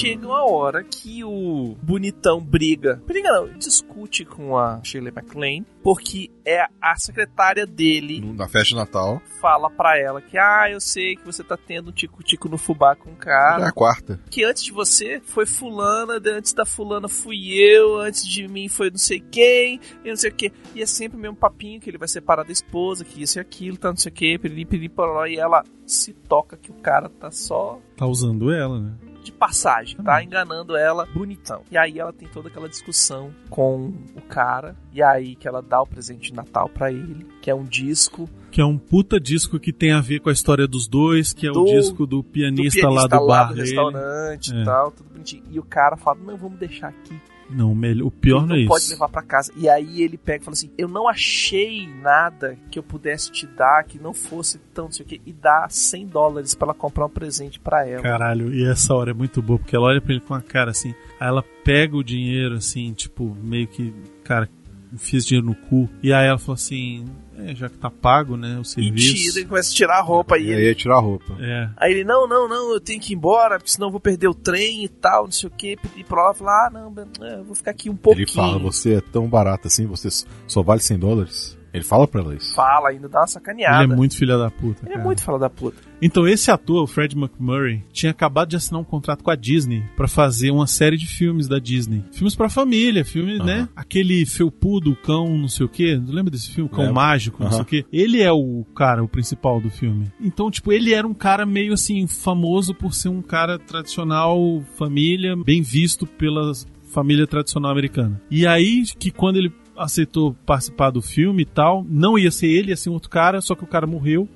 Chega 0.00 0.26
uma 0.26 0.44
hora 0.50 0.82
que 0.82 1.22
o 1.24 1.76
bonitão 1.82 2.40
briga. 2.40 3.02
Briga 3.06 3.30
não, 3.30 3.48
discute 3.58 4.24
com 4.24 4.56
a 4.56 4.80
Shirley 4.82 5.12
MacLaine, 5.12 5.66
porque 5.82 6.30
é 6.44 6.64
a 6.80 6.96
secretária 6.96 7.66
dele 7.66 8.20
Na 8.34 8.48
festa 8.48 8.70
de 8.70 8.76
Natal. 8.76 9.20
fala 9.40 9.70
pra 9.70 9.98
ela 9.98 10.20
que, 10.22 10.38
ah, 10.38 10.70
eu 10.70 10.80
sei 10.80 11.16
que 11.16 11.24
você 11.24 11.44
tá 11.44 11.56
tendo 11.56 11.90
um 11.90 11.92
tico-tico 11.92 12.48
no 12.48 12.56
fubá 12.56 12.96
com 12.96 13.10
o 13.10 13.12
Já 13.12 13.18
é 13.20 13.24
cara. 13.24 13.68
a 13.68 13.72
quarta. 13.72 14.20
Que 14.30 14.42
antes 14.44 14.62
de 14.64 14.72
você 14.72 15.20
foi 15.22 15.44
fulana, 15.44 16.20
antes 16.32 16.52
da 16.52 16.64
fulana 16.64 17.08
fui 17.08 17.52
eu, 17.58 17.98
antes 17.98 18.26
de 18.26 18.48
mim 18.48 18.68
foi 18.68 18.90
não 18.90 18.98
sei 18.98 19.20
quem, 19.20 19.80
e 20.04 20.08
não 20.08 20.16
sei 20.16 20.30
o 20.30 20.34
que. 20.34 20.52
E 20.74 20.82
é 20.82 20.86
sempre 20.86 21.18
o 21.18 21.20
mesmo 21.20 21.36
papinho 21.36 21.80
que 21.80 21.90
ele 21.90 21.98
vai 21.98 22.08
separar 22.08 22.44
da 22.44 22.52
esposa, 22.52 23.04
que 23.04 23.22
isso 23.22 23.38
e 23.38 23.40
aquilo, 23.40 23.76
tá 23.76 23.88
não 23.90 23.96
sei 23.96 24.10
o 24.10 24.14
que, 24.14 24.38
piriri, 24.38 24.64
piriri, 24.64 24.92
e 25.28 25.36
ela 25.36 25.62
se 25.86 26.12
toca 26.12 26.56
que 26.56 26.70
o 26.70 26.74
cara 26.74 27.08
tá 27.08 27.30
só 27.30 27.80
Tá 27.96 28.06
usando 28.06 28.50
ela, 28.52 28.80
né? 28.80 28.92
De 29.22 29.32
passagem, 29.32 29.96
tá 29.98 30.22
enganando 30.22 30.76
ela 30.76 31.06
bonitão. 31.12 31.62
E 31.70 31.76
aí 31.76 31.98
ela 31.98 32.12
tem 32.12 32.28
toda 32.28 32.48
aquela 32.48 32.68
discussão 32.68 33.30
com 33.48 33.92
o 34.16 34.20
cara, 34.28 34.74
e 34.92 35.02
aí 35.02 35.34
que 35.36 35.46
ela 35.46 35.60
dá 35.62 35.80
o 35.80 35.86
presente 35.86 36.30
de 36.30 36.34
Natal 36.34 36.68
pra 36.68 36.90
ele, 36.90 37.26
que 37.42 37.50
é 37.50 37.54
um 37.54 37.64
disco 37.64 38.28
Que 38.50 38.60
é 38.60 38.64
um 38.64 38.76
puta 38.78 39.20
disco 39.20 39.60
que 39.60 39.72
tem 39.72 39.92
a 39.92 40.00
ver 40.00 40.18
com 40.20 40.28
a 40.28 40.32
história 40.32 40.66
dos 40.66 40.88
dois, 40.88 41.32
que 41.32 41.46
é 41.46 41.52
Do- 41.52 41.62
o 41.62 41.64
disco 41.66 42.06
do 42.06 42.16
do 42.18 42.24
pianista, 42.24 42.80
pianista 42.80 42.88
lá 42.88 43.06
do 43.06 43.26
bar 43.26 43.48
do 43.52 43.54
restaurante 43.60 44.52
É. 44.54 44.60
e 44.60 44.64
tal, 44.64 44.90
tudo 44.90 45.08
bonitinho. 45.10 45.44
E 45.50 45.58
o 45.58 45.62
cara 45.62 45.96
fala, 45.96 46.18
não, 46.20 46.36
vamos 46.36 46.58
deixar 46.58 46.88
aqui. 46.88 47.14
Não, 47.50 47.72
o 47.72 48.10
pior 48.10 48.38
ele 48.38 48.46
não 48.46 48.46
não 48.48 48.56
é 48.56 48.66
pode 48.66 48.84
isso. 48.84 48.92
levar 48.92 49.08
pra 49.08 49.22
casa. 49.22 49.52
E 49.56 49.68
aí 49.68 50.02
ele 50.02 50.16
pega 50.16 50.42
e 50.42 50.44
fala 50.44 50.52
assim: 50.54 50.70
Eu 50.78 50.88
não 50.88 51.08
achei 51.08 51.88
nada 52.00 52.56
que 52.70 52.78
eu 52.78 52.82
pudesse 52.82 53.30
te 53.30 53.46
dar 53.46 53.84
que 53.84 53.98
não 53.98 54.12
fosse 54.14 54.58
tão 54.74 54.84
não 54.84 54.92
sei 54.92 55.04
o 55.04 55.08
que. 55.08 55.20
E 55.26 55.32
dá 55.32 55.66
100 55.68 56.06
dólares 56.06 56.54
pra 56.54 56.66
ela 56.66 56.74
comprar 56.74 57.06
um 57.06 57.10
presente 57.10 57.60
pra 57.60 57.86
ela. 57.86 58.02
Caralho, 58.02 58.52
e 58.52 58.64
essa 58.64 58.94
hora 58.94 59.10
é 59.10 59.14
muito 59.14 59.40
boa, 59.42 59.58
porque 59.58 59.76
ela 59.76 59.86
olha 59.86 60.00
pra 60.00 60.12
ele 60.12 60.20
com 60.20 60.34
a 60.34 60.40
cara 60.40 60.70
assim, 60.70 60.94
aí 61.18 61.28
ela 61.28 61.44
pega 61.64 61.96
o 61.96 62.02
dinheiro 62.04 62.54
assim, 62.56 62.92
tipo, 62.92 63.36
meio 63.42 63.66
que, 63.68 63.92
cara, 64.24 64.48
fiz 64.96 65.24
dinheiro 65.26 65.46
no 65.46 65.54
cu. 65.54 65.88
E 66.02 66.12
aí 66.12 66.26
ela 66.26 66.38
falou 66.38 66.54
assim, 66.54 67.04
é, 67.46 67.54
já 67.54 67.68
que 67.68 67.76
tá 67.78 67.90
pago, 67.90 68.36
né, 68.36 68.56
o 68.58 68.62
E 68.62 68.64
serviço. 68.64 69.14
tira, 69.14 69.38
ele 69.40 69.48
começa 69.48 69.70
a 69.70 69.74
tirar 69.74 69.98
a 69.98 70.02
roupa 70.02 70.38
e 70.38 70.42
E 70.44 70.50
ele. 70.50 70.56
aí 70.62 70.64
ia 70.68 70.74
tirar 70.74 70.96
a 70.96 71.00
roupa. 71.00 71.36
É, 71.40 71.68
Aí 71.76 71.92
ele, 71.92 72.04
não, 72.04 72.26
não, 72.28 72.48
não, 72.48 72.72
eu 72.72 72.80
tenho 72.80 73.00
que 73.00 73.12
ir 73.12 73.16
embora, 73.16 73.58
porque 73.58 73.70
senão 73.70 73.88
eu 73.88 73.92
vou 73.92 74.00
perder 74.00 74.28
o 74.28 74.34
trem 74.34 74.84
e 74.84 74.88
tal, 74.88 75.24
não 75.24 75.32
sei 75.32 75.48
o 75.48 75.52
que. 75.52 75.76
Pedir 75.76 76.04
pra 76.04 76.22
ela 76.22 76.34
falar, 76.34 76.66
ah, 76.66 76.70
não, 76.70 76.94
é, 77.26 77.34
eu 77.38 77.44
vou 77.44 77.54
ficar 77.54 77.70
aqui 77.70 77.88
um 77.90 77.96
pouquinho. 77.96 78.24
Ele 78.26 78.32
fala, 78.32 78.58
você 78.58 78.94
é 78.94 79.00
tão 79.00 79.28
barato 79.28 79.66
assim, 79.68 79.86
você 79.86 80.08
só 80.46 80.62
vale 80.62 80.80
100 80.80 80.98
dólares? 80.98 81.58
Ele 81.72 81.84
fala 81.84 82.06
pra 82.08 82.20
ela 82.20 82.34
isso. 82.34 82.54
Fala, 82.54 82.88
ainda 82.90 83.08
dá 83.08 83.20
uma 83.20 83.26
sacaneada. 83.26 83.84
ele 83.84 83.92
é 83.92 83.96
muito 83.96 84.16
filha 84.16 84.36
da 84.36 84.50
puta, 84.50 84.80
Ele 84.82 84.90
é 84.90 84.94
cara. 84.94 85.04
muito 85.04 85.22
fala 85.22 85.38
da 85.38 85.48
puta. 85.50 85.76
Então 86.02 86.26
esse 86.26 86.50
ator, 86.50 86.82
o 86.82 86.86
Fred 86.86 87.16
McMurray, 87.16 87.84
tinha 87.92 88.10
acabado 88.10 88.48
de 88.48 88.56
assinar 88.56 88.80
um 88.80 88.84
contrato 88.84 89.22
com 89.22 89.30
a 89.30 89.36
Disney 89.36 89.82
pra 89.96 90.08
fazer 90.08 90.50
uma 90.50 90.66
série 90.66 90.96
de 90.96 91.06
filmes 91.06 91.46
da 91.46 91.58
Disney. 91.58 92.02
Filmes 92.12 92.34
pra 92.34 92.48
família, 92.48 93.04
filmes, 93.04 93.38
né? 93.38 93.68
Aquele 93.76 94.24
felpudo, 94.26 94.96
cão, 94.96 95.36
não 95.38 95.48
sei 95.48 95.66
o 95.66 95.68
quê. 95.68 96.00
Lembra 96.06 96.30
desse 96.30 96.50
filme? 96.50 96.70
Cão 96.70 96.80
Lembro. 96.80 96.94
Mágico, 96.94 97.38
não 97.40 97.46
Aham. 97.48 97.56
sei 97.56 97.62
o 97.62 97.66
quê. 97.66 97.84
Ele 97.92 98.20
é 98.22 98.32
o 98.32 98.64
cara, 98.74 99.04
o 99.04 99.08
principal 99.08 99.60
do 99.60 99.70
filme. 99.70 100.10
Então, 100.20 100.50
tipo, 100.50 100.72
ele 100.72 100.92
era 100.94 101.06
um 101.06 101.14
cara 101.14 101.44
meio 101.46 101.72
assim, 101.74 102.06
famoso 102.06 102.74
por 102.74 102.94
ser 102.94 103.08
um 103.10 103.22
cara 103.22 103.58
tradicional, 103.58 104.62
família, 104.76 105.36
bem 105.36 105.62
visto 105.62 106.06
pela 106.06 106.52
família 106.92 107.26
tradicional 107.26 107.70
americana. 107.70 108.20
E 108.30 108.46
aí, 108.46 108.82
que 108.98 109.10
quando 109.10 109.36
ele 109.36 109.52
aceitou 109.80 110.34
participar 110.46 110.90
do 110.90 111.00
filme 111.02 111.42
e 111.42 111.46
tal, 111.46 111.84
não 111.88 112.18
ia 112.18 112.30
ser 112.30 112.46
ele, 112.48 112.70
ia 112.70 112.76
ser 112.76 112.90
um 112.90 112.94
outro 112.94 113.10
cara, 113.10 113.40
só 113.40 113.54
que 113.54 113.64
o 113.64 113.66
cara 113.68 113.86
morreu 113.86 114.28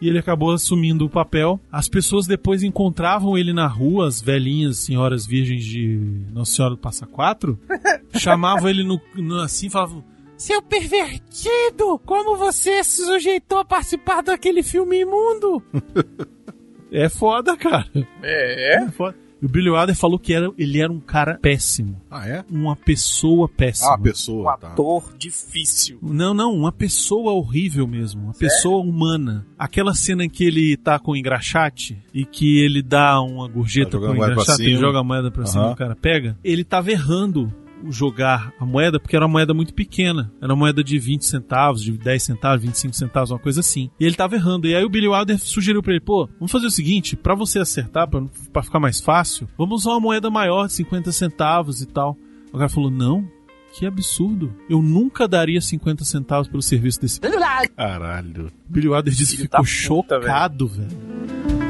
e 0.00 0.08
ele 0.08 0.18
acabou 0.18 0.50
assumindo 0.50 1.04
o 1.04 1.10
papel. 1.10 1.60
As 1.70 1.88
pessoas 1.88 2.26
depois 2.26 2.62
encontravam 2.62 3.38
ele 3.38 3.52
na 3.52 3.66
rua, 3.68 4.08
as 4.08 4.20
velhinhas 4.20 4.78
senhoras 4.78 5.24
virgens 5.26 5.64
de 5.64 5.96
Nossa 6.32 6.52
Senhora 6.52 6.74
do 6.74 6.80
Passa 6.80 7.06
Quatro, 7.06 7.58
chamavam 8.18 8.68
ele 8.68 8.82
no, 8.82 9.00
no- 9.14 9.40
assim, 9.40 9.70
falavam: 9.70 10.02
Seu 10.36 10.60
pervertido! 10.60 11.98
Como 12.04 12.36
você 12.36 12.82
se 12.82 13.04
sujeitou 13.06 13.58
a 13.58 13.64
participar 13.64 14.22
daquele 14.22 14.62
filme 14.64 15.00
imundo? 15.02 15.62
é 16.90 17.08
foda, 17.08 17.56
cara. 17.56 17.86
É. 18.22 18.82
É 18.84 18.90
foda. 18.90 19.16
E 19.42 19.46
o 19.46 19.48
Billy 19.48 19.68
Wilder 19.70 19.96
falou 19.96 20.20
que 20.20 20.32
era, 20.32 20.52
ele 20.56 20.80
era 20.80 20.92
um 20.92 21.00
cara 21.00 21.36
péssimo. 21.42 22.00
Ah, 22.08 22.28
é? 22.28 22.44
Uma 22.48 22.76
pessoa 22.76 23.48
péssima. 23.48 23.94
Ah, 23.94 23.98
pessoa. 23.98 24.54
Um 24.54 24.58
tá. 24.58 24.68
ator 24.68 25.12
difícil. 25.18 25.98
Não, 26.00 26.32
não, 26.32 26.54
uma 26.54 26.70
pessoa 26.70 27.32
horrível 27.32 27.86
mesmo, 27.86 28.22
uma 28.22 28.34
pessoa 28.34 28.80
humana. 28.80 29.44
Aquela 29.58 29.94
cena 29.94 30.24
em 30.24 30.30
que 30.30 30.44
ele 30.44 30.76
tá 30.76 30.98
com 30.98 31.10
o 31.12 31.16
engraxate 31.16 31.98
e 32.14 32.24
que 32.24 32.60
ele 32.64 32.82
dá 32.82 33.20
uma 33.20 33.48
gorjeta 33.48 33.98
Tá 33.98 34.06
com 34.06 34.14
engraxate, 34.14 34.62
ele 34.62 34.76
cima. 34.76 34.80
joga 34.80 35.00
a 35.00 35.04
moeda 35.04 35.30
pra 35.30 35.44
cima 35.44 35.62
Aham. 35.62 35.70
e 35.70 35.74
o 35.74 35.76
cara 35.76 35.96
pega. 35.96 36.38
Ele 36.44 36.62
tava 36.62 36.92
errando 36.92 37.52
jogar 37.88 38.52
a 38.58 38.64
moeda 38.64 38.98
porque 38.98 39.16
era 39.16 39.24
uma 39.24 39.32
moeda 39.32 39.54
muito 39.54 39.74
pequena. 39.74 40.32
Era 40.40 40.52
uma 40.52 40.58
moeda 40.58 40.82
de 40.82 40.98
20 40.98 41.24
centavos, 41.24 41.82
de 41.82 41.92
10 41.92 42.22
centavos, 42.22 42.62
25 42.62 42.94
centavos, 42.94 43.30
uma 43.30 43.38
coisa 43.38 43.60
assim. 43.60 43.90
E 43.98 44.04
ele 44.04 44.14
tava 44.14 44.34
errando. 44.34 44.66
E 44.66 44.74
aí 44.74 44.84
o 44.84 44.88
Billy 44.88 45.08
Wilder 45.08 45.38
sugeriu 45.38 45.82
pra 45.82 45.92
ele, 45.92 46.00
pô, 46.00 46.28
vamos 46.38 46.52
fazer 46.52 46.66
o 46.66 46.70
seguinte, 46.70 47.16
pra 47.16 47.34
você 47.34 47.58
acertar, 47.58 48.08
pra, 48.08 48.22
pra 48.52 48.62
ficar 48.62 48.80
mais 48.80 49.00
fácil, 49.00 49.48
vamos 49.56 49.82
usar 49.82 49.92
uma 49.92 50.00
moeda 50.00 50.30
maior 50.30 50.66
de 50.66 50.74
50 50.74 51.12
centavos 51.12 51.80
e 51.82 51.86
tal. 51.86 52.16
O 52.52 52.58
cara 52.58 52.68
falou, 52.68 52.90
não, 52.90 53.26
que 53.72 53.86
absurdo. 53.86 54.54
Eu 54.68 54.82
nunca 54.82 55.26
daria 55.26 55.60
50 55.60 56.04
centavos 56.04 56.48
pelo 56.48 56.62
serviço 56.62 57.00
desse. 57.00 57.20
Caralho. 57.74 58.52
Billy 58.68 58.88
Wilder 58.88 59.14
disse 59.14 59.36
que 59.36 59.42
ficou 59.42 59.64
chocado, 59.64 60.68
velho. 60.68 61.61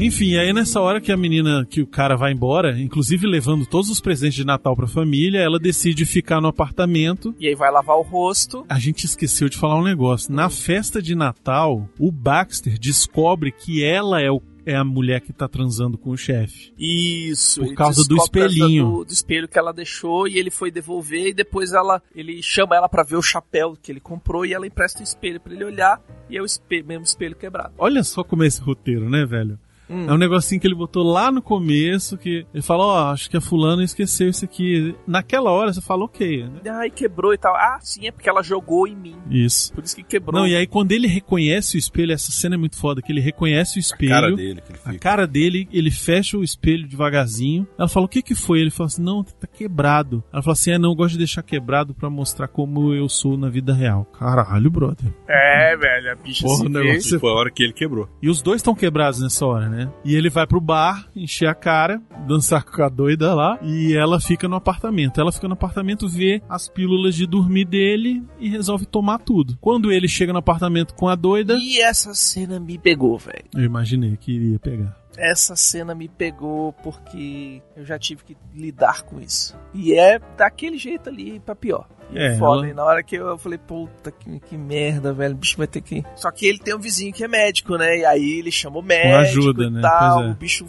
Enfim, 0.00 0.38
aí 0.38 0.50
nessa 0.50 0.80
hora 0.80 0.98
que 0.98 1.12
a 1.12 1.16
menina, 1.16 1.66
que 1.68 1.82
o 1.82 1.86
cara 1.86 2.16
vai 2.16 2.32
embora, 2.32 2.80
inclusive 2.80 3.26
levando 3.26 3.66
todos 3.66 3.90
os 3.90 4.00
presentes 4.00 4.36
de 4.36 4.46
Natal 4.46 4.74
pra 4.74 4.86
família, 4.86 5.40
ela 5.40 5.58
decide 5.58 6.06
ficar 6.06 6.40
no 6.40 6.48
apartamento. 6.48 7.34
E 7.38 7.46
aí 7.46 7.54
vai 7.54 7.70
lavar 7.70 7.96
o 7.96 8.02
rosto. 8.02 8.64
A 8.66 8.78
gente 8.78 9.04
esqueceu 9.04 9.50
de 9.50 9.58
falar 9.58 9.78
um 9.78 9.84
negócio. 9.84 10.32
Na 10.32 10.48
festa 10.48 11.02
de 11.02 11.14
Natal, 11.14 11.86
o 11.98 12.10
Baxter 12.10 12.78
descobre 12.78 13.52
que 13.52 13.84
ela 13.84 14.22
é, 14.22 14.30
o, 14.30 14.40
é 14.64 14.74
a 14.74 14.82
mulher 14.82 15.20
que 15.20 15.34
tá 15.34 15.46
transando 15.46 15.98
com 15.98 16.10
o 16.12 16.16
chefe. 16.16 16.72
Isso. 16.78 17.60
Por 17.60 17.74
causa 17.74 18.02
do 18.08 18.16
espelhinho. 18.16 18.84
Do, 18.86 19.04
do 19.04 19.12
espelho 19.12 19.48
que 19.48 19.58
ela 19.58 19.70
deixou 19.72 20.26
e 20.26 20.38
ele 20.38 20.50
foi 20.50 20.70
devolver 20.70 21.28
e 21.28 21.34
depois 21.34 21.74
ela 21.74 22.02
ele 22.14 22.42
chama 22.42 22.74
ela 22.74 22.88
pra 22.88 23.02
ver 23.02 23.16
o 23.16 23.22
chapéu 23.22 23.76
que 23.80 23.92
ele 23.92 24.00
comprou 24.00 24.46
e 24.46 24.54
ela 24.54 24.66
empresta 24.66 25.00
o 25.00 25.04
espelho 25.04 25.38
pra 25.40 25.52
ele 25.52 25.64
olhar 25.64 26.00
e 26.30 26.38
é 26.38 26.40
o 26.40 26.46
espelho, 26.46 26.86
mesmo 26.86 27.04
espelho 27.04 27.36
quebrado. 27.36 27.74
Olha 27.76 28.02
só 28.02 28.24
como 28.24 28.44
é 28.44 28.46
esse 28.46 28.62
roteiro, 28.62 29.10
né, 29.10 29.26
velho? 29.26 29.58
Hum. 29.90 30.06
É 30.08 30.12
um 30.12 30.18
negocinho 30.18 30.60
que 30.60 30.66
ele 30.66 30.74
botou 30.74 31.02
lá 31.02 31.32
no 31.32 31.42
começo, 31.42 32.16
que 32.16 32.46
ele 32.54 32.62
fala, 32.62 32.84
ó, 32.84 33.12
acho 33.12 33.28
que 33.28 33.36
a 33.36 33.40
fulana 33.40 33.82
esqueceu 33.82 34.28
isso 34.28 34.44
aqui. 34.44 34.94
Naquela 35.06 35.50
hora 35.50 35.72
você 35.72 35.80
fala, 35.80 36.04
ok, 36.04 36.44
né? 36.44 36.70
Ai, 36.70 36.90
quebrou 36.90 37.34
e 37.34 37.38
tal. 37.38 37.54
Ah, 37.56 37.78
sim, 37.80 38.06
é 38.06 38.12
porque 38.12 38.28
ela 38.28 38.42
jogou 38.42 38.86
em 38.86 38.94
mim. 38.96 39.16
Isso. 39.30 39.72
Por 39.72 39.84
isso 39.84 39.96
que 39.96 40.02
quebrou. 40.02 40.40
Não, 40.40 40.46
e 40.48 40.54
aí 40.54 40.66
quando 40.66 40.92
ele 40.92 41.06
reconhece 41.06 41.76
o 41.76 41.78
espelho, 41.78 42.12
essa 42.12 42.30
cena 42.30 42.54
é 42.54 42.58
muito 42.58 42.76
foda, 42.76 43.02
que 43.02 43.10
ele 43.10 43.20
reconhece 43.20 43.78
o 43.78 43.80
espelho. 43.80 44.10
Cara 44.10 44.36
dele 44.36 44.60
que 44.60 44.72
ele 44.72 44.78
A 44.84 44.90
fica. 44.92 44.98
cara 44.98 45.26
dele, 45.26 45.68
ele 45.72 45.90
fecha 45.90 46.38
o 46.38 46.44
espelho 46.44 46.86
devagarzinho. 46.86 47.66
Ela 47.78 47.88
fala, 47.88 48.06
o 48.06 48.08
que 48.08 48.22
que 48.22 48.34
foi? 48.34 48.60
Ele 48.60 48.70
fala 48.70 48.86
assim, 48.86 49.02
não, 49.02 49.24
tá 49.24 49.46
quebrado. 49.46 50.22
Ela 50.32 50.42
fala 50.42 50.52
assim, 50.52 50.70
é, 50.72 50.78
não, 50.78 50.90
eu 50.90 50.94
gosto 50.96 51.12
de 51.12 51.18
deixar 51.18 51.42
quebrado 51.42 51.94
pra 51.94 52.08
mostrar 52.10 52.48
como 52.48 52.94
eu 52.94 53.08
sou 53.08 53.36
na 53.36 53.48
vida 53.48 53.72
real. 53.74 54.04
Caralho, 54.18 54.70
brother. 54.70 55.10
É, 55.28 55.76
velho, 55.76 56.12
a 56.12 56.14
bicha 56.14 56.44
Porra, 56.44 56.56
se 56.64 56.68
negócio- 56.68 57.20
Foi 57.20 57.30
a 57.30 57.34
hora 57.34 57.50
que 57.50 57.62
ele 57.62 57.72
quebrou. 57.72 58.08
E 58.22 58.28
os 58.28 58.40
dois 58.42 58.56
estão 58.60 58.74
quebrados 58.74 59.20
nessa 59.20 59.44
hora, 59.46 59.68
né? 59.68 59.79
E 60.04 60.14
ele 60.14 60.28
vai 60.30 60.46
pro 60.46 60.60
bar, 60.60 61.08
encher 61.14 61.48
a 61.48 61.54
cara, 61.54 62.00
dançar 62.26 62.64
com 62.64 62.82
a 62.82 62.88
doida 62.88 63.34
lá, 63.34 63.58
e 63.62 63.94
ela 63.94 64.20
fica 64.20 64.48
no 64.48 64.56
apartamento. 64.56 65.20
Ela 65.20 65.32
fica 65.32 65.46
no 65.48 65.54
apartamento, 65.54 66.08
vê 66.08 66.42
as 66.48 66.68
pílulas 66.68 67.14
de 67.14 67.26
dormir 67.26 67.64
dele 67.64 68.22
e 68.38 68.48
resolve 68.48 68.86
tomar 68.86 69.18
tudo. 69.18 69.56
Quando 69.60 69.92
ele 69.92 70.08
chega 70.08 70.32
no 70.32 70.38
apartamento 70.40 70.94
com 70.94 71.08
a 71.08 71.14
doida, 71.14 71.56
E 71.56 71.80
essa 71.80 72.14
cena 72.14 72.58
me 72.58 72.78
pegou, 72.78 73.18
velho. 73.18 73.44
eu 73.54 73.64
imaginei 73.64 74.16
que 74.16 74.32
iria 74.32 74.58
pegar. 74.58 74.99
Essa 75.16 75.56
cena 75.56 75.94
me 75.94 76.08
pegou 76.08 76.72
porque 76.72 77.60
eu 77.76 77.84
já 77.84 77.98
tive 77.98 78.22
que 78.24 78.36
lidar 78.54 79.02
com 79.02 79.20
isso. 79.20 79.56
E 79.74 79.92
é 79.94 80.18
daquele 80.36 80.78
jeito 80.78 81.08
ali 81.08 81.40
pra 81.40 81.54
pior. 81.54 81.86
E 82.12 82.18
É, 82.18 82.36
foda. 82.38 82.62
ela- 82.62 82.68
E 82.68 82.74
na 82.74 82.84
hora 82.84 83.02
que 83.02 83.16
eu, 83.16 83.26
eu 83.26 83.38
falei, 83.38 83.58
puta, 83.58 84.10
que, 84.10 84.40
que 84.40 84.56
merda, 84.56 85.12
velho. 85.12 85.34
O 85.34 85.38
bicho 85.38 85.56
vai 85.58 85.66
ter 85.66 85.80
que. 85.80 86.04
Só 86.16 86.30
que 86.30 86.46
ele 86.46 86.58
tem 86.58 86.74
um 86.74 86.78
vizinho 86.80 87.12
que 87.12 87.22
é 87.24 87.28
médico, 87.28 87.76
né? 87.76 87.98
E 87.98 88.04
aí 88.04 88.38
ele 88.38 88.50
chama 88.52 88.78
o 88.78 88.82
médico. 88.82 89.16
ajuda, 89.16 89.64
e 89.64 89.70
né? 89.70 89.80
Tal, 89.82 90.22
é. 90.22 90.30
O 90.30 90.34
bicho 90.34 90.66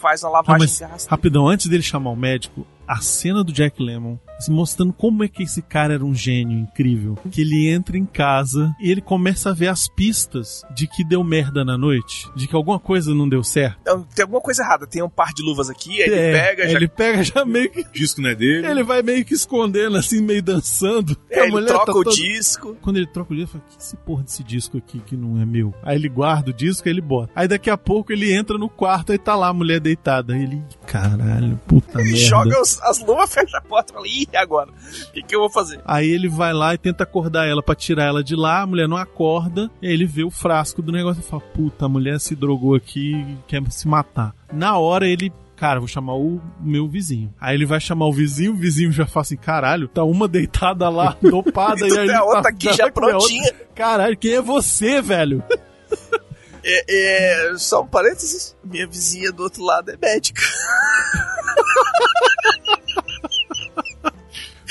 faz 0.00 0.22
a 0.22 0.26
Não, 0.28 0.34
lavagem 0.34 0.60
mas, 0.60 0.78
gástrica. 0.80 1.10
rapidão, 1.14 1.48
antes 1.48 1.66
dele 1.66 1.82
chamar 1.82 2.10
o 2.10 2.16
médico, 2.16 2.66
a 2.88 3.00
cena 3.00 3.44
do 3.44 3.52
Jack 3.52 3.82
Lemmon, 3.82 4.16
assim, 4.38 4.52
mostrando 4.52 4.92
como 4.92 5.22
é 5.22 5.28
que 5.28 5.42
esse 5.42 5.60
cara 5.62 5.94
era 5.94 6.04
um 6.04 6.14
gênio 6.14 6.58
incrível. 6.58 7.16
Que 7.30 7.42
ele 7.42 7.68
entra 7.68 7.96
em 7.98 8.06
casa 8.06 8.74
e 8.80 8.90
ele 8.90 9.00
começa 9.00 9.50
a 9.50 9.52
ver 9.52 9.68
as 9.68 9.88
pistas 9.88 10.62
de 10.74 10.86
que 10.86 11.04
deu 11.04 11.22
merda 11.22 11.64
na 11.64 11.76
noite, 11.76 12.28
de 12.34 12.46
que 12.48 12.56
alguma 12.56 12.78
coisa 12.78 13.14
não 13.14 13.28
deu 13.28 13.42
certo. 13.44 13.78
Então, 13.82 14.02
Tem 14.14 14.22
alguma 14.22 14.40
coisa 14.40 14.62
errada. 14.62 14.86
Tem 14.86 15.02
um 15.02 15.08
par 15.08 15.32
de 15.34 15.42
luvas 15.42 15.68
aqui, 15.68 16.02
aí 16.02 16.08
ele 16.08 16.14
É, 16.16 16.32
pega, 16.32 16.68
já 16.68 16.76
ele 16.76 16.88
pega 16.88 17.22
já 17.22 17.44
meio 17.44 17.70
que 17.70 17.80
O 17.80 17.92
disco 17.92 18.20
não 18.22 18.30
é 18.30 18.34
dele. 18.34 18.66
Ele 18.66 18.82
vai 18.82 19.02
meio 19.02 19.24
que 19.24 19.34
escondendo, 19.34 19.96
assim, 19.96 20.20
meio 20.22 20.42
dançando. 20.42 21.16
é, 21.30 21.40
A 21.40 21.42
ele 21.44 21.52
mulher 21.52 21.66
troca 21.68 21.86
tá 21.86 21.92
o 21.98 22.04
toda- 22.04 22.16
disco. 22.16 22.76
Quando 22.80 22.96
ele 22.96 23.06
troca 23.06 23.32
o 23.32 23.36
disco, 23.36 23.56
ele 23.56 23.60
fala, 23.60 23.70
que 23.76 23.82
esse 23.82 23.96
porra 23.98 24.22
desse 24.22 24.42
disco 24.42 24.78
aqui 24.78 24.98
que 25.00 25.16
não 25.16 25.40
é 25.40 25.44
meu? 25.44 25.74
Aí 25.82 25.96
ele 25.96 26.08
guarda 26.08 26.50
o 26.50 26.54
disco, 26.54 26.88
aí 26.88 26.92
ele 26.94 27.00
bota. 27.00 27.32
Aí 27.34 27.46
daqui 27.46 27.68
a 27.70 27.76
pouco 27.76 28.12
ele 28.12 28.32
entra 28.34 28.56
no 28.56 28.68
quarto, 28.68 29.12
aí 29.12 29.18
tá 29.18 29.34
lá 29.36 29.48
a 29.48 29.52
mulher 29.52 29.80
deitada. 29.80 30.32
Aí 30.34 30.42
ele, 30.44 30.62
caralho, 30.86 31.58
puta 31.66 32.00
E 32.00 32.04
merda. 32.04 32.18
joga 32.18 32.60
os- 32.60 32.77
as 32.82 32.98
luvas, 33.00 33.32
fecha 33.32 33.58
a 33.58 33.60
porta 33.62 33.92
e 33.92 33.94
fala, 33.94 34.06
ih, 34.08 34.28
agora? 34.36 34.70
O 34.70 35.12
que, 35.12 35.22
que 35.22 35.34
eu 35.34 35.40
vou 35.40 35.50
fazer? 35.50 35.80
Aí 35.84 36.08
ele 36.08 36.28
vai 36.28 36.52
lá 36.52 36.74
e 36.74 36.78
tenta 36.78 37.04
acordar 37.04 37.46
ela 37.46 37.62
pra 37.62 37.74
tirar 37.74 38.04
ela 38.04 38.22
de 38.24 38.34
lá, 38.36 38.62
a 38.62 38.66
mulher 38.66 38.88
não 38.88 38.96
acorda, 38.96 39.70
e 39.82 39.86
aí 39.86 39.92
ele 39.92 40.04
vê 40.06 40.24
o 40.24 40.30
frasco 40.30 40.80
do 40.82 40.92
negócio 40.92 41.20
e 41.20 41.24
fala, 41.24 41.42
puta, 41.42 41.86
a 41.86 41.88
mulher 41.88 42.18
se 42.20 42.34
drogou 42.34 42.74
aqui 42.74 43.14
e 43.14 43.36
quer 43.46 43.62
se 43.70 43.86
matar. 43.88 44.34
Na 44.52 44.76
hora 44.78 45.06
ele 45.08 45.32
Cara, 45.56 45.80
vou 45.80 45.88
chamar 45.88 46.14
o 46.14 46.40
meu 46.60 46.86
vizinho. 46.86 47.34
Aí 47.40 47.56
ele 47.56 47.66
vai 47.66 47.80
chamar 47.80 48.06
o 48.06 48.12
vizinho, 48.12 48.52
o 48.52 48.56
vizinho 48.56 48.92
já 48.92 49.04
fala 49.06 49.22
assim: 49.22 49.36
caralho, 49.36 49.88
tá 49.88 50.04
uma 50.04 50.28
deitada 50.28 50.88
lá, 50.88 51.16
dopada, 51.20 51.84
E 51.84 51.90
e 51.90 51.98
aí 51.98 52.10
a 52.10 52.18
tá- 52.18 52.24
outra 52.24 52.50
aqui 52.50 52.72
já 52.74 52.84
tá 52.84 52.92
com 52.94 53.00
a 53.00 53.02
outra. 53.06 53.18
prontinha. 53.18 53.52
Caralho, 53.74 54.16
quem 54.16 54.34
é 54.34 54.40
você, 54.40 55.02
velho? 55.02 55.42
É, 56.64 57.52
é, 57.52 57.58
só 57.58 57.82
um 57.82 57.86
parênteses, 57.86 58.56
minha 58.64 58.86
vizinha 58.86 59.32
do 59.32 59.42
outro 59.42 59.64
lado 59.64 59.90
é 59.90 59.96
médica. 59.96 60.42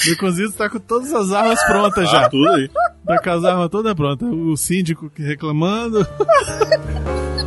O 0.06 0.10
Baconzitos 0.12 0.56
tá 0.56 0.70
com 0.70 0.80
todas 0.80 1.14
as 1.14 1.32
armas 1.32 1.64
prontas 1.66 2.10
já. 2.10 2.26
Ah, 2.26 2.30
tudo 2.30 2.48
aí. 2.50 2.70
Tá 3.06 3.20
com 3.20 3.30
as 3.30 3.44
armas 3.44 3.70
todas 3.70 3.94
prontas. 3.94 4.30
O 4.30 4.56
síndico 4.56 5.10
que 5.10 5.24
reclamando. 5.24 6.08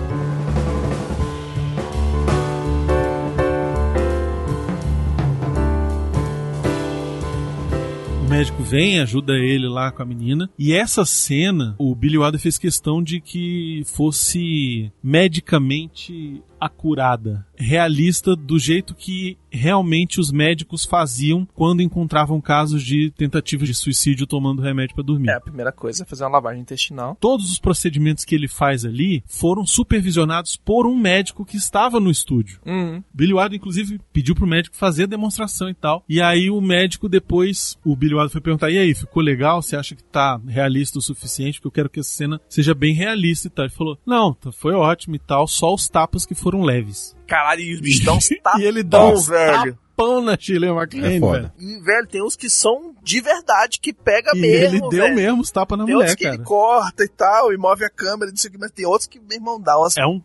médico 8.30 8.62
vem, 8.62 9.00
ajuda 9.00 9.32
ele 9.36 9.66
lá 9.66 9.90
com 9.90 10.02
a 10.02 10.06
menina. 10.06 10.48
E 10.56 10.72
essa 10.72 11.04
cena, 11.04 11.74
o 11.76 11.92
Billy 11.96 12.16
Wilder 12.16 12.40
fez 12.40 12.56
questão 12.56 13.02
de 13.02 13.20
que 13.20 13.82
fosse 13.84 14.92
medicamente 15.02 16.40
acurada, 16.60 17.46
realista 17.56 18.36
do 18.36 18.58
jeito 18.58 18.94
que 18.94 19.38
realmente 19.50 20.20
os 20.20 20.30
médicos 20.30 20.84
faziam 20.84 21.46
quando 21.54 21.82
encontravam 21.82 22.40
casos 22.40 22.82
de 22.82 23.10
tentativa 23.16 23.64
de 23.64 23.74
suicídio 23.74 24.26
tomando 24.26 24.62
remédio 24.62 24.94
para 24.94 25.04
dormir. 25.04 25.30
É, 25.30 25.34
a 25.34 25.40
primeira 25.40 25.72
coisa 25.72 26.02
é 26.02 26.06
fazer 26.06 26.24
uma 26.24 26.30
lavagem 26.30 26.62
intestinal. 26.62 27.16
Todos 27.20 27.50
os 27.50 27.58
procedimentos 27.58 28.24
que 28.24 28.34
ele 28.34 28.48
faz 28.48 28.84
ali 28.84 29.22
foram 29.26 29.66
supervisionados 29.66 30.56
por 30.56 30.86
um 30.86 30.96
médico 30.96 31.44
que 31.44 31.56
estava 31.56 31.98
no 31.98 32.10
estúdio. 32.10 32.60
Uhum. 32.64 33.02
Billy 33.12 33.34
Wilder, 33.34 33.56
inclusive, 33.56 34.00
pediu 34.12 34.34
pro 34.34 34.46
médico 34.46 34.76
fazer 34.76 35.04
a 35.04 35.06
demonstração 35.06 35.68
e 35.68 35.74
tal. 35.74 36.04
E 36.08 36.20
aí 36.20 36.50
o 36.50 36.60
médico 36.60 37.08
depois, 37.08 37.78
o 37.84 37.96
Billy 37.96 38.14
Wilder 38.14 38.30
foi 38.30 38.40
perguntar, 38.40 38.70
e 38.70 38.78
aí, 38.78 38.94
ficou 38.94 39.22
legal? 39.22 39.62
Você 39.62 39.76
acha 39.76 39.94
que 39.94 40.04
tá 40.04 40.40
realista 40.46 40.98
o 40.98 41.02
suficiente? 41.02 41.58
Porque 41.58 41.68
eu 41.68 41.72
quero 41.72 41.90
que 41.90 42.00
essa 42.00 42.10
cena 42.10 42.40
seja 42.48 42.74
bem 42.74 42.94
realista 42.94 43.48
e 43.48 43.50
tal. 43.50 43.64
Ele 43.64 43.74
falou, 43.74 43.98
não, 44.06 44.34
tá, 44.34 44.52
foi 44.52 44.74
ótimo 44.74 45.16
e 45.16 45.18
tal, 45.18 45.46
só 45.46 45.74
os 45.74 45.88
tapas 45.88 46.24
que 46.24 46.34
foram 46.34 46.49
leves. 46.58 47.16
Caralho, 47.26 47.60
e 47.60 47.74
os 47.74 47.80
bichos 47.80 48.04
dão 48.04 48.16
uns 48.16 48.30
e 48.32 48.38
ele 48.62 48.82
dá 48.82 49.04
uns 49.06 49.26
velho. 49.28 49.78
tapão 49.96 50.20
na 50.22 50.36
Shirley 50.38 50.72
MacLaine, 50.72 51.16
É 51.16 51.20
foda. 51.20 51.38
velho. 51.38 51.52
E, 51.58 51.80
velho, 51.80 52.06
tem 52.08 52.22
uns 52.24 52.34
que 52.36 52.48
são 52.50 52.94
de 53.02 53.20
verdade, 53.20 53.78
que 53.80 53.92
pega 53.92 54.32
E 54.34 54.40
mesmo, 54.40 54.76
ele 54.76 54.80
deu 54.88 55.04
velho. 55.04 55.14
mesmo 55.14 55.40
os 55.42 55.50
tapas 55.50 55.78
na 55.78 55.84
Tem 55.84 55.94
mulher, 55.94 56.08
outros 56.08 56.16
que 56.18 56.24
cara. 56.24 56.36
ele 56.36 56.44
corta 56.44 57.04
e 57.04 57.08
tal, 57.08 57.52
e 57.52 57.56
move 57.56 57.84
a 57.84 57.90
câmera, 57.90 58.30
não 58.30 58.36
sei 58.36 58.48
o 58.48 58.52
que, 58.52 58.58
mas 58.58 58.70
tem 58.72 58.86
outros 58.86 59.06
que, 59.06 59.18
meu 59.20 59.36
irmão, 59.36 59.60
dá 59.60 59.78
umas, 59.78 59.96
É 59.96 60.06
um... 60.06 60.20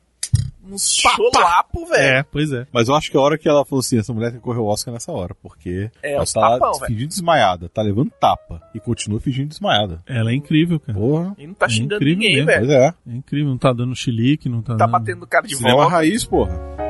uns 0.71 0.95
cholapo, 0.95 1.85
velho. 1.87 2.17
É, 2.19 2.23
pois 2.23 2.51
é. 2.51 2.65
Mas 2.71 2.87
eu 2.87 2.95
acho 2.95 3.09
que 3.11 3.17
a 3.17 3.21
hora 3.21 3.37
que 3.37 3.47
ela 3.47 3.65
falou 3.65 3.79
assim, 3.81 3.97
essa 3.99 4.13
mulher 4.13 4.29
tem 4.31 4.39
que 4.39 4.43
correr 4.43 4.59
o 4.59 4.65
Oscar 4.65 4.93
nessa 4.93 5.11
hora, 5.11 5.35
porque 5.41 5.89
É, 6.03 6.13
ela 6.13 6.25
tá 6.25 6.51
tapão, 6.59 6.73
fingindo 6.85 7.07
desmaiada, 7.09 7.69
tá 7.69 7.81
levando 7.81 8.11
tapa 8.19 8.61
e 8.73 8.79
continua 8.79 9.19
fingindo 9.19 9.49
desmaiada. 9.49 10.01
Ela 10.05 10.31
é 10.31 10.35
incrível, 10.35 10.79
cara. 10.79 10.97
Porra, 10.97 11.35
E 11.37 11.47
não 11.47 11.53
tá 11.53 11.65
É 11.65 11.69
xingando 11.69 12.03
ninguém, 12.05 12.43
velho. 12.45 12.59
pois 12.67 12.69
é. 12.71 12.87
É 13.07 13.15
incrível, 13.15 13.49
não 13.49 13.57
tá 13.57 13.73
dando 13.73 13.95
chilique, 13.95 14.47
não 14.49 14.61
tá, 14.61 14.75
Tá 14.75 14.85
dando... 14.85 14.91
batendo 14.91 15.27
cara 15.27 15.47
de 15.47 15.55
Cinema 15.55 15.75
volta. 15.77 15.91
raiz, 15.91 16.25
porra. 16.25 16.84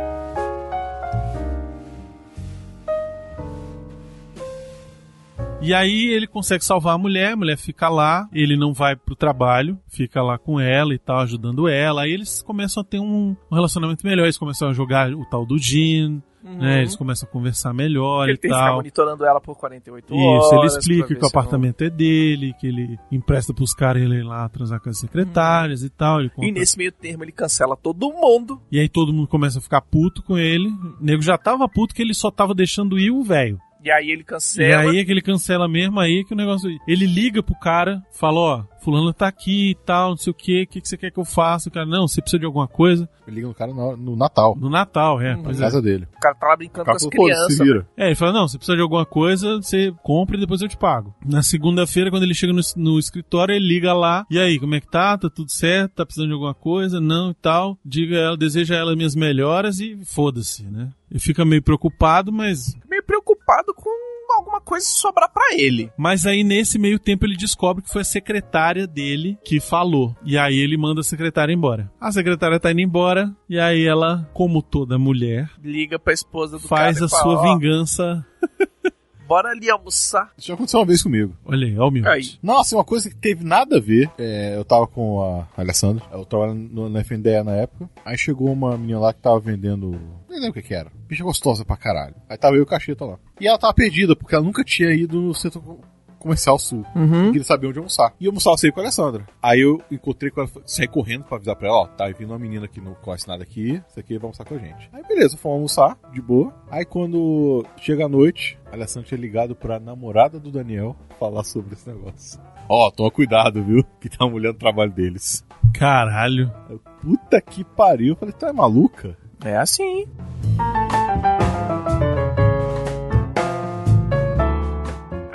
E 5.61 5.73
aí 5.73 6.07
ele 6.13 6.27
consegue 6.27 6.63
salvar 6.63 6.93
a 6.93 6.97
mulher, 6.97 7.31
a 7.31 7.35
mulher 7.35 7.57
fica 7.57 7.89
lá, 7.89 8.27
ele 8.31 8.55
não 8.55 8.71
vai 8.73 8.95
pro 8.95 9.15
trabalho, 9.15 9.79
fica 9.87 10.21
lá 10.21 10.37
com 10.37 10.59
ela 10.59 10.93
e 10.93 10.99
tal, 10.99 11.19
ajudando 11.21 11.67
ela. 11.67 12.03
Aí 12.03 12.11
eles 12.11 12.41
começam 12.43 12.81
a 12.81 12.83
ter 12.83 12.99
um, 12.99 13.35
um 13.51 13.55
relacionamento 13.55 14.05
melhor, 14.05 14.23
eles 14.25 14.37
começam 14.37 14.69
a 14.69 14.73
jogar 14.73 15.11
o 15.11 15.25
tal 15.25 15.43
do 15.43 15.57
Jean, 15.57 16.21
né? 16.43 16.81
Eles 16.81 16.95
começam 16.95 17.27
a 17.27 17.31
conversar 17.31 17.73
melhor 17.73 18.17
Uhum. 18.19 18.23
Ele 18.25 18.33
e 18.33 18.37
tem 18.37 18.51
que 18.51 18.55
ficar 18.55 18.67
tal. 18.67 18.75
monitorando 18.75 19.25
ela 19.25 19.41
por 19.41 19.55
48 19.55 20.13
horas. 20.13 20.45
Isso, 20.45 20.55
ele 20.55 20.65
explica 20.67 21.07
que 21.07 21.13
o 21.13 21.15
se 21.15 21.21
não- 21.23 21.29
apartamento 21.29 21.81
é 21.83 21.89
dele, 21.89 22.53
que 22.59 22.67
ele 22.67 22.99
empresta 23.11 23.51
pros 23.51 23.73
caras 23.73 24.03
ele 24.03 24.17
ir 24.19 24.23
lá 24.23 24.47
transar 24.49 24.79
com 24.79 24.89
as 24.89 24.99
secretárias 24.99 25.81
e 25.81 25.89
tal. 25.89 26.19
Ele 26.19 26.29
conta- 26.29 26.47
E 26.47 26.51
nesse 26.51 26.77
meio 26.77 26.91
termo 26.91 27.23
ele 27.23 27.31
cancela 27.31 27.75
todo 27.75 28.11
mundo. 28.13 28.61
E 28.71 28.79
aí 28.79 28.87
todo 28.87 29.11
mundo 29.11 29.27
começa 29.27 29.57
a 29.57 29.61
ficar 29.61 29.81
puto 29.81 30.21
com 30.21 30.37
ele. 30.37 30.67
O 30.67 30.97
nego 31.03 31.23
já 31.23 31.35
tava 31.39 31.67
puto 31.67 31.95
que 31.95 32.03
ele 32.03 32.13
só 32.13 32.29
tava 32.29 32.53
deixando 32.53 32.99
ir 32.99 33.09
o 33.09 33.23
velho. 33.23 33.57
E 33.85 33.91
aí 33.91 34.09
ele 34.09 34.21
E 34.21 34.25
cancela. 34.25 34.81
aí 34.81 34.97
é 34.97 35.05
que 35.05 35.11
ele 35.11 35.21
cancela 35.21 35.67
mesmo, 35.67 35.99
aí 35.99 36.25
que 36.25 36.33
o 36.33 36.37
negócio. 36.37 36.67
Ele 36.87 37.05
liga 37.05 37.43
pro 37.43 37.53
cara, 37.53 38.01
fala, 38.11 38.39
ó, 38.39 38.63
fulano 38.81 39.13
tá 39.13 39.27
aqui 39.27 39.71
e 39.71 39.75
tal, 39.75 40.09
não 40.09 40.17
sei 40.17 40.31
o 40.31 40.33
que, 40.33 40.63
o 40.63 40.67
que, 40.67 40.81
que 40.81 40.89
você 40.89 40.97
quer 40.97 41.11
que 41.11 41.19
eu 41.19 41.23
faça? 41.25 41.69
O 41.69 41.71
cara, 41.71 41.85
não, 41.85 42.07
você 42.07 42.19
precisa 42.19 42.39
de 42.39 42.45
alguma 42.47 42.67
coisa. 42.67 43.07
Ele 43.27 43.37
liga 43.37 43.47
no 43.47 43.53
cara 43.53 43.73
no, 43.73 43.95
no 43.97 44.15
Natal, 44.15 44.55
No 44.55 44.69
Natal, 44.69 45.21
é. 45.21 45.35
Uhum. 45.35 45.43
Na 45.43 45.51
é. 45.51 45.55
casa 45.55 45.81
dele. 45.81 46.07
O 46.15 46.19
cara 46.19 46.35
tá 46.35 46.47
lá 46.47 46.55
brincando 46.57 46.81
O 46.81 46.85
com 46.85 46.85
cara 46.85 46.95
as 46.97 47.03
falou, 47.03 47.15
pô, 47.15 47.23
crianças. 47.25 47.57
se 47.57 47.63
vira. 47.63 47.87
É, 47.95 48.05
ele 48.07 48.15
fala, 48.15 48.33
não, 48.33 48.47
você 48.47 48.57
precisa 48.57 48.75
de 48.75 48.81
alguma 48.81 49.05
coisa, 49.05 49.57
você 49.57 49.93
compra 50.03 50.35
e 50.35 50.39
depois 50.39 50.61
eu 50.61 50.67
te 50.67 50.77
pago. 50.77 51.13
Na 51.23 51.43
segunda-feira, 51.43 52.09
quando 52.09 52.23
ele 52.23 52.33
chega 52.33 52.53
no, 52.53 52.61
no 52.75 52.97
escritório, 52.99 53.53
ele 53.53 53.67
liga 53.67 53.93
lá, 53.93 54.25
e 54.31 54.39
aí, 54.39 54.59
como 54.59 54.73
é 54.75 54.79
que 54.79 54.87
tá? 54.87 55.15
Tá 55.17 55.29
tudo 55.29 55.51
certo? 55.51 55.93
Tá 55.93 56.05
precisando 56.05 56.27
de 56.29 56.33
alguma 56.33 56.53
coisa? 56.55 56.99
Não 56.99 57.31
e 57.31 57.35
tal. 57.35 57.77
Diga 57.85 58.15
ela, 58.17 58.37
deseja 58.37 58.75
a 58.75 58.77
ela 58.79 58.95
minhas 58.95 59.15
melhoras 59.15 59.79
e 59.79 59.95
foda-se, 60.05 60.63
né? 60.63 60.89
Ele 61.09 61.19
fica 61.19 61.45
meio 61.45 61.61
preocupado, 61.61 62.31
mas 62.31 62.75
preocupado 63.05 63.73
com 63.73 63.89
alguma 64.37 64.59
coisa 64.59 64.85
sobrar 64.85 65.31
pra 65.31 65.53
ele. 65.53 65.91
Mas 65.97 66.25
aí, 66.25 66.43
nesse 66.43 66.77
meio 66.79 66.97
tempo, 66.99 67.25
ele 67.25 67.37
descobre 67.37 67.83
que 67.83 67.89
foi 67.91 68.01
a 68.01 68.05
secretária 68.05 68.85
dele 68.87 69.37
que 69.45 69.59
falou. 69.59 70.15
E 70.25 70.37
aí 70.37 70.57
ele 70.57 70.75
manda 70.77 71.01
a 71.01 71.03
secretária 71.03 71.53
embora. 71.53 71.91
A 72.01 72.11
secretária 72.11 72.59
tá 72.59 72.71
indo 72.71 72.81
embora, 72.81 73.33
e 73.47 73.59
aí 73.59 73.85
ela, 73.85 74.29
como 74.33 74.61
toda 74.61 74.97
mulher, 74.97 75.49
Liga 75.63 75.97
pra 75.99 76.11
esposa 76.13 76.57
do 76.57 76.67
faz 76.67 76.95
cara 76.95 77.05
a 77.05 77.09
fala, 77.09 77.21
sua 77.23 77.33
"Ó, 77.39 77.53
vingança. 77.53 78.25
Bora 79.27 79.49
ali 79.49 79.69
almoçar. 79.69 80.31
Isso 80.37 80.47
já 80.47 80.53
aconteceu 80.53 80.79
uma 80.79 80.85
vez 80.85 81.01
comigo. 81.01 81.35
Olha 81.45 81.65
aí, 81.65 81.77
ó 81.77 81.87
o 81.87 81.91
meu. 81.91 82.07
Aí. 82.07 82.35
Nossa, 82.41 82.75
uma 82.75 82.83
coisa 82.83 83.09
que 83.09 83.15
teve 83.15 83.43
nada 83.43 83.77
a 83.77 83.81
ver. 83.81 84.09
é, 84.17 84.55
eu 84.55 84.63
tava 84.63 84.87
com 84.87 85.21
a 85.21 85.61
Alessandra, 85.61 86.03
eu 86.11 86.25
tava 86.25 86.53
no, 86.53 86.89
na 86.89 86.99
FNDE 87.01 87.43
na 87.43 87.55
época. 87.55 87.89
Aí 88.03 88.17
chegou 88.17 88.51
uma 88.51 88.77
menina 88.77 88.99
lá 88.99 89.13
que 89.13 89.21
tava 89.21 89.39
vendendo. 89.39 89.91
Nem 90.29 90.39
lembro 90.39 90.51
o 90.51 90.53
que 90.53 90.67
que 90.67 90.73
era. 90.73 90.91
Bicha 91.07 91.23
gostosa 91.23 91.65
pra 91.65 91.77
caralho. 91.77 92.15
Aí 92.29 92.37
tava 92.37 92.55
eu 92.55 92.59
e 92.59 92.63
o 92.63 92.67
cacheta 92.67 93.05
lá. 93.05 93.17
E 93.39 93.47
ela 93.47 93.57
tava 93.57 93.73
perdida, 93.73 94.15
porque 94.15 94.35
ela 94.35 94.43
nunca 94.43 94.63
tinha 94.63 94.91
ido 94.91 95.19
no 95.19 95.33
centro 95.33 95.79
comercial 96.25 96.57
sul. 96.57 96.83
Uhum. 96.95 97.27
Queria 97.27 97.43
saber 97.43 97.67
onde 97.67 97.77
almoçar. 97.77 98.13
E 98.19 98.25
eu 98.25 98.31
almoçava 98.31 98.57
sempre 98.57 98.73
com 98.73 98.79
a 98.79 98.83
Alessandra. 98.83 99.27
Aí 99.41 99.61
eu 99.61 99.79
encontrei 99.91 100.31
com 100.31 100.41
ela, 100.41 100.49
saí 100.65 100.87
correndo 100.87 101.23
pra 101.23 101.37
avisar 101.37 101.55
pra 101.55 101.67
ela, 101.67 101.77
ó, 101.77 101.87
tá 101.87 102.07
vindo 102.07 102.31
uma 102.31 102.39
menina 102.39 102.67
que 102.67 102.81
não 102.81 102.95
conhece 102.95 103.27
nada 103.27 103.43
aqui, 103.43 103.81
isso 103.87 103.99
aqui 103.99 104.17
vai 104.17 104.23
almoçar 104.25 104.43
com 104.43 104.55
a 104.55 104.57
gente. 104.57 104.89
Aí 104.91 105.03
beleza, 105.03 105.37
fomos 105.37 105.77
almoçar, 105.77 105.97
de 106.11 106.21
boa. 106.21 106.53
Aí 106.69 106.83
quando 106.83 107.63
chega 107.77 108.05
a 108.05 108.09
noite, 108.09 108.57
a 108.71 108.75
Alessandra 108.75 109.07
tinha 109.07 109.19
ligado 109.19 109.55
pra 109.55 109.79
namorada 109.79 110.39
do 110.39 110.51
Daniel 110.51 110.95
falar 111.19 111.43
sobre 111.43 111.73
esse 111.73 111.87
negócio. 111.87 112.39
Ó, 112.67 112.89
toma 112.89 113.11
cuidado, 113.11 113.63
viu? 113.63 113.83
Que 114.01 114.09
tá 114.09 114.25
mulher 114.27 114.51
no 114.51 114.57
trabalho 114.59 114.91
deles. 114.91 115.45
Caralho. 115.73 116.51
Eu, 116.69 116.79
Puta 117.01 117.39
que 117.39 117.63
pariu. 117.63 118.13
Eu 118.13 118.15
falei, 118.15 118.33
tu 118.33 118.45
é 118.47 118.51
maluca? 118.51 119.15
É 119.43 119.55
assim. 119.57 120.07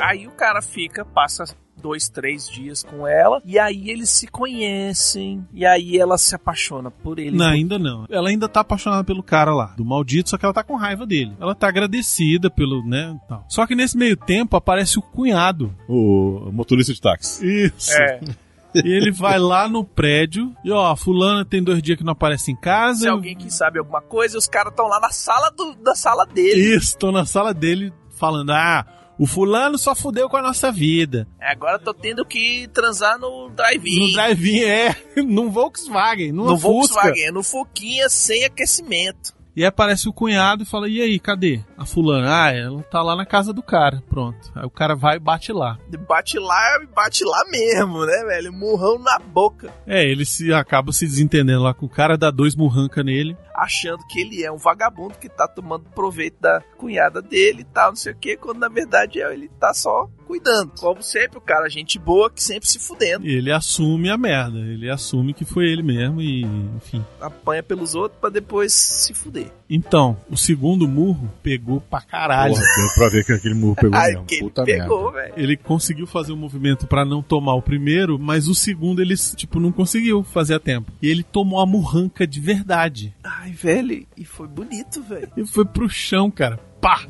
Aí 0.00 0.26
o 0.26 0.30
cara 0.32 0.60
fica, 0.62 1.04
passa 1.04 1.44
dois, 1.80 2.08
três 2.08 2.48
dias 2.48 2.82
com 2.82 3.06
ela, 3.06 3.40
e 3.44 3.58
aí 3.58 3.90
eles 3.90 4.10
se 4.10 4.26
conhecem, 4.26 5.46
e 5.52 5.64
aí 5.64 5.96
ela 5.98 6.18
se 6.18 6.34
apaixona 6.34 6.90
por 6.90 7.18
ele. 7.18 7.36
Não, 7.36 7.46
ainda 7.46 7.78
não. 7.78 8.06
Ela 8.10 8.28
ainda 8.28 8.48
tá 8.48 8.60
apaixonada 8.60 9.02
pelo 9.02 9.22
cara 9.22 9.54
lá, 9.54 9.74
do 9.76 9.84
maldito, 9.84 10.30
só 10.30 10.36
que 10.36 10.44
ela 10.44 10.54
tá 10.54 10.62
com 10.62 10.76
raiva 10.76 11.06
dele. 11.06 11.34
Ela 11.40 11.54
tá 11.54 11.68
agradecida 11.68 12.50
pelo, 12.50 12.84
né, 12.86 13.18
tal. 13.28 13.44
Só 13.48 13.66
que 13.66 13.74
nesse 13.74 13.96
meio 13.96 14.16
tempo 14.16 14.56
aparece 14.56 14.98
o 14.98 15.02
cunhado. 15.02 15.74
O 15.88 16.50
motorista 16.52 16.92
de 16.92 17.00
táxi. 17.00 17.46
Isso. 17.46 17.92
É, 17.92 18.20
E 18.72 18.88
ele 18.88 19.10
vai 19.10 19.36
lá 19.36 19.68
no 19.68 19.84
prédio 19.84 20.54
e, 20.64 20.70
ó, 20.70 20.94
fulana 20.94 21.44
tem 21.44 21.60
dois 21.60 21.82
dias 21.82 21.98
que 21.98 22.04
não 22.04 22.12
aparece 22.12 22.52
em 22.52 22.56
casa. 22.56 23.00
se 23.00 23.08
alguém 23.08 23.36
que 23.36 23.50
sabe 23.50 23.78
alguma 23.78 24.00
coisa, 24.00 24.38
os 24.38 24.46
caras 24.46 24.70
estão 24.70 24.86
lá 24.86 25.00
na 25.00 25.10
sala 25.10 25.50
do, 25.50 25.74
da 25.74 25.94
sala 25.94 26.24
dele. 26.24 26.76
Isso, 26.76 26.96
tô 26.96 27.10
na 27.10 27.26
sala 27.26 27.52
dele 27.52 27.92
falando, 28.10 28.50
ah, 28.50 28.86
o 29.20 29.26
fulano 29.26 29.76
só 29.76 29.94
fudeu 29.94 30.30
com 30.30 30.38
a 30.38 30.42
nossa 30.42 30.72
vida. 30.72 31.28
É, 31.38 31.52
Agora 31.52 31.74
eu 31.74 31.78
tô 31.78 31.92
tendo 31.92 32.24
que 32.24 32.66
transar 32.68 33.18
no 33.18 33.50
drive-in. 33.50 34.06
No 34.06 34.12
drive-in 34.12 34.62
é, 34.64 34.96
num 35.22 35.50
Volkswagen, 35.50 36.32
numa 36.32 36.52
no 36.52 36.58
Fusca. 36.58 36.94
Volkswagen, 36.94 37.26
é 37.26 37.30
no 37.30 37.42
Fuquinha 37.42 38.08
sem 38.08 38.46
aquecimento. 38.46 39.34
E 39.54 39.62
aí 39.62 39.66
aparece 39.66 40.08
o 40.08 40.12
cunhado 40.12 40.62
e 40.62 40.66
fala: 40.66 40.88
E 40.88 41.00
aí, 41.00 41.18
cadê 41.18 41.60
a 41.76 41.84
fulana? 41.84 42.44
Ah, 42.44 42.52
ela 42.52 42.82
tá 42.84 43.02
lá 43.02 43.16
na 43.16 43.26
casa 43.26 43.52
do 43.52 43.62
cara. 43.62 44.02
Pronto. 44.08 44.50
Aí 44.54 44.64
o 44.64 44.70
cara 44.70 44.94
vai 44.94 45.16
e 45.16 45.20
bate 45.20 45.52
lá. 45.52 45.78
Bate 46.08 46.38
lá, 46.38 46.78
bate 46.94 47.24
lá 47.24 47.42
mesmo, 47.50 48.04
né, 48.04 48.24
velho? 48.24 48.52
Murrão 48.52 48.98
na 48.98 49.18
boca. 49.18 49.72
É, 49.86 50.04
ele 50.04 50.24
se 50.24 50.52
acaba 50.52 50.92
se 50.92 51.06
desentendendo 51.06 51.62
lá 51.62 51.74
com 51.74 51.86
o 51.86 51.90
cara, 51.90 52.16
dá 52.16 52.30
dois 52.30 52.54
murranca 52.54 53.02
nele. 53.02 53.36
achando 53.54 54.06
que 54.06 54.20
ele 54.20 54.42
é 54.42 54.50
um 54.50 54.56
vagabundo 54.56 55.14
que 55.18 55.28
tá 55.28 55.46
tomando 55.46 55.84
proveito 55.94 56.40
da 56.40 56.62
cunhada 56.78 57.20
dele 57.20 57.60
e 57.60 57.64
tal, 57.64 57.90
não 57.90 57.96
sei 57.96 58.12
o 58.12 58.16
que, 58.16 58.36
quando 58.36 58.58
na 58.58 58.68
verdade 58.68 59.20
é, 59.20 59.32
ele 59.32 59.50
tá 59.60 59.74
só 59.74 60.08
cuidando. 60.30 60.70
Como 60.78 61.02
sempre, 61.02 61.38
o 61.38 61.40
cara, 61.40 61.68
gente 61.68 61.98
boa, 61.98 62.30
que 62.30 62.40
sempre 62.42 62.68
se 62.68 62.78
fudendo, 62.78 63.26
E 63.26 63.34
ele 63.34 63.50
assume 63.50 64.08
a 64.08 64.16
merda. 64.16 64.58
Ele 64.58 64.88
assume 64.88 65.34
que 65.34 65.44
foi 65.44 65.64
ele 65.66 65.82
mesmo 65.82 66.22
e, 66.22 66.42
enfim. 66.76 67.04
apanha 67.20 67.62
pelos 67.64 67.96
outros 67.96 68.20
pra 68.20 68.30
depois 68.30 68.72
se 68.72 69.12
fuder. 69.12 69.50
Então, 69.68 70.16
o 70.30 70.36
segundo 70.36 70.86
murro 70.86 71.28
pegou 71.42 71.80
pra 71.80 72.00
caralho. 72.00 72.54
Porra, 72.54 72.64
deu 72.76 72.88
pra 72.94 73.08
ver 73.08 73.24
que 73.24 73.32
aquele 73.32 73.54
murro 73.54 73.74
pegou 73.74 73.98
mesmo. 74.00 74.24
ele 74.30 74.40
Puta 74.40 74.64
pegou, 74.64 75.12
merda. 75.12 75.28
velho. 75.30 75.34
Ele 75.36 75.56
conseguiu 75.56 76.06
fazer 76.06 76.32
o 76.32 76.36
movimento 76.36 76.86
pra 76.86 77.04
não 77.04 77.22
tomar 77.22 77.54
o 77.54 77.62
primeiro, 77.62 78.18
mas 78.18 78.46
o 78.46 78.54
segundo 78.54 79.02
ele, 79.02 79.14
tipo, 79.16 79.58
não 79.58 79.72
conseguiu 79.72 80.22
fazer 80.22 80.54
a 80.54 80.60
tempo. 80.60 80.92
E 81.02 81.08
ele 81.08 81.22
tomou 81.24 81.60
a 81.60 81.66
murranca 81.66 82.24
de 82.26 82.40
verdade. 82.40 83.14
Ai, 83.24 83.50
velho, 83.50 84.06
e 84.16 84.24
foi 84.24 84.46
bonito, 84.46 85.02
velho. 85.02 85.30
E 85.36 85.44
foi 85.46 85.64
pro 85.64 85.88
chão, 85.88 86.30
cara. 86.30 86.56
Pá! 86.80 87.06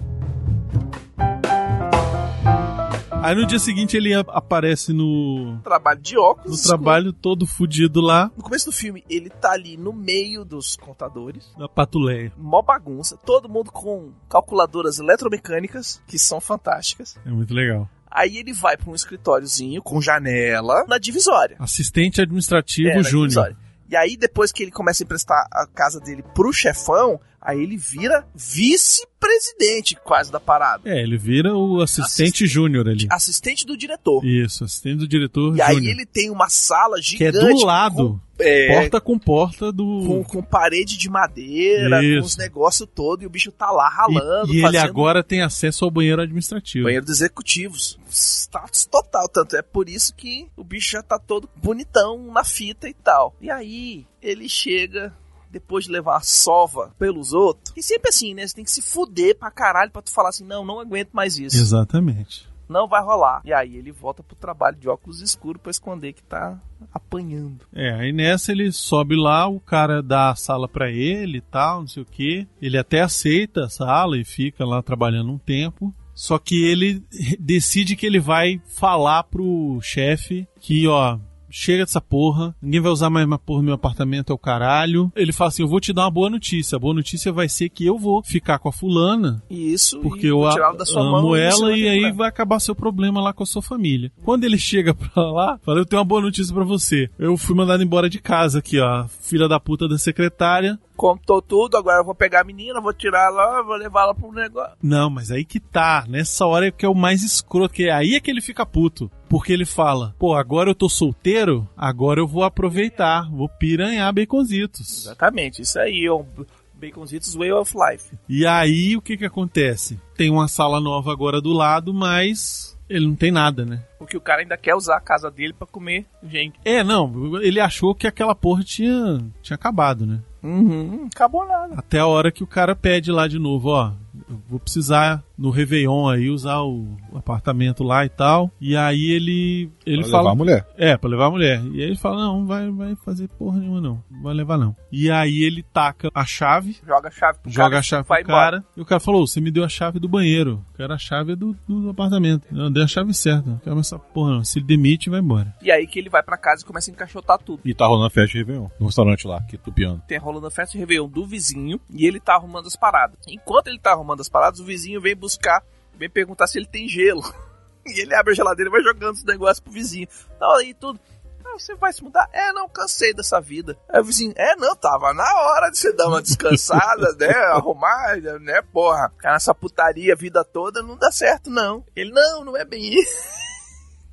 Aí 3.23 3.35
no 3.35 3.47
dia 3.47 3.59
seguinte 3.59 3.97
ele 3.99 4.15
aparece 4.15 4.93
no, 4.95 5.59
Trabalho 5.63 6.01
de 6.01 6.17
óculos. 6.17 6.49
no 6.49 6.55
escuro. 6.55 6.69
trabalho 6.79 7.13
todo 7.13 7.47
fudido 7.47 8.01
lá 8.01 8.31
No 8.35 8.43
começo 8.43 8.67
do 8.67 8.73
filme, 8.73 9.05
ele 9.11 9.29
tá 9.29 9.53
ali 9.53 9.77
no 9.77 9.93
meio 9.93 10.43
dos 10.45 10.75
contadores. 10.75 11.53
na 11.59 11.69
patuleia. 11.69 12.33
Mó 12.39 12.63
bagunça. 12.63 13.19
Todo 13.19 13.47
mundo 13.49 13.71
com 13.71 14.11
calculadoras 14.29 14.99
eletromecânicas, 14.99 16.03
que 16.07 16.19
são 16.19 16.41
fantásticas. 16.41 17.17
É 17.27 17.31
muito 17.31 17.53
legal. 17.53 17.89
Aí 18.11 18.39
ele 18.39 18.55
vai 18.55 18.77
pra 18.77 18.91
um 18.91 18.95
escritóriozinho 18.95 19.83
com 19.83 20.01
janela 20.01 20.85
na 20.89 20.97
divisória. 20.99 21.57
Assistente 21.61 22.23
administrativo 22.23 22.89
É, 22.89 23.03
Júnior. 23.03 23.55
E 23.89 23.97
aí, 23.97 24.17
depois 24.17 24.51
que 24.53 24.63
ele 24.63 24.71
começa 24.71 25.03
a 25.03 25.05
emprestar 25.05 25.47
a 25.53 25.67
casa 25.67 26.01
dele 26.01 26.25
pro 26.35 26.53
chefão, 26.53 27.21
aí 27.41 27.61
ele 27.63 27.77
vira 27.77 28.27
vice-presidente 28.35 29.97
quase 30.05 30.31
da 30.31 30.41
parada. 30.41 30.83
É, 30.89 31.03
ele 31.03 31.17
vira 31.17 31.55
o 31.57 31.81
assistente 31.81 32.47
júnior 32.47 32.89
ali. 32.89 33.07
Assistente 33.11 33.67
do 33.67 33.77
diretor. 33.77 34.25
Isso, 34.25 34.65
assistente 34.65 34.99
do 34.99 35.09
diretor 35.09 35.57
E 35.57 35.63
aí 35.63 35.75
júnior. 35.75 35.93
ele 35.93 36.07
tem 36.07 36.31
uma 36.31 36.49
sala 36.49 36.97
Que 37.01 37.25
é 37.25 37.33
gigante. 37.33 37.61
do 37.61 37.65
lado, 37.67 38.21
Com, 38.37 38.43
é, 38.45 38.69
porta 38.75 39.01
com 39.01 39.19
porta 39.19 39.73
do... 39.73 40.05
com, 40.07 40.25
com 40.25 40.43
parede 40.43 40.97
de 40.97 41.09
madeira, 41.11 42.03
Isso. 42.03 42.21
com 42.21 42.27
os 42.27 42.37
negócios 42.37 42.89
todos, 42.95 43.23
e 43.23 43.27
o 43.27 43.31
bicho 43.31 43.51
tá 43.53 43.71
lá 43.71 43.89
ralando. 43.89 44.49
E, 44.53 44.57
e 44.57 44.57
ele 44.59 44.63
fazendo 44.63 44.85
agora 44.85 45.23
tem 45.23 45.43
acesso 45.43 45.85
ao 45.85 45.91
banheiro 45.91 46.23
administrativo. 46.23 46.85
Banheiro 46.85 47.05
dos 47.05 47.17
executivos. 47.17 47.99
Status 48.11 48.87
total. 48.87 49.29
Tanto 49.29 49.57
é 49.57 49.63
por 49.63 49.89
isso 49.89 50.15
que 50.15 50.47
o 50.57 50.65
bicho 50.65 50.91
já 50.93 51.03
tá 51.03 51.19
todo 51.19 51.49
bonitão 51.57 52.33
na 52.33 52.45
fita 52.45 52.89
e 52.89 52.95
tal. 52.95 53.35
E 53.41 53.51
aí, 53.51 54.07
ele 54.23 54.49
chega. 54.49 55.13
Depois 55.51 55.85
de 55.85 55.91
levar 55.91 56.17
a 56.17 56.21
sova 56.21 56.95
pelos 56.99 57.33
outros. 57.33 57.75
E 57.77 57.83
sempre 57.83 58.09
assim, 58.09 58.35
né? 58.35 58.47
Você 58.47 58.55
tem 58.55 58.65
que 58.65 58.71
se 58.71 58.83
fuder 58.83 59.37
pra 59.37 59.51
caralho 59.51 59.91
pra 59.91 60.03
tu 60.03 60.11
falar 60.11 60.29
assim: 60.29 60.45
não, 60.45 60.65
não 60.65 60.81
aguento 60.81 61.11
mais 61.13 61.39
isso. 61.39 61.57
Exatamente. 61.57 62.49
Não 62.69 62.87
vai 62.87 63.03
rolar. 63.03 63.43
E 63.45 63.53
aí 63.53 63.77
ele 63.77 63.91
volta 63.91 64.23
pro 64.23 64.37
trabalho 64.37 64.77
de 64.77 64.89
óculos 64.89 65.21
escuros 65.21 65.61
pra 65.61 65.73
esconder 65.73 66.13
que 66.13 66.23
tá 66.23 66.57
apanhando. 66.95 67.67
É, 67.75 67.93
aí 67.95 68.13
nessa 68.13 68.53
ele 68.53 68.71
sobe 68.71 69.17
lá, 69.17 69.49
o 69.49 69.59
cara 69.59 70.01
dá 70.01 70.31
a 70.31 70.37
sala 70.37 70.69
pra 70.69 70.89
ele 70.89 71.39
e 71.39 71.41
tal, 71.41 71.81
não 71.81 71.89
sei 71.89 72.05
o 72.05 72.07
que. 72.07 72.47
Ele 72.63 72.79
até 72.79 73.01
aceita 73.01 73.65
a 73.65 73.69
sala 73.69 74.17
e 74.17 74.25
fica 74.25 74.65
lá 74.65 74.81
trabalhando 74.83 75.33
um 75.33 75.39
tempo. 75.39 75.93
Só 76.15 76.39
que 76.39 76.65
ele 76.65 77.03
decide 77.41 77.97
que 77.97 78.07
ele 78.07 78.21
vai 78.21 78.61
falar 78.67 79.25
pro 79.25 79.81
chefe 79.83 80.47
que, 80.61 80.87
ó, 80.87 81.19
chega 81.51 81.85
dessa 81.85 82.01
porra, 82.01 82.55
ninguém 82.63 82.81
vai 82.81 82.93
usar 82.93 83.11
mais 83.11 83.27
uma 83.27 83.39
porra 83.39 83.59
no 83.61 83.67
meu 83.67 83.75
apartamento, 83.75 84.33
é 84.33 84.35
o 84.35 84.39
caralho. 84.39 85.13
Ele 85.17 85.33
fala 85.33 85.49
assim: 85.49 85.63
eu 85.63 85.69
vou 85.69 85.81
te 85.81 85.93
dar 85.93 86.03
uma 86.05 86.11
boa 86.11 86.31
notícia. 86.31 86.77
A 86.77 86.79
boa 86.79 86.95
notícia 86.95 87.33
vai 87.33 87.49
ser 87.49 87.69
que 87.69 87.85
eu 87.85 87.99
vou 87.99 88.23
ficar 88.23 88.59
com 88.59 88.69
a 88.69 88.73
fulana. 88.73 89.43
Isso. 89.51 90.01
Porque 90.01 90.27
eu 90.27 90.47
a- 90.47 90.55
amo 90.97 91.35
ela 91.37 91.77
e 91.77 91.89
aí 91.89 92.13
vai 92.13 92.29
acabar 92.29 92.61
seu 92.61 92.75
problema 92.75 93.21
lá 93.21 93.33
com 93.33 93.43
a 93.43 93.47
sua 93.47 93.63
família. 93.63 94.13
Quando 94.25 94.45
ele 94.45 94.59
chega 94.59 94.95
pra 94.95 95.23
lá, 95.31 95.59
fala: 95.63 95.81
Eu 95.81 95.87
tenho 95.87 96.01
uma 96.01 96.07
boa 96.09 96.21
notícia 96.23 96.55
pra 96.55 96.65
você. 96.65 97.11
Eu 97.19 97.37
fui 97.37 97.55
mandado 97.57 97.83
embora 97.83 98.09
de 98.09 98.21
casa 98.21 98.59
aqui, 98.61 98.79
ó. 98.79 99.07
Filha 99.21 99.49
da 99.49 99.59
puta 99.61 99.89
da 99.89 99.99
secretária. 99.99 100.79
Contou 100.97 101.41
tudo, 101.41 101.79
agora 101.79 102.01
eu 102.01 102.05
vou 102.05 102.15
pegar 102.15 102.43
a 102.43 102.45
menina, 102.45 102.79
vou 102.79 102.93
tirar 102.93 103.25
ela, 103.29 103.63
vou 103.63 103.75
levar 103.77 104.03
ela 104.03 104.15
pro 104.15 104.31
negócio. 104.33 104.77
Não, 104.83 105.09
mas 105.09 105.31
aí 105.31 105.47
que 105.47 105.59
tá. 105.59 106.05
Nessa 106.07 106.45
hora 106.47 106.67
é 106.67 106.71
que 106.71 106.85
é 106.85 106.89
o 106.89 106.95
mais 106.95 107.23
escroto. 107.23 107.73
Que 107.73 107.89
aí 107.89 108.15
é 108.17 108.21
que 108.21 108.31
ele 108.31 108.43
fica 108.43 108.67
puto. 108.67 109.11
Porque 109.31 109.53
ele 109.53 109.65
fala: 109.65 110.13
Pô, 110.19 110.35
agora 110.35 110.69
eu 110.69 110.75
tô 110.75 110.89
solteiro, 110.89 111.67
agora 111.77 112.21
eu 112.21 112.27
vou 112.27 112.43
aproveitar. 112.43 113.31
Vou 113.31 113.49
piranhar 113.49 114.13
baconzitos. 114.13 115.07
Exatamente, 115.07 115.63
isso 115.63 115.79
aí, 115.79 116.05
é 116.05 116.11
o 116.11 116.27
Baconzitos 116.75 117.35
Way 117.35 117.53
of 117.53 117.73
Life. 117.77 118.19
E 118.29 118.45
aí 118.45 118.97
o 118.97 119.01
que 119.01 119.17
que 119.17 119.25
acontece? 119.25 120.01
Tem 120.17 120.31
uma 120.31 120.49
sala 120.49 120.81
nova 120.81 121.13
agora 121.13 121.41
do 121.41 121.53
lado, 121.53 121.95
mas 121.95 122.77
ele 122.89 123.07
não 123.07 123.15
tem 123.15 123.31
nada, 123.31 123.65
né? 123.65 123.85
Porque 123.99 124.17
o 124.17 124.21
cara 124.21 124.41
ainda 124.41 124.57
quer 124.57 124.75
usar 124.75 124.97
a 124.97 125.01
casa 125.01 125.31
dele 125.31 125.53
pra 125.53 125.67
comer 125.67 126.07
gente. 126.25 126.59
É, 126.65 126.83
não, 126.83 127.41
ele 127.41 127.61
achou 127.61 127.95
que 127.95 128.09
aquela 128.09 128.35
porra 128.35 128.65
tinha, 128.65 129.25
tinha 129.41 129.55
acabado, 129.55 130.05
né? 130.05 130.21
Uhum, 130.43 131.09
acabou 131.15 131.47
nada. 131.47 131.75
Até 131.77 132.01
a 132.01 132.07
hora 132.07 132.33
que 132.33 132.43
o 132.43 132.49
cara 132.49 132.75
pede 132.75 133.13
lá 133.13 133.29
de 133.29 133.39
novo, 133.39 133.69
ó, 133.69 133.93
eu 134.29 134.41
vou 134.49 134.59
precisar 134.61 135.23
no 135.37 135.51
Réveillon 135.51 136.09
aí 136.09 136.29
usar 136.29 136.61
o 136.63 136.97
apartamento 137.15 137.83
lá 137.83 138.05
e 138.05 138.09
tal. 138.09 138.51
E 138.61 138.77
aí 138.77 139.11
ele 139.11 139.71
ele 139.87 140.03
Pra 140.03 140.11
fala, 140.11 140.23
levar 140.23 140.33
a 140.33 140.35
mulher. 140.37 140.67
é, 140.77 140.97
pra 140.97 141.11
levar 141.11 141.27
a 141.27 141.31
mulher. 141.31 141.63
E 141.73 141.81
aí 141.83 141.89
ele 141.89 141.97
fala, 141.97 142.17
não, 142.25 142.47
vai 142.47 142.71
vai 142.71 142.95
fazer 142.97 143.29
porra 143.29 143.59
nenhuma 143.59 143.81
não, 143.81 144.03
não 144.11 144.23
vai 144.23 144.35
levar 144.35 144.59
não. 144.59 144.75
E 144.93 145.11
aí 145.11 145.43
ele 145.43 145.63
taca 145.63 146.11
a 146.15 146.25
chave, 146.25 146.77
Joga 146.87 147.09
a 147.09 147.11
chave 147.11 147.39
pro 147.43 147.51
joga 147.51 147.69
cara 147.71 147.79
a 147.79 147.83
chave 147.83 148.05
pro 148.07 148.25
cara, 148.25 148.65
e 148.77 148.81
o 148.81 148.85
cara 148.85 149.01
falou, 149.01 149.27
você 149.27 149.41
me 149.41 149.51
deu 149.51 149.65
a 149.65 149.69
chave 149.69 149.99
do 149.99 150.09
banheiro. 150.09 150.65
Eu 150.73 150.77
quero 150.77 150.93
a 150.93 150.99
chave 150.99 151.35
do, 151.37 151.57
do 151.69 151.91
apartamento. 151.91 152.47
Eu 152.53 152.71
dei 152.71 152.83
a 152.83 152.87
chave 152.87 153.13
certa, 153.15 153.49
não 153.51 153.59
quero 153.59 153.75
mais 153.77 153.87
essa 153.87 153.99
porra 153.99 154.33
não. 154.33 154.45
Se 154.45 154.59
ele 154.59 154.67
demite, 154.67 155.11
vai 155.11 155.21
embora. 155.21 155.55
E 155.63 155.71
aí 155.71 155.87
que 155.87 155.99
ele 155.99 156.09
vai 156.11 156.23
pra 156.23 156.37
casa 156.37 156.63
e 156.63 156.67
começa 156.67 156.91
a 156.91 156.93
encaixotar 156.93 157.39
tudo. 157.39 157.61
E 157.65 157.75
tá 157.75 157.87
rolando 157.87 158.07
a 158.07 158.11
festa 158.11 158.33
de 158.33 158.39
Réveillon. 158.39 158.69
No 158.79 158.87
restaurante 158.87 159.27
lá, 159.27 159.41
que 159.43 159.57
tupiano. 159.59 160.03
Tem 160.09 160.19
rolando 160.19 160.47
a 160.47 160.51
festa 160.51 160.73
de 160.73 160.79
Réveillon 160.79 161.09
do 161.09 161.25
vizinho 161.27 161.81
e 161.93 162.07
ele 162.07 162.19
tá 162.21 162.35
arrumando 162.35 162.67
as 162.67 162.77
paradas. 162.77 163.17
Enquanto 163.29 163.69
ele 163.69 163.79
tá 163.79 163.93
arrumando 164.01 164.21
as 164.21 164.29
paradas, 164.29 164.61
o 164.61 164.65
vizinho 164.65 165.01
vem 165.01 165.15
buscar, 165.15 165.63
vem 165.95 166.09
perguntar 166.11 166.47
se 166.47 166.59
ele 166.59 166.67
tem 166.67 166.89
gelo. 166.89 167.23
E 167.87 167.99
ele 168.03 168.15
abre 168.15 168.33
a 168.33 168.37
geladeira 168.37 168.69
e 168.69 168.73
vai 168.73 168.83
jogando 168.83 169.15
os 169.15 169.25
negócios 169.25 169.59
pro 169.59 169.73
vizinho. 169.73 170.07
Não, 170.39 170.53
aí 170.57 170.75
tudo. 170.75 171.01
Ah, 171.43 171.59
você 171.59 171.75
vai 171.75 171.91
se 171.95 172.05
mudar? 172.05 172.29
É, 172.31 172.53
não, 172.53 172.69
cansei 172.69 173.15
dessa 173.15 173.41
vida. 173.41 173.75
Aí 173.89 174.01
o 174.01 174.05
vizinho, 174.05 174.35
é, 174.37 174.55
não, 174.57 174.77
tava 174.77 175.15
na 175.15 175.25
hora 175.25 175.71
de 175.71 175.79
você 175.79 175.91
dar 175.95 176.09
uma 176.09 176.21
descansada, 176.21 177.11
né? 177.19 177.33
Arrumar, 177.47 178.19
né, 178.43 178.61
porra. 178.71 179.09
Ficar 179.17 179.33
nessa 179.33 179.55
putaria 179.55 180.13
a 180.13 180.17
vida 180.17 180.45
toda 180.45 180.83
não 180.83 180.95
dá 180.95 181.11
certo, 181.11 181.49
não. 181.49 181.83
Ele, 181.97 182.13
não, 182.13 182.45
não 182.45 182.57
é 182.57 182.67
bem 182.67 182.83
isso. 183.01 183.41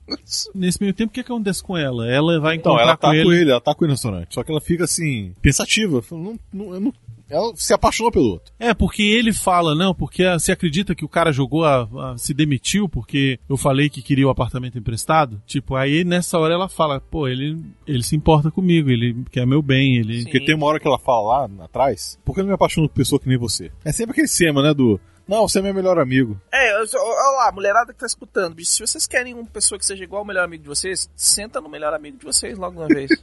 Nesse 0.55 0.79
meio 0.81 0.93
tempo, 0.93 1.09
o 1.11 1.13
que 1.13 1.21
que 1.21 1.31
acontece 1.31 1.61
com 1.61 1.77
ela? 1.77 2.09
Ela 2.09 2.39
vai 2.39 2.55
Então, 2.55 2.71
encontrar 2.71 2.88
ela 2.88 2.97
tá 2.97 3.07
com 3.09 3.13
ele. 3.13 3.51
ela 3.51 3.61
tá 3.61 3.75
com 3.75 3.83
ele 3.83 3.89
no 3.89 3.95
restaurante. 3.95 4.33
Só 4.33 4.43
que 4.43 4.49
ela 4.51 4.61
fica 4.61 4.85
assim, 4.85 5.35
pensativa. 5.41 6.01
Não, 6.11 6.39
não, 6.53 6.73
eu 6.73 6.79
não- 6.79 6.93
ela 7.30 7.51
se 7.55 7.73
apaixonou 7.73 8.11
pelo 8.11 8.25
outro. 8.32 8.53
É, 8.59 8.73
porque 8.73 9.01
ele 9.03 9.34
fala, 9.34 9.75
não, 9.75 9.93
porque 9.93 10.23
ah, 10.23 10.38
você 10.39 10.51
acredita 10.51 10.95
que 10.95 11.03
o 11.05 11.09
cara 11.09 11.32
jogou, 11.32 11.65
a, 11.65 11.84
a- 11.84 12.17
se 12.17 12.34
demitiu 12.34 12.88
porque 12.88 13.39
eu 13.49 13.57
falei 13.57 13.89
que 13.89 14.01
queria 14.01 14.28
o 14.28 14.30
apartamento 14.30 14.78
emprestado? 14.78 15.41
Tipo, 15.45 15.75
aí 15.75 16.03
nessa 16.03 16.38
hora 16.39 16.53
ela 16.53 16.69
fala, 16.69 16.99
pô, 17.01 17.28
ele, 17.28 17.59
ele 17.86 18.03
se 18.03 18.15
importa 18.15 18.49
comigo, 18.51 18.89
ele 18.89 19.15
quer 19.32 19.45
meu 19.45 19.61
bem, 19.61 19.97
ele... 19.97 20.19
Sim. 20.19 20.23
Porque 20.23 20.45
tem 20.45 20.55
uma 20.55 20.65
hora 20.67 20.80
que 20.80 20.88
ela 20.88 20.99
fala 20.99 21.47
lá 21.47 21.65
atrás, 21.65 22.19
por 22.23 22.34
que 22.34 22.39
eu 22.39 22.43
não 22.43 22.49
me 22.49 22.55
apaixono 22.55 22.88
por 22.89 22.95
pessoa 22.95 23.19
que 23.19 23.28
nem 23.28 23.38
você? 23.38 23.71
É 23.84 23.91
sempre 23.91 24.11
aquele 24.11 24.28
tema, 24.28 24.61
né, 24.63 24.73
do... 24.73 24.99
Não, 25.28 25.45
você 25.45 25.59
é 25.59 25.61
meu 25.61 25.73
melhor 25.73 25.99
amigo. 25.99 26.39
É, 26.49 26.71
eu- 26.82 26.86
olha 26.95 27.38
lá, 27.45 27.51
mulherada 27.51 27.91
que 27.91 27.99
tá 27.99 28.05
escutando, 28.05 28.55
bicho, 28.55 28.71
se 28.71 28.80
vocês 28.88 29.05
querem 29.05 29.34
uma 29.34 29.45
pessoa 29.45 29.78
que 29.78 29.86
seja 29.86 30.01
igual 30.03 30.21
ao 30.21 30.25
melhor 30.25 30.45
amigo 30.45 30.63
de 30.63 30.69
vocês, 30.69 31.09
senta 31.17 31.59
no 31.59 31.67
melhor 31.67 31.93
amigo 31.93 32.17
de 32.17 32.23
vocês 32.25 32.57
logo 32.57 32.80
uma 32.80 32.88
vez. 32.88 33.09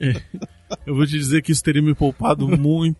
Eu 0.86 0.94
vou 0.94 1.06
te 1.06 1.12
dizer 1.18 1.42
que 1.42 1.52
isso 1.52 1.62
teria 1.62 1.82
me 1.82 1.94
poupado 1.94 2.46
muito 2.48 2.98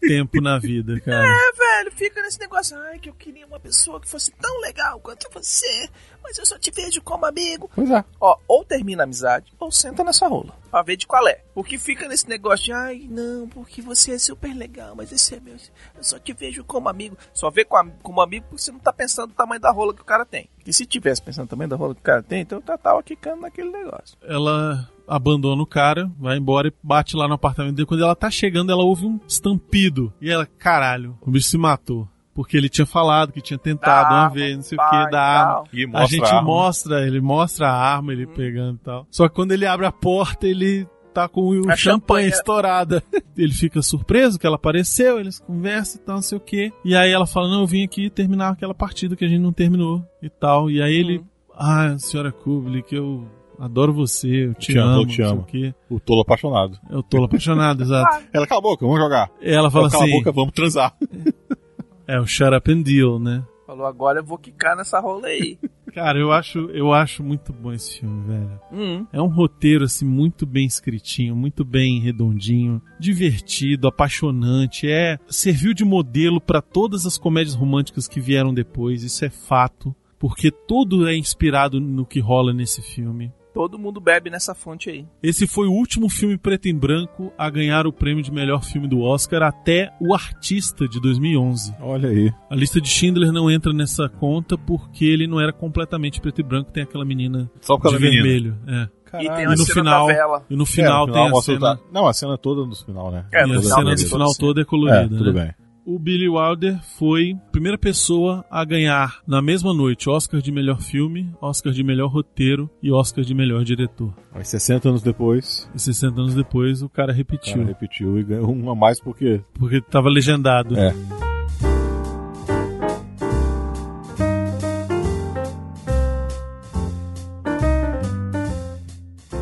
tempo 0.00 0.40
na 0.40 0.58
vida, 0.58 0.98
cara. 1.00 1.26
É, 1.26 1.52
velho, 1.84 1.92
fica 1.96 2.22
nesse 2.22 2.38
negócio, 2.38 2.76
ai, 2.78 2.98
que 2.98 3.08
eu 3.10 3.14
queria 3.14 3.46
uma 3.46 3.58
pessoa 3.60 4.00
que 4.00 4.08
fosse 4.08 4.30
tão 4.32 4.60
legal 4.60 5.00
quanto 5.00 5.28
você, 5.32 5.88
mas 6.22 6.38
eu 6.38 6.46
só 6.46 6.58
te 6.58 6.70
vejo 6.70 7.02
como 7.02 7.26
amigo. 7.26 7.68
Pois 7.74 7.90
é. 7.90 8.04
Ó, 8.20 8.36
ou 8.46 8.64
termina 8.64 9.02
a 9.02 9.04
amizade, 9.04 9.52
ou 9.58 9.70
senta 9.72 10.04
nessa 10.04 10.26
rola, 10.28 10.54
pra 10.70 10.82
ver 10.82 10.96
de 10.96 11.06
qual 11.06 11.26
é. 11.28 11.40
Porque 11.54 11.76
fica 11.78 12.08
nesse 12.08 12.28
negócio 12.28 12.66
de, 12.66 12.72
ai, 12.72 13.06
não, 13.10 13.48
porque 13.48 13.82
você 13.82 14.12
é 14.12 14.18
super 14.18 14.54
legal, 14.54 14.94
mas 14.96 15.10
esse 15.12 15.34
é 15.34 15.40
meu, 15.40 15.56
eu 15.96 16.04
só 16.04 16.18
te 16.18 16.32
vejo 16.32 16.64
como 16.64 16.88
amigo. 16.88 17.16
Só 17.32 17.50
vê 17.50 17.64
com 17.64 17.76
am- 17.76 17.92
como 18.02 18.20
amigo 18.20 18.46
porque 18.48 18.62
você 18.62 18.72
não 18.72 18.78
tá 18.78 18.92
pensando 18.92 19.28
no 19.28 19.34
tamanho 19.34 19.60
da 19.60 19.70
rola 19.70 19.92
que 19.94 20.02
o 20.02 20.04
cara 20.04 20.24
tem. 20.24 20.48
E 20.66 20.72
se 20.72 20.86
tivesse 20.86 21.20
pensando 21.20 21.44
no 21.44 21.50
tamanho 21.50 21.68
da 21.70 21.76
rola 21.76 21.94
que 21.94 22.00
o 22.00 22.04
cara 22.04 22.22
tem, 22.22 22.40
então 22.42 22.62
eu 22.66 22.78
tava 22.78 23.02
quicando 23.02 23.42
naquele 23.42 23.70
negócio. 23.70 24.16
Ela 24.22 24.88
abandona 25.06 25.62
o 25.62 25.66
cara, 25.66 26.10
vai 26.18 26.36
embora 26.38 26.68
e 26.68 26.72
bate 26.82 27.16
lá 27.16 27.26
no 27.28 27.34
apartamento 27.34 27.74
dele. 27.76 27.86
Quando 27.86 28.02
ela 28.02 28.16
tá 28.16 28.30
chegando, 28.30 28.70
ela 28.72 28.82
ouve 28.82 29.06
um 29.06 29.18
estampido. 29.26 30.12
E 30.20 30.30
ela, 30.30 30.46
caralho, 30.46 31.16
o 31.20 31.30
bicho 31.30 31.48
se 31.48 31.58
matou. 31.58 32.08
Porque 32.34 32.56
ele 32.56 32.68
tinha 32.68 32.84
falado 32.86 33.32
que 33.32 33.40
tinha 33.40 33.56
tentado 33.58 34.08
Da 34.08 34.14
uma 34.14 34.22
arma, 34.24 34.34
vez, 34.34 34.56
não 34.56 34.62
sei 34.64 34.76
o 34.76 34.80
pá, 34.80 34.90
que, 34.90 35.10
da 35.10 35.10
tal. 35.10 35.56
arma. 35.58 35.68
E 35.72 35.88
A 35.94 36.04
gente 36.06 36.24
arma. 36.24 36.42
mostra, 36.42 37.06
ele 37.06 37.20
mostra 37.20 37.68
a 37.68 37.72
arma, 37.94 38.12
ele 38.12 38.26
pegando 38.26 38.74
e 38.74 38.78
tal. 38.84 39.06
Só 39.08 39.28
que 39.28 39.34
quando 39.36 39.52
ele 39.52 39.64
abre 39.66 39.86
a 39.86 39.92
porta, 39.92 40.44
ele 40.48 40.84
tá 41.12 41.28
com 41.28 41.42
o 41.42 41.50
A 41.70 41.76
champanhe 41.76 41.76
champanhe. 41.76 42.26
estourada. 42.28 43.00
Ele 43.38 43.52
fica 43.52 43.80
surpreso 43.82 44.36
que 44.36 44.44
ela 44.46 44.56
apareceu, 44.56 45.20
eles 45.20 45.38
conversam 45.38 46.00
e 46.00 46.04
tal, 46.04 46.14
não 46.16 46.22
sei 46.22 46.38
o 46.38 46.40
que. 46.40 46.72
E 46.84 46.96
aí 46.96 47.12
ela 47.12 47.24
fala, 47.26 47.48
não, 47.48 47.60
eu 47.60 47.66
vim 47.68 47.84
aqui 47.84 48.10
terminar 48.10 48.48
aquela 48.50 48.74
partida 48.74 49.14
que 49.14 49.24
a 49.24 49.28
gente 49.28 49.40
não 49.40 49.52
terminou 49.52 50.04
e 50.20 50.28
tal. 50.28 50.68
E 50.68 50.82
aí 50.82 50.92
ele, 50.92 51.18
Uhum. 51.18 51.24
ah, 51.56 51.96
senhora 51.98 52.32
Kubelik, 52.32 52.92
eu 52.92 53.28
adoro 53.58 53.92
você, 53.92 54.46
eu 54.46 54.54
te, 54.54 54.72
Te 54.72 54.78
amo, 54.78 54.90
amo, 55.02 55.06
te 55.06 55.22
amo. 55.22 55.40
o 55.42 55.44
quê. 55.44 55.74
O 55.90 55.98
tolo 56.00 56.22
apaixonado. 56.22 56.78
Eu 56.90 57.02
tô 57.02 57.24
apaixonado, 57.24 57.82
exato. 57.84 58.24
Ela, 58.32 58.46
cala 58.46 58.58
a 58.58 58.62
boca, 58.62 58.84
vamos 58.86 59.00
jogar. 59.00 59.30
Ela 59.40 59.70
fala 59.70 59.84
Ela, 59.84 59.90
cala 59.92 60.04
assim, 60.04 60.12
a 60.12 60.16
boca, 60.18 60.32
vamos 60.32 60.52
transar. 60.54 60.96
é 62.06 62.20
o 62.20 62.26
shut 62.26 62.54
up 62.54 62.70
and 62.70 62.82
deal, 62.82 63.18
né? 63.18 63.44
Falou, 63.66 63.86
agora 63.86 64.20
eu 64.20 64.24
vou 64.24 64.36
quicar 64.38 64.76
nessa 64.76 65.00
rola 65.00 65.26
aí. 65.28 65.58
Cara, 65.94 66.18
eu 66.18 66.32
acho, 66.32 66.58
eu 66.72 66.92
acho 66.92 67.22
muito 67.22 67.52
bom 67.52 67.72
esse 67.72 68.00
filme, 68.00 68.26
velho. 68.26 68.60
hum. 68.72 69.06
É 69.12 69.22
um 69.22 69.28
roteiro 69.28 69.84
assim 69.84 70.04
muito 70.04 70.44
bem 70.44 70.66
escritinho, 70.66 71.36
muito 71.36 71.64
bem 71.64 72.00
redondinho, 72.00 72.82
divertido, 72.98 73.86
apaixonante. 73.86 74.90
É 74.90 75.18
serviu 75.28 75.72
de 75.72 75.84
modelo 75.84 76.40
para 76.40 76.60
todas 76.60 77.06
as 77.06 77.16
comédias 77.16 77.54
românticas 77.54 78.08
que 78.08 78.20
vieram 78.20 78.52
depois. 78.52 79.04
Isso 79.04 79.24
é 79.24 79.30
fato, 79.30 79.94
porque 80.18 80.50
tudo 80.50 81.06
é 81.06 81.16
inspirado 81.16 81.80
no 81.80 82.04
que 82.04 82.18
rola 82.18 82.52
nesse 82.52 82.82
filme. 82.82 83.32
Todo 83.54 83.78
mundo 83.78 84.00
bebe 84.00 84.28
nessa 84.30 84.52
fonte 84.52 84.90
aí. 84.90 85.06
Esse 85.22 85.46
foi 85.46 85.68
o 85.68 85.72
último 85.72 86.08
filme 86.08 86.36
preto 86.36 86.66
e 86.66 86.72
branco 86.72 87.32
a 87.38 87.48
ganhar 87.48 87.86
o 87.86 87.92
prêmio 87.92 88.20
de 88.22 88.32
melhor 88.32 88.64
filme 88.64 88.88
do 88.88 89.00
Oscar 89.00 89.42
até 89.44 89.92
O 90.00 90.12
Artista 90.12 90.88
de 90.88 91.00
2011. 91.00 91.72
Olha 91.80 92.08
aí. 92.08 92.32
A 92.50 92.56
lista 92.56 92.80
de 92.80 92.88
Schindler 92.88 93.30
não 93.30 93.48
entra 93.48 93.72
nessa 93.72 94.08
conta 94.08 94.58
porque 94.58 95.04
ele 95.04 95.28
não 95.28 95.40
era 95.40 95.52
completamente 95.52 96.20
preto 96.20 96.40
e 96.40 96.44
branco, 96.44 96.72
tem 96.72 96.82
aquela 96.82 97.04
menina 97.04 97.48
Só 97.60 97.74
por 97.76 97.78
de 97.78 97.82
causa 97.82 97.98
da 97.98 98.04
menina. 98.04 98.22
vermelho. 98.24 98.58
É. 98.66 98.88
E 99.14 99.16
tem 99.18 99.26
Caralho. 99.28 99.46
uma 99.48 99.54
E 99.54 99.58
no 99.58 99.64
cena 99.64 99.74
final- 99.84 100.06
da 100.08 100.12
vela. 100.12 100.44
E 100.50 100.56
no 100.56 100.66
final 100.66 101.08
É, 101.08 101.12
tem 101.12 101.22
a 101.22 101.34
cena, 101.42 101.74
o- 101.74 101.94
Não, 101.94 102.06
a 102.08 102.12
cena 102.12 102.36
toda 102.36 102.66
no 102.66 102.74
final, 102.74 103.12
né? 103.12 103.24
É, 103.32 103.44
e 103.44 103.46
no 103.46 103.58
a 103.58 103.62
final 103.62 103.78
cena 103.78 103.94
do 103.94 104.00
final 104.00 104.26
a 104.26 104.30
cena. 104.34 104.48
toda 104.48 104.60
é 104.60 104.62
É, 104.62 104.64
colorida. 104.64 105.16
tudo 105.16 105.32
né? 105.32 105.42
bem. 105.44 105.63
O 105.86 105.98
Billy 105.98 106.28
Wilder 106.30 106.80
foi 106.96 107.32
a 107.32 107.50
primeira 107.50 107.76
pessoa 107.76 108.42
a 108.50 108.64
ganhar 108.64 109.20
na 109.26 109.42
mesma 109.42 109.74
noite 109.74 110.08
Oscar 110.08 110.40
de 110.40 110.50
melhor 110.50 110.80
filme, 110.80 111.30
Oscar 111.42 111.74
de 111.74 111.84
melhor 111.84 112.08
roteiro 112.08 112.70
e 112.82 112.90
Oscar 112.90 113.22
de 113.22 113.34
melhor 113.34 113.64
diretor. 113.64 114.14
Mas 114.34 114.48
60 114.48 114.88
anos 114.88 115.02
depois, 115.02 115.68
E 115.74 115.78
60 115.78 116.18
anos 116.18 116.34
depois 116.34 116.82
o 116.82 116.88
cara 116.88 117.12
o 117.12 117.14
repetiu, 117.14 117.56
cara 117.56 117.66
repetiu 117.66 118.18
e 118.18 118.22
ganhou 118.22 118.50
um 118.50 118.70
a 118.70 118.74
mais 118.74 118.98
porque. 118.98 119.42
porque 119.52 119.78
tava 119.82 120.08
legendado. 120.08 120.74
É. 120.74 120.94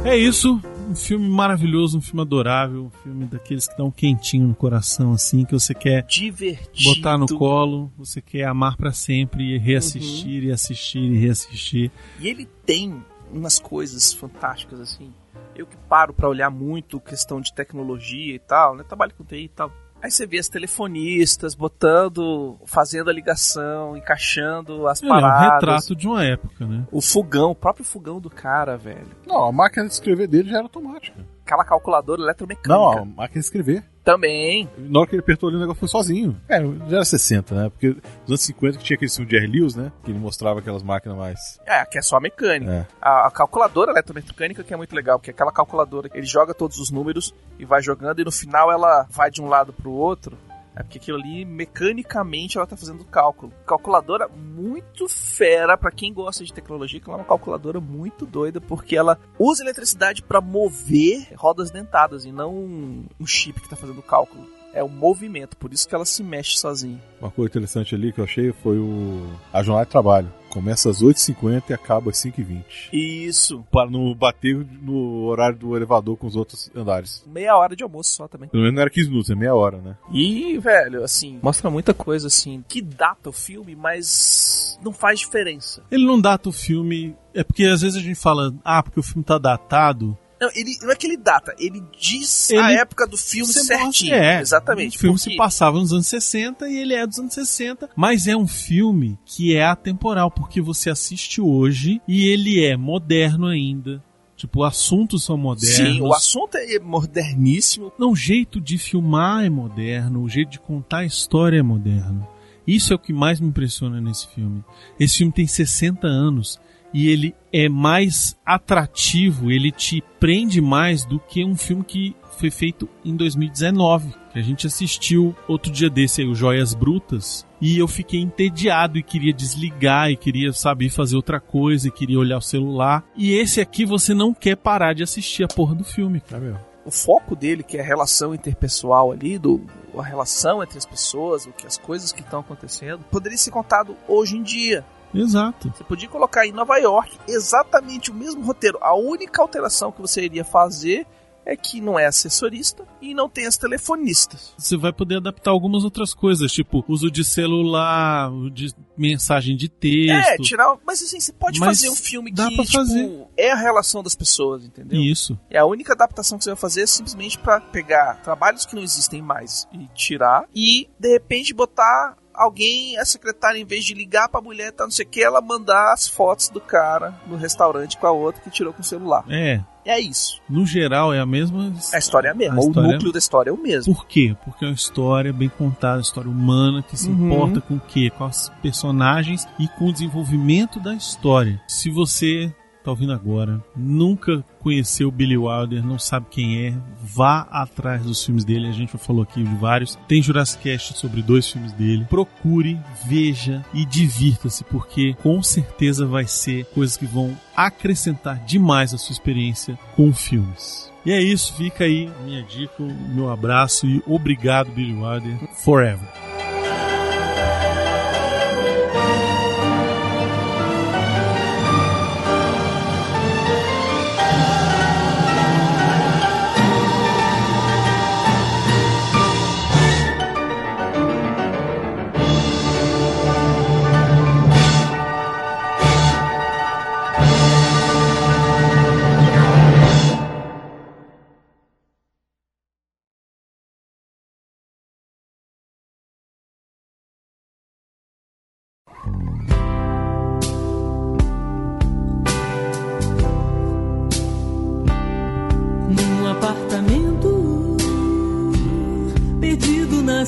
É 0.05 0.16
isso, 0.16 0.61
um 0.93 0.97
filme 0.97 1.28
maravilhoso, 1.28 1.99
um 1.99 2.01
filme 2.03 2.20
adorável, 2.20 2.84
um 2.84 2.90
filme 3.03 3.24
daqueles 3.24 3.66
que 3.66 3.76
dão 3.76 3.86
um 3.86 3.90
quentinho 3.90 4.47
no 4.47 4.55
coração, 4.55 5.12
assim, 5.12 5.45
que 5.45 5.53
você 5.53 5.74
quer 5.74 6.05
Divertido. 6.05 6.95
botar 6.95 7.16
no 7.16 7.26
colo, 7.26 7.90
você 7.97 8.20
quer 8.20 8.45
amar 8.45 8.76
pra 8.76 8.93
sempre 8.93 9.55
e 9.55 9.59
reassistir 9.59 10.45
e 10.45 10.53
assistir 10.53 11.01
e 11.01 11.18
reassistir. 11.18 11.90
E 12.20 12.28
ele 12.28 12.47
tem 12.66 13.03
umas 13.32 13.59
coisas 13.59 14.12
fantásticas, 14.12 14.78
assim. 14.80 15.12
Eu 15.57 15.66
que 15.66 15.76
paro 15.88 16.12
pra 16.12 16.28
olhar 16.28 16.51
muito 16.51 17.01
questão 17.01 17.40
de 17.40 17.55
tecnologia 17.55 18.34
e 18.34 18.38
tal, 18.38 18.76
né? 18.76 18.84
Trabalho 18.84 19.14
com 19.16 19.24
TI 19.24 19.45
e 19.45 19.49
tal. 19.49 19.72
Aí 20.03 20.11
você 20.11 20.26
vê 20.26 20.38
as 20.38 20.48
telefonistas 20.48 21.55
botando, 21.55 22.59
fazendo 22.66 23.09
a 23.09 23.12
ligação, 23.12 23.96
encaixando 23.96 24.88
as 24.88 25.00
Ele 25.00 25.11
é 25.11 25.14
um 25.14 25.20
paradas. 25.20 25.53
retrato 25.55 25.94
de 25.96 26.09
uma 26.09 26.24
época, 26.24 26.66
né? 26.66 26.84
O 26.90 27.00
fogão, 27.00 27.53
o 27.53 27.55
próprio 27.55 27.84
fogão 27.84 28.20
do 28.20 28.28
cara, 28.28 28.76
velho. 28.76 29.07
Não, 29.26 29.44
a 29.44 29.53
máquina 29.53 29.86
de 29.86 29.92
escrever 29.92 30.26
dele 30.26 30.48
já 30.50 30.57
era 30.57 30.64
automática. 30.64 31.16
Aquela 31.46 31.64
calculadora 31.64 32.20
eletromecânica. 32.20 32.68
Não, 32.76 32.98
a 32.98 33.05
máquina 33.05 33.40
de 33.40 33.46
escrever. 33.46 33.84
Também. 34.05 34.68
Na 34.76 35.00
hora 35.00 35.09
que 35.09 35.14
ele 35.14 35.22
apertou 35.22 35.48
ali, 35.48 35.57
o 35.57 35.61
negócio 35.61 35.78
foi 35.78 35.88
sozinho. 35.88 36.36
É, 36.48 36.61
já 36.61 36.96
era 36.96 37.05
60, 37.05 37.55
né? 37.55 37.70
Porque 37.70 37.88
nos 37.88 38.28
anos 38.28 38.40
50 38.42 38.78
que 38.78 38.84
tinha 38.84 38.96
aquele 38.96 39.11
filme 39.11 39.30
de 39.30 39.36
R. 39.36 39.46
Lewis, 39.46 39.76
né? 39.76 39.92
Que 40.05 40.11
ele 40.11 40.18
mostrava 40.18 40.59
aquelas 40.59 40.82
máquinas 40.82 41.16
mais. 41.16 41.61
É, 41.64 41.84
que 41.84 41.98
é 41.98 42.03
só 42.03 42.16
a 42.16 42.20
mecânica. 42.20 42.72
É. 42.72 42.86
A, 43.00 43.28
a 43.28 43.30
calculadora 43.30 43.92
eletromecânica 43.92 44.64
que 44.64 44.74
é 44.74 44.76
muito 44.76 44.94
legal, 44.94 45.18
porque 45.18 45.30
aquela 45.30 45.53
calculadora, 45.53 46.11
ele 46.14 46.26
joga 46.26 46.53
todos 46.53 46.78
os 46.78 46.90
números 46.90 47.32
e 47.59 47.64
vai 47.64 47.80
jogando 47.80 48.20
e 48.20 48.24
no 48.24 48.32
final 48.32 48.72
ela 48.72 49.07
vai 49.11 49.30
de 49.30 49.40
um 49.40 49.46
lado 49.46 49.72
pro 49.72 49.92
outro. 49.92 50.36
É 50.75 50.83
porque 50.83 50.99
aquilo 50.99 51.18
ali, 51.18 51.45
mecanicamente, 51.45 52.57
ela 52.57 52.66
tá 52.66 52.77
fazendo 52.77 53.05
cálculo. 53.05 53.53
Calculadora 53.66 54.29
muito 54.29 55.09
fera 55.09 55.77
pra 55.77 55.91
quem 55.91 56.12
gosta 56.12 56.45
de 56.45 56.53
tecnologia, 56.53 57.01
que 57.01 57.09
ela 57.09 57.18
é 57.18 57.20
uma 57.20 57.27
calculadora 57.27 57.81
muito 57.81 58.25
doida, 58.25 58.61
porque 58.61 58.97
ela 58.97 59.18
usa 59.39 59.62
eletricidade 59.62 60.23
pra 60.23 60.41
mover 60.41 61.29
rodas 61.37 61.70
dentadas 61.70 62.25
e 62.25 62.33
não 62.33 62.55
um, 62.55 63.27
chip 63.27 63.61
que 63.61 63.68
tá 63.68 63.77
fazendo 63.77 64.03
cálculo. 64.03 64.47
É 64.75 64.83
o 64.83 64.89
movimento, 64.89 65.57
por 65.59 65.70
isso 65.73 65.87
que 65.87 65.95
ela 65.95 66.07
se 66.07 66.23
mexe 66.23 66.59
sozinha. 66.59 66.99
Uma 67.20 67.31
coisa 67.31 67.51
interessante 67.51 67.95
ali 67.95 68.11
que 68.11 68.20
eu 68.20 68.25
achei 68.25 68.53
foi 68.53 68.79
o. 68.79 69.31
A 69.53 69.62
jornada 69.62 69.85
de 69.85 69.91
trabalho. 69.91 70.33
Começa 70.53 70.90
às 70.90 71.03
8h50 71.03 71.70
e 71.70 71.72
acaba 71.72 72.11
às 72.11 72.18
5h20. 72.18 72.64
Isso. 72.92 73.64
Para 73.72 73.90
não 73.90 74.14
bater 74.14 74.55
no 74.82 75.24
horário 75.24 75.59
do 75.59 75.74
elevador 75.74 76.18
com 76.18 76.26
os 76.26 76.36
outros 76.36 76.70
andares. 76.76 77.24
Meia 77.26 77.57
hora 77.57 77.74
de 77.74 77.82
almoço 77.82 78.11
só 78.11 78.28
também. 78.28 78.50
Pelo 78.50 78.62
menos 78.62 78.74
não 78.74 78.82
era 78.82 78.90
15 78.90 79.09
minutos, 79.09 79.30
é 79.30 79.34
meia 79.34 79.55
hora, 79.55 79.78
né? 79.78 79.96
E, 80.12 80.59
velho, 80.59 81.03
assim, 81.03 81.40
mostra 81.42 81.70
muita 81.70 81.94
coisa, 81.94 82.26
assim, 82.26 82.62
que 82.68 82.82
data 82.82 83.30
o 83.30 83.32
filme, 83.32 83.74
mas 83.74 84.78
não 84.84 84.92
faz 84.92 85.20
diferença. 85.20 85.82
Ele 85.90 86.05
não 86.05 86.20
data 86.20 86.50
o 86.50 86.53
filme. 86.53 87.16
É 87.34 87.42
porque 87.42 87.64
às 87.64 87.80
vezes 87.80 87.96
a 87.96 88.03
gente 88.03 88.20
fala, 88.20 88.55
ah, 88.62 88.82
porque 88.82 89.00
o 89.00 89.03
filme 89.03 89.24
tá 89.24 89.38
datado. 89.38 90.18
Não, 90.43 90.51
ele, 90.57 90.76
não 90.82 90.90
é 90.90 90.97
que 90.97 91.07
ele 91.07 91.16
data, 91.16 91.55
ele 91.57 91.80
diz 91.97 92.51
Ele- 92.51 92.61
a 92.61 92.72
época 92.72 93.07
do 93.07 93.16
filme 93.16 93.53
certinho. 93.53 94.12
é, 94.14 94.40
Exatamente. 94.40 94.97
O 94.97 95.01
filme 95.01 95.16
porque- 95.16 95.30
se 95.30 95.36
passava 95.36 95.78
nos 95.78 95.93
anos 95.93 96.09
60 96.09 96.68
e 96.68 96.76
ele 96.76 96.95
é 96.95 97.07
dos 97.07 97.18
anos 97.20 97.32
60, 97.32 97.88
mas 97.95 98.26
é 98.26 98.36
um 98.36 98.49
filme 98.49 99.16
que 99.24 99.55
é 99.57 99.64
atemporal, 99.64 100.30
porque 100.32 100.61
você 100.61 100.90
assiste 100.90 101.40
hoje 101.40 102.01
e 102.09 102.26
ele 102.26 102.64
é 102.64 102.76
moderno 102.76 103.47
ainda. 103.47 104.03
Tipo, 104.36 104.64
assuntos 104.64 105.22
são 105.24 105.36
modernos. 105.36 105.76
Sim, 105.95 106.01
o 106.01 106.12
assunto 106.12 106.57
é 106.57 106.80
moderníssimo. 106.80 107.93
Não, 107.97 108.11
o 108.11 108.16
jeito 108.16 108.61
de 108.61 108.76
filmar 108.78 109.45
é 109.45 109.49
moderno, 109.51 110.20
o 110.22 110.28
jeito 110.28 110.51
de 110.51 110.59
contar 110.59 110.99
a 110.99 111.05
história 111.05 111.59
é 111.59 111.62
moderno. 111.62 112.26
Isso 112.66 112.93
é 112.93 112.97
o 112.97 112.99
que 112.99 113.12
mais 113.12 113.38
me 113.40 113.47
impressiona 113.49 114.01
nesse 114.01 114.26
filme. 114.34 114.64
Esse 114.99 115.18
filme 115.18 115.32
tem 115.32 115.47
60 115.47 116.07
anos 116.09 116.61
e 116.93 117.09
ele 117.09 117.34
é 117.53 117.68
mais 117.68 118.36
atrativo, 118.45 119.51
ele 119.51 119.70
te 119.70 120.03
prende 120.18 120.61
mais 120.61 121.05
do 121.05 121.18
que 121.18 121.45
um 121.45 121.57
filme 121.57 121.84
que 121.84 122.16
foi 122.38 122.51
feito 122.51 122.88
em 123.05 123.14
2019, 123.14 124.14
que 124.32 124.38
a 124.38 124.43
gente 124.43 124.66
assistiu 124.66 125.34
outro 125.47 125.70
dia 125.70 125.88
desse 125.88 126.22
aí, 126.22 126.26
o 126.26 126.34
Joias 126.34 126.74
Brutas, 126.74 127.47
e 127.61 127.78
eu 127.78 127.86
fiquei 127.86 128.20
entediado 128.20 128.99
e 128.99 129.03
queria 129.03 129.32
desligar 129.32 130.11
e 130.11 130.16
queria 130.16 130.53
saber 130.53 130.88
fazer 130.88 131.14
outra 131.14 131.38
coisa 131.38 131.86
e 131.86 131.93
queria 131.93 132.18
olhar 132.18 132.38
o 132.38 132.43
celular. 132.43 133.05
E 133.16 133.32
esse 133.32 133.61
aqui 133.61 133.84
você 133.84 134.12
não 134.14 134.34
quer 134.34 134.57
parar 134.57 134.95
de 134.95 135.03
assistir 135.03 135.45
a 135.45 135.49
porra 135.49 135.74
do 135.74 135.84
filme. 135.84 136.22
É 136.32 136.38
mesmo. 136.38 136.59
O 136.84 136.90
foco 136.90 137.36
dele, 137.36 137.62
que 137.62 137.76
é 137.76 137.80
a 137.80 137.84
relação 137.84 138.34
interpessoal 138.34 139.12
ali, 139.12 139.38
do, 139.38 139.64
a 139.97 140.03
relação 140.03 140.61
entre 140.61 140.76
as 140.76 140.84
pessoas, 140.84 141.47
o 141.47 141.53
que 141.53 141.64
as 141.64 141.78
coisas 141.78 142.11
que 142.11 142.22
estão 142.22 142.40
acontecendo, 142.40 143.05
poderia 143.09 143.38
ser 143.38 143.53
contado 143.53 143.97
hoje 144.09 144.36
em 144.36 144.43
dia. 144.43 144.84
Exato. 145.14 145.72
Você 145.74 145.84
podia 145.84 146.08
colocar 146.08 146.46
em 146.46 146.52
Nova 146.52 146.76
York 146.78 147.18
exatamente 147.28 148.10
o 148.10 148.14
mesmo 148.14 148.42
roteiro. 148.44 148.78
A 148.80 148.94
única 148.94 149.42
alteração 149.42 149.92
que 149.92 150.00
você 150.00 150.22
iria 150.24 150.44
fazer 150.44 151.06
é 151.44 151.56
que 151.56 151.80
não 151.80 151.98
é 151.98 152.06
assessorista 152.06 152.84
e 153.00 153.14
não 153.14 153.28
tem 153.28 153.46
as 153.46 153.56
telefonistas. 153.56 154.54
Você 154.56 154.76
vai 154.76 154.92
poder 154.92 155.16
adaptar 155.16 155.50
algumas 155.50 155.84
outras 155.84 156.14
coisas, 156.14 156.52
tipo 156.52 156.84
uso 156.88 157.10
de 157.10 157.24
celular, 157.24 158.30
de 158.52 158.72
mensagem 158.96 159.56
de 159.56 159.68
texto. 159.68 160.12
É, 160.12 160.36
tirar. 160.36 160.76
Mas 160.86 161.02
assim, 161.02 161.18
você 161.18 161.32
pode 161.32 161.58
Mas 161.58 161.80
fazer 161.80 161.90
um 161.90 161.96
filme 161.96 162.30
dá 162.30 162.48
que 162.48 162.54
pra 162.54 162.64
tipo, 162.64 162.78
fazer. 162.78 163.26
é 163.36 163.50
a 163.50 163.56
relação 163.56 164.02
das 164.02 164.14
pessoas, 164.14 164.64
entendeu? 164.64 165.00
Isso. 165.00 165.38
É 165.50 165.58
a 165.58 165.66
única 165.66 165.92
adaptação 165.92 166.38
que 166.38 166.44
você 166.44 166.50
vai 166.50 166.60
fazer 166.60 166.82
é 166.82 166.86
simplesmente 166.86 167.38
pra 167.38 167.60
pegar 167.60 168.22
trabalhos 168.22 168.64
que 168.64 168.74
não 168.74 168.82
existem 168.82 169.20
mais 169.20 169.66
e 169.72 169.88
tirar 169.94 170.44
e 170.54 170.88
de 170.98 171.08
repente 171.12 171.52
botar 171.52 172.16
alguém, 172.35 172.97
a 172.99 173.05
secretária, 173.05 173.59
em 173.59 173.64
vez 173.64 173.85
de 173.85 173.95
ligar 173.95 174.28
pra 174.28 174.41
mulher, 174.41 174.72
tá 174.72 174.85
não 174.85 174.91
sei 174.91 175.05
o 175.05 175.09
que, 175.09 175.22
ela 175.22 175.41
mandar 175.41 175.93
as 175.93 176.07
fotos 176.09 176.49
do 176.49 176.61
cara 176.61 177.14
no 177.26 177.37
restaurante 177.37 177.97
com 177.97 178.07
a 178.07 178.12
outra 178.12 178.41
que 178.43 178.51
tirou 178.51 178.72
com 178.72 178.80
o 178.80 178.85
celular. 178.85 179.24
É, 179.28 179.61
É 179.85 179.99
isso. 180.01 180.41
no 180.49 180.64
geral 180.64 181.12
é 181.12 181.18
a 181.20 181.26
mesma. 181.26 181.72
A 181.93 181.99
história 181.99 182.28
é 182.28 182.30
a 182.30 182.35
mesma. 182.35 182.57
A 182.57 182.61
o 182.64 182.68
história- 182.68 182.93
núcleo 182.93 183.12
da 183.12 183.18
história 183.18 183.51
é 183.51 183.53
o 183.53 183.57
mesmo. 183.61 183.95
Por 183.95 184.07
quê? 184.07 184.37
Porque 184.45 184.64
é 184.64 184.68
uma 184.68 184.74
história 184.74 185.33
bem 185.33 185.49
contada, 185.49 185.97
uma 185.97 186.03
história 186.03 186.30
humana 186.30 186.83
que 186.83 186.97
se 186.97 187.09
Uhum. 187.09 187.26
importa 187.33 187.61
com 187.61 187.74
o 187.76 187.80
quê? 187.80 188.11
Com 188.16 188.24
os 188.26 188.49
personagens 188.62 189.47
e 189.59 189.66
com 189.68 189.87
o 189.89 189.93
desenvolvimento 189.93 190.78
da 190.80 190.95
história. 190.95 191.61
Se 191.66 191.91
você 191.91 192.53
tá 192.83 192.91
ouvindo 192.91 193.12
agora, 193.12 193.62
nunca 193.76 194.45
conheceu 194.61 195.11
Billy 195.11 195.37
Wilder, 195.37 195.85
não 195.85 195.99
sabe 195.99 196.26
quem 196.30 196.66
é, 196.66 196.74
vá 197.03 197.47
atrás 197.51 198.03
dos 198.03 198.24
filmes 198.24 198.45
dele. 198.45 198.68
A 198.68 198.72
gente 198.72 198.93
já 198.93 198.99
falou 198.99 199.22
aqui 199.22 199.43
de 199.43 199.55
vários. 199.57 199.99
Tem 200.09 200.22
Jurassic 200.22 200.62
Cast 200.62 200.99
sobre 200.99 201.22
dois 201.22 201.49
filmes 201.51 201.72
dele. 201.72 202.07
Procure, 202.09 202.78
veja 203.07 203.64
e 203.72 203.85
divirta-se, 203.85 204.64
porque 204.64 205.14
com 205.22 205.43
certeza 205.43 206.07
vai 206.07 206.26
ser 206.26 206.64
coisas 206.66 206.97
que 206.97 207.07
vão 207.07 207.37
acrescentar 207.57 208.45
demais 208.45 208.95
a 208.95 208.99
sua 208.99 209.12
experiência 209.12 209.78
com 209.97 210.12
filmes. 210.12 210.91
E 211.05 211.11
é 211.11 211.20
isso, 211.20 211.55
fica 211.55 211.85
aí 211.85 212.09
minha 212.24 212.43
dica, 212.45 212.83
meu 213.09 213.30
abraço 213.30 213.87
e 213.87 214.03
obrigado, 214.07 214.70
Billy 214.70 214.95
Wilder, 214.95 215.37
forever. 215.64 216.32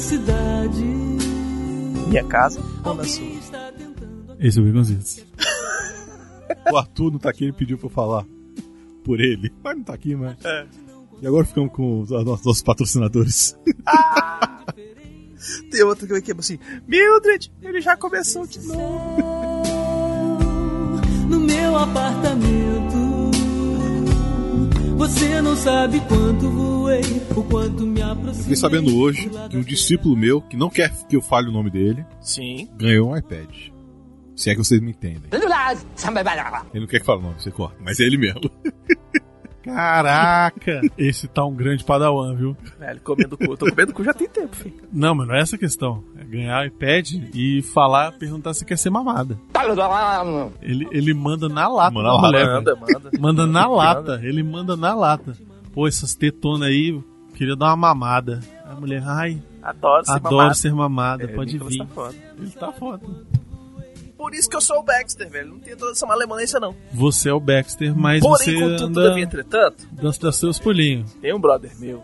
Cidade. 0.04 0.84
Minha 2.08 2.24
casa 2.24 2.60
ou 2.84 2.94
na 2.94 3.04
sua? 3.04 3.24
Esse 4.38 4.58
é 4.58 4.62
o 4.62 4.66
Baconzitos. 4.66 5.24
O 6.70 6.76
Arthur 6.76 7.10
não 7.10 7.18
tá 7.18 7.30
aqui, 7.30 7.44
ele 7.44 7.52
pediu 7.52 7.76
pra 7.78 7.86
eu 7.86 7.90
falar 7.90 8.24
por 9.02 9.18
ele. 9.20 9.52
Mas 9.62 9.76
não 9.76 9.82
tá 9.82 9.94
aqui, 9.94 10.14
mas. 10.14 10.36
É. 10.44 10.66
E 11.20 11.26
agora 11.26 11.44
ficamos 11.44 11.72
com 11.72 12.00
os 12.00 12.10
nossos, 12.10 12.44
nossos 12.44 12.62
patrocinadores. 12.62 13.56
Tem 15.70 15.82
outra 15.82 16.06
que 16.06 16.12
vai 16.12 16.22
quebrar 16.22 16.40
assim: 16.40 16.58
Mildred, 16.86 17.52
ele 17.62 17.80
já 17.80 17.96
começou 17.96 18.46
de 18.46 18.60
novo. 18.60 19.16
no 21.28 21.40
meu 21.40 21.76
apartamento. 21.76 22.93
Você 25.04 25.42
não 25.42 25.54
sabe 25.54 26.00
quanto 26.08 26.48
voei, 26.48 27.02
o 27.36 27.42
quanto 27.42 27.86
me 27.86 28.00
aproximei. 28.00 28.40
Fiquei 28.40 28.56
sabendo 28.56 28.96
hoje 28.96 29.30
que 29.50 29.56
um 29.58 29.60
discípulo 29.60 30.16
meu, 30.16 30.40
que 30.40 30.56
não 30.56 30.70
quer 30.70 30.90
que 31.06 31.14
eu 31.14 31.20
fale 31.20 31.50
o 31.50 31.52
nome 31.52 31.68
dele, 31.68 32.06
Sim. 32.22 32.70
ganhou 32.74 33.10
um 33.10 33.16
iPad. 33.16 33.50
Se 34.34 34.48
é 34.48 34.54
que 34.54 34.64
vocês 34.64 34.80
me 34.80 34.92
entendem. 34.92 35.28
Ele 36.72 36.80
não 36.80 36.86
quer 36.86 37.00
que 37.00 37.04
fale 37.04 37.18
o 37.18 37.22
nome, 37.22 37.34
você 37.38 37.50
corta. 37.50 37.76
Mas 37.84 38.00
é 38.00 38.04
ele 38.04 38.16
mesmo. 38.16 38.40
Caraca! 39.64 40.80
Esse 40.98 41.26
tá 41.26 41.44
um 41.44 41.54
grande 41.54 41.82
padawan, 41.84 42.34
viu? 42.34 42.56
Velho, 42.78 43.00
comendo 43.00 43.36
cu. 43.36 43.44
Eu 43.44 43.56
tô 43.56 43.70
comendo 43.70 43.92
cu 43.92 44.04
já 44.04 44.12
tem 44.14 44.28
tempo, 44.28 44.54
filho. 44.54 44.74
Não, 44.92 45.14
mas 45.14 45.26
não 45.28 45.34
é 45.34 45.40
essa 45.40 45.56
a 45.56 45.58
questão. 45.58 46.04
É 46.18 46.24
ganhar 46.24 46.66
iPad 46.66 47.12
e 47.34 47.62
falar, 47.74 48.12
perguntar 48.12 48.52
se 48.54 48.64
quer 48.64 48.76
ser 48.76 48.90
mamada. 48.90 49.38
Ele, 50.62 50.86
ele 50.92 51.14
manda 51.14 51.48
na 51.48 51.66
lata. 51.66 51.90
Manda 51.94 52.08
da 52.08 52.14
na 52.14 52.20
mulher, 52.20 52.46
Manda, 52.46 52.76
manda. 52.76 53.10
Manda 53.18 53.46
na 53.46 53.66
lata. 53.66 54.20
Ele 54.22 54.42
manda 54.42 54.76
na 54.76 54.94
lata. 54.94 55.36
Pô, 55.72 55.88
essas 55.88 56.14
tetonas 56.14 56.68
aí, 56.68 56.90
eu 56.90 57.02
queria 57.34 57.56
dar 57.56 57.66
uma 57.66 57.76
mamada. 57.76 58.40
A 58.64 58.74
mulher, 58.74 59.02
ai, 59.06 59.42
Adoro 59.62 60.04
ser 60.04 60.12
adoro 60.12 60.36
mamado. 60.36 60.54
ser 60.56 60.74
mamada, 60.74 61.24
É, 61.24 61.26
pode 61.28 61.58
vir. 61.58 61.78
tá 61.78 61.86
foda. 61.86 62.14
Ele 62.38 62.50
tá 62.50 62.72
foda. 62.72 63.06
Por 64.24 64.34
isso 64.34 64.48
que 64.48 64.56
eu 64.56 64.60
sou 64.62 64.78
o 64.78 64.82
Baxter, 64.82 65.28
velho. 65.28 65.50
Não 65.50 65.58
tenho 65.58 65.76
toda 65.76 65.92
essa 65.92 66.06
malemolência, 66.06 66.58
não. 66.58 66.74
Você 66.94 67.28
é 67.28 67.32
o 67.34 67.38
Baxter, 67.38 67.94
mas 67.94 68.22
Porém, 68.22 68.38
você 68.38 68.54
contudo, 68.54 68.84
anda 68.84 68.94
todavia, 68.94 69.22
entretanto, 69.22 69.86
dança 69.92 70.18
dos 70.18 70.36
seus 70.36 70.58
pulinhos. 70.58 71.12
tem 71.16 71.34
um 71.34 71.38
brother 71.38 71.70
meu 71.78 72.02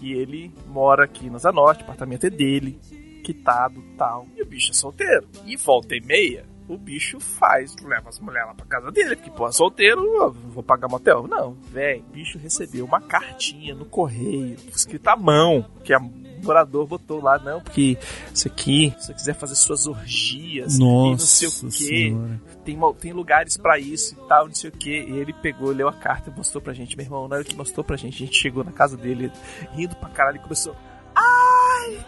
que 0.00 0.12
ele 0.12 0.52
mora 0.66 1.04
aqui 1.04 1.30
na 1.30 1.38
Zanorte, 1.38 1.82
o 1.82 1.84
apartamento 1.84 2.26
é 2.26 2.30
dele, 2.30 2.80
quitado 3.22 3.80
tal. 3.96 4.26
E 4.36 4.42
o 4.42 4.44
bicho 4.46 4.72
é 4.72 4.74
solteiro. 4.74 5.28
E 5.46 5.56
volta 5.56 5.94
e 5.94 6.00
meia, 6.00 6.44
o 6.68 6.76
bicho 6.76 7.20
faz, 7.20 7.76
leva 7.80 8.08
as 8.08 8.18
mulheres 8.18 8.48
lá 8.48 8.54
pra 8.54 8.66
casa 8.66 8.90
dele, 8.90 9.14
porque, 9.14 9.30
pô, 9.30 9.52
solteiro, 9.52 10.02
eu 10.16 10.32
vou 10.32 10.64
pagar 10.64 10.88
motel. 10.88 11.28
Não, 11.28 11.52
velho, 11.52 12.04
o 12.08 12.12
bicho 12.12 12.38
recebeu 12.38 12.84
uma 12.84 13.00
cartinha 13.00 13.72
no 13.72 13.84
correio, 13.84 14.56
escrita 14.74 15.12
à 15.12 15.16
mão, 15.16 15.64
que 15.84 15.94
a 15.94 16.00
morador 16.42 16.86
botou 16.86 17.22
lá, 17.22 17.38
não, 17.38 17.60
porque 17.60 17.98
isso 18.32 18.48
aqui, 18.48 18.94
se 18.98 19.06
você 19.06 19.14
quiser 19.14 19.34
fazer 19.34 19.54
suas 19.54 19.86
orgias, 19.86 20.76
e 20.76 20.78
não 20.78 21.18
sei 21.18 21.48
Nossa 21.48 21.66
o 21.66 21.70
quê, 21.70 22.16
tem, 22.64 22.78
tem 23.00 23.12
lugares 23.12 23.56
pra 23.56 23.78
isso 23.78 24.14
e 24.14 24.28
tal, 24.28 24.46
não 24.46 24.54
sei 24.54 24.70
o 24.70 24.72
que. 24.72 24.90
E 24.90 25.18
ele 25.18 25.32
pegou, 25.32 25.70
leu 25.70 25.88
a 25.88 25.92
carta 25.92 26.30
e 26.30 26.36
mostrou 26.36 26.62
pra 26.62 26.72
gente. 26.72 26.96
Meu 26.96 27.04
irmão, 27.04 27.28
na 27.28 27.36
hora 27.36 27.44
que 27.44 27.56
mostrou 27.56 27.84
pra 27.84 27.96
gente, 27.96 28.22
a 28.22 28.26
gente 28.26 28.38
chegou 28.38 28.64
na 28.64 28.72
casa 28.72 28.96
dele, 28.96 29.30
rindo 29.72 29.96
pra 29.96 30.08
caralho, 30.08 30.36
e 30.36 30.40
começou. 30.40 30.74
Ai! 31.14 32.04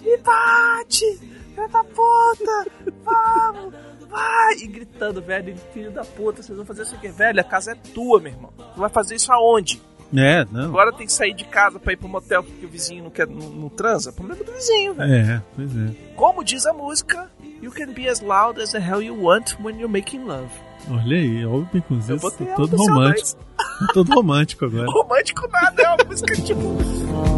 Me 0.00 0.16
bate! 0.18 1.18
Filho 1.54 1.68
da 1.68 1.84
puta! 1.84 2.66
Vamos! 3.04 3.74
Vai! 4.08 4.54
E 4.54 4.66
gritando, 4.66 5.20
velho, 5.20 5.56
filho 5.72 5.90
da 5.90 6.04
puta, 6.04 6.42
vocês 6.42 6.56
vão 6.56 6.66
fazer 6.66 6.82
isso 6.82 6.94
aqui, 6.94 7.08
velho. 7.08 7.40
A 7.40 7.44
casa 7.44 7.72
é 7.72 7.74
tua, 7.74 8.20
meu 8.20 8.32
irmão. 8.32 8.52
Tu 8.56 8.80
vai 8.80 8.90
fazer 8.90 9.16
isso 9.16 9.32
aonde? 9.32 9.82
É, 10.14 10.46
não. 10.50 10.66
Agora 10.66 10.92
tem 10.92 11.06
que 11.06 11.12
sair 11.12 11.34
de 11.34 11.44
casa 11.44 11.78
pra 11.78 11.92
ir 11.92 11.96
pro 11.96 12.08
motel 12.08 12.42
porque 12.42 12.66
o 12.66 12.68
vizinho 12.68 13.04
não, 13.04 13.10
quer, 13.10 13.26
não, 13.26 13.48
não 13.50 13.68
transa? 13.68 14.12
Problema 14.12 14.42
do 14.42 14.52
vizinho, 14.52 14.94
velho. 14.94 15.12
É, 15.12 15.42
pois 15.54 15.70
é. 15.76 15.90
Como 16.14 16.44
diz 16.44 16.66
a 16.66 16.72
música, 16.72 17.30
you 17.60 17.70
can 17.72 17.92
be 17.92 18.08
as 18.08 18.20
loud 18.20 18.60
as 18.60 18.72
the 18.72 18.78
hell 18.78 19.02
you 19.02 19.20
want 19.20 19.56
when 19.62 19.78
you're 19.78 19.88
making 19.88 20.24
love. 20.24 20.50
Olha 20.88 21.16
aí, 21.16 21.44
olha 21.44 21.64
o 21.64 21.68
ela 22.08 22.54
todo 22.56 22.76
romântico. 22.76 23.46
Todo 23.92 24.14
romântico 24.14 24.64
agora. 24.64 24.86
Romântico 24.90 25.48
nada, 25.48 25.82
é 25.82 25.88
uma 25.88 26.04
música 26.04 26.34
tipo. 26.34 27.35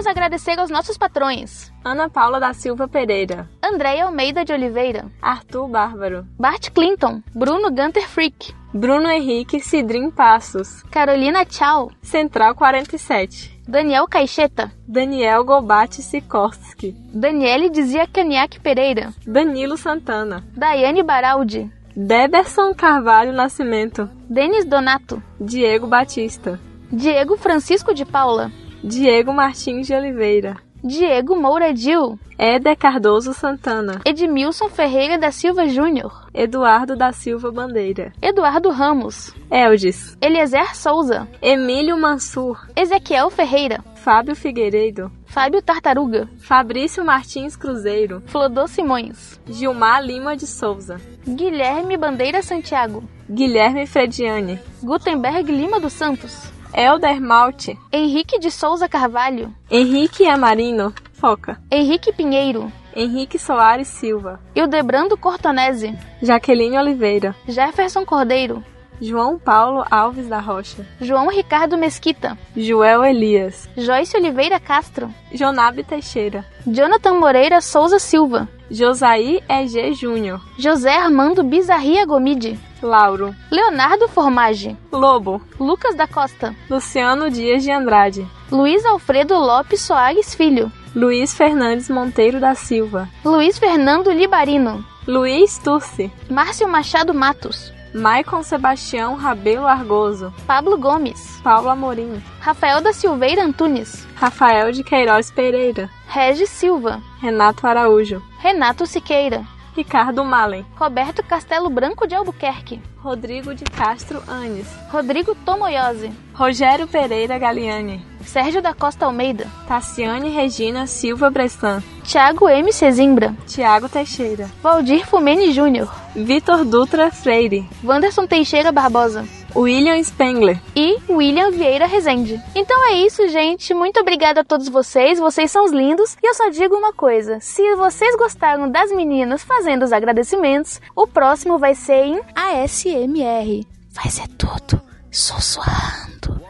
Queremos 0.00 0.06
agradecer 0.06 0.58
aos 0.58 0.70
nossos 0.70 0.96
patrões: 0.96 1.70
Ana 1.84 2.08
Paula 2.08 2.40
da 2.40 2.54
Silva 2.54 2.88
Pereira, 2.88 3.46
Andréia 3.62 4.06
Almeida 4.06 4.46
de 4.46 4.52
Oliveira, 4.52 5.04
Arthur 5.20 5.68
Bárbaro, 5.68 6.26
Bart 6.38 6.70
Clinton, 6.70 7.22
Bruno 7.34 7.68
Gunter 7.68 8.08
Freak, 8.08 8.54
Bruno 8.72 9.10
Henrique 9.10 9.60
Cidrim 9.60 10.10
Passos, 10.10 10.82
Carolina 10.84 11.44
Tchau, 11.44 11.90
Central 12.00 12.54
47, 12.54 13.60
Daniel 13.68 14.06
Caixeta, 14.06 14.72
Daniel 14.88 15.44
Gobate 15.44 16.00
Sikorski, 16.00 16.96
Daniele 17.12 17.68
Dizia 17.68 18.06
Caniac 18.06 18.58
Pereira, 18.60 19.12
Danilo 19.26 19.76
Santana, 19.76 20.42
Daiane 20.56 21.02
Baraldi, 21.02 21.70
Deberson 21.94 22.72
Carvalho 22.72 23.32
Nascimento, 23.32 24.08
Denis 24.30 24.64
Donato, 24.64 25.22
Diego 25.38 25.86
Batista, 25.86 26.58
Diego 26.90 27.36
Francisco 27.36 27.92
de 27.92 28.06
Paula, 28.06 28.50
Diego 28.82 29.32
Martins 29.32 29.86
de 29.86 29.94
Oliveira, 29.94 30.56
Diego 30.82 31.36
Moura 31.36 31.72
Dil, 31.74 32.18
Éder 32.38 32.74
Cardoso 32.74 33.34
Santana, 33.34 34.00
Edmilson 34.06 34.70
Ferreira 34.70 35.18
da 35.18 35.30
Silva 35.30 35.66
Júnior, 35.66 36.26
Eduardo 36.32 36.96
da 36.96 37.12
Silva 37.12 37.52
Bandeira, 37.52 38.10
Eduardo 38.22 38.70
Ramos, 38.70 39.34
Eldis, 39.50 40.16
Eliezer 40.22 40.74
Souza, 40.74 41.28
Emílio 41.42 41.98
Mansur, 41.98 42.66
Ezequiel 42.74 43.28
Ferreira, 43.28 43.84
Fábio 43.96 44.34
Figueiredo, 44.34 45.12
Fábio 45.26 45.60
Tartaruga, 45.60 46.26
Fabrício 46.38 47.04
Martins 47.04 47.54
Cruzeiro, 47.56 48.22
Flodô 48.26 48.66
Simões, 48.66 49.38
Gilmar 49.46 50.02
Lima 50.02 50.34
de 50.34 50.46
Souza, 50.46 50.96
Guilherme 51.28 51.98
Bandeira 51.98 52.42
Santiago, 52.42 53.04
Guilherme 53.28 53.86
Frediani, 53.86 54.58
Gutenberg 54.82 55.52
Lima 55.52 55.78
dos 55.78 55.92
Santos, 55.92 56.50
Elder 56.72 57.20
Malte, 57.20 57.76
Henrique 57.92 58.38
de 58.38 58.50
Souza 58.50 58.88
Carvalho, 58.88 59.52
Henrique 59.70 60.26
Amarino, 60.26 60.92
Foca, 61.12 61.58
Henrique 61.70 62.12
Pinheiro, 62.12 62.70
Henrique 62.94 63.38
Soares 63.38 63.88
Silva, 63.88 64.40
Ildebrando 64.54 65.16
Cortonese, 65.16 65.94
Jaqueline 66.22 66.78
Oliveira, 66.78 67.34
Jefferson 67.48 68.04
Cordeiro, 68.04 68.62
João 69.00 69.38
Paulo 69.38 69.84
Alves 69.90 70.28
da 70.28 70.38
Rocha, 70.38 70.86
João 71.00 71.28
Ricardo 71.28 71.76
Mesquita, 71.76 72.36
Joel 72.56 73.04
Elias, 73.04 73.68
Joyce 73.76 74.16
Oliveira 74.16 74.60
Castro, 74.60 75.12
Jonabe 75.32 75.82
Teixeira, 75.82 76.44
Jonathan 76.66 77.14
Moreira 77.14 77.60
Souza 77.60 77.98
Silva, 77.98 78.48
Josaí 78.70 79.42
EG 79.48 79.94
Júnior, 79.94 80.40
José 80.58 80.90
Armando 80.90 81.42
Bizarria 81.42 82.04
Gomide, 82.04 82.58
Lauro, 82.82 83.34
Leonardo 83.50 84.08
Formage, 84.08 84.76
Lobo, 84.92 85.40
Lucas 85.58 85.94
da 85.94 86.06
Costa, 86.06 86.54
Luciano 86.68 87.30
Dias 87.30 87.62
de 87.62 87.70
Andrade, 87.70 88.26
Luiz 88.50 88.84
Alfredo 88.84 89.38
Lopes 89.38 89.80
Soares 89.80 90.34
Filho, 90.34 90.70
Luiz 90.94 91.34
Fernandes 91.34 91.88
Monteiro 91.88 92.40
da 92.40 92.54
Silva, 92.54 93.08
Luiz 93.24 93.58
Fernando 93.58 94.10
Libarino, 94.10 94.84
Luiz 95.06 95.58
Turci, 95.58 96.10
Márcio 96.28 96.68
Machado 96.68 97.14
Matos, 97.14 97.72
Maicon 97.92 98.42
Sebastião 98.42 99.16
Rabelo 99.16 99.66
Argoso, 99.66 100.32
Pablo 100.46 100.78
Gomes, 100.78 101.40
Paulo 101.42 101.68
Amorim, 101.68 102.22
Rafael 102.40 102.80
da 102.80 102.92
Silveira 102.92 103.44
Antunes, 103.44 104.06
Rafael 104.14 104.70
de 104.70 104.84
Queiroz 104.84 105.30
Pereira, 105.30 105.90
Regis 106.06 106.50
Silva, 106.50 107.02
Renato 107.20 107.66
Araújo, 107.66 108.22
Renato 108.38 108.86
Siqueira, 108.86 109.44
Ricardo 109.80 110.22
Malen, 110.22 110.66
Roberto 110.78 111.22
Castelo 111.22 111.70
Branco 111.70 112.06
de 112.06 112.14
Albuquerque, 112.14 112.82
Rodrigo 113.02 113.54
de 113.54 113.64
Castro 113.64 114.22
Anes, 114.28 114.66
Rodrigo 114.92 115.34
Tomoyose, 115.34 116.12
Rogério 116.34 116.86
Pereira 116.86 117.38
Galiani, 117.38 118.04
Sérgio 118.22 118.60
da 118.60 118.74
Costa 118.74 119.06
Almeida, 119.06 119.46
Tassiane 119.66 120.28
Regina 120.28 120.86
Silva 120.86 121.30
Bressan, 121.30 121.82
Thiago 122.04 122.46
M. 122.50 122.70
Cezimbra, 122.70 123.34
Tiago 123.46 123.88
Teixeira, 123.88 124.50
Valdir 124.62 125.06
Fumene 125.06 125.50
Júnior, 125.50 125.90
Vitor 126.14 126.62
Dutra 126.66 127.10
Freire, 127.10 127.64
Wanderson 127.82 128.26
Teixeira 128.26 128.70
Barbosa, 128.70 129.24
William 129.54 130.02
Spengler. 130.02 130.60
e 130.76 130.96
William 131.08 131.50
Vieira 131.50 131.86
Rezende. 131.86 132.40
Então 132.54 132.88
é 132.90 132.94
isso, 132.98 133.26
gente. 133.28 133.72
Muito 133.74 133.98
obrigada 134.00 134.40
a 134.40 134.44
todos 134.44 134.68
vocês. 134.68 135.18
Vocês 135.18 135.50
são 135.50 135.64
os 135.64 135.72
lindos. 135.72 136.16
E 136.22 136.26
eu 136.28 136.34
só 136.34 136.48
digo 136.50 136.74
uma 136.74 136.92
coisa: 136.92 137.38
se 137.40 137.74
vocês 137.76 138.16
gostaram 138.16 138.70
das 138.70 138.90
meninas 138.92 139.42
fazendo 139.42 139.82
os 139.84 139.92
agradecimentos, 139.92 140.80
o 140.94 141.06
próximo 141.06 141.58
vai 141.58 141.74
ser 141.74 142.04
em 142.04 142.20
ASMR. 142.34 143.66
Vai 143.92 144.08
ser 144.10 144.28
tudo 144.38 144.80
sussurrando. 145.10 146.40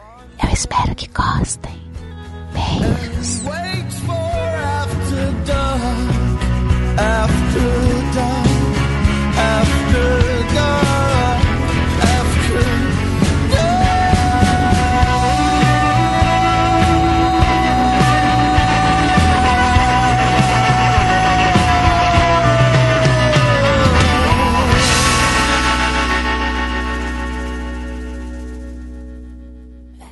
Eu 0.43 0.49
espero 0.51 0.95
que 0.95 1.07
gostem. 1.07 1.79
Beijos. 2.53 3.43
Wait 3.45 3.91
for 4.05 4.13
after 4.13 5.31
dark, 5.45 6.97
after 6.97 8.13
dark, 8.15 8.47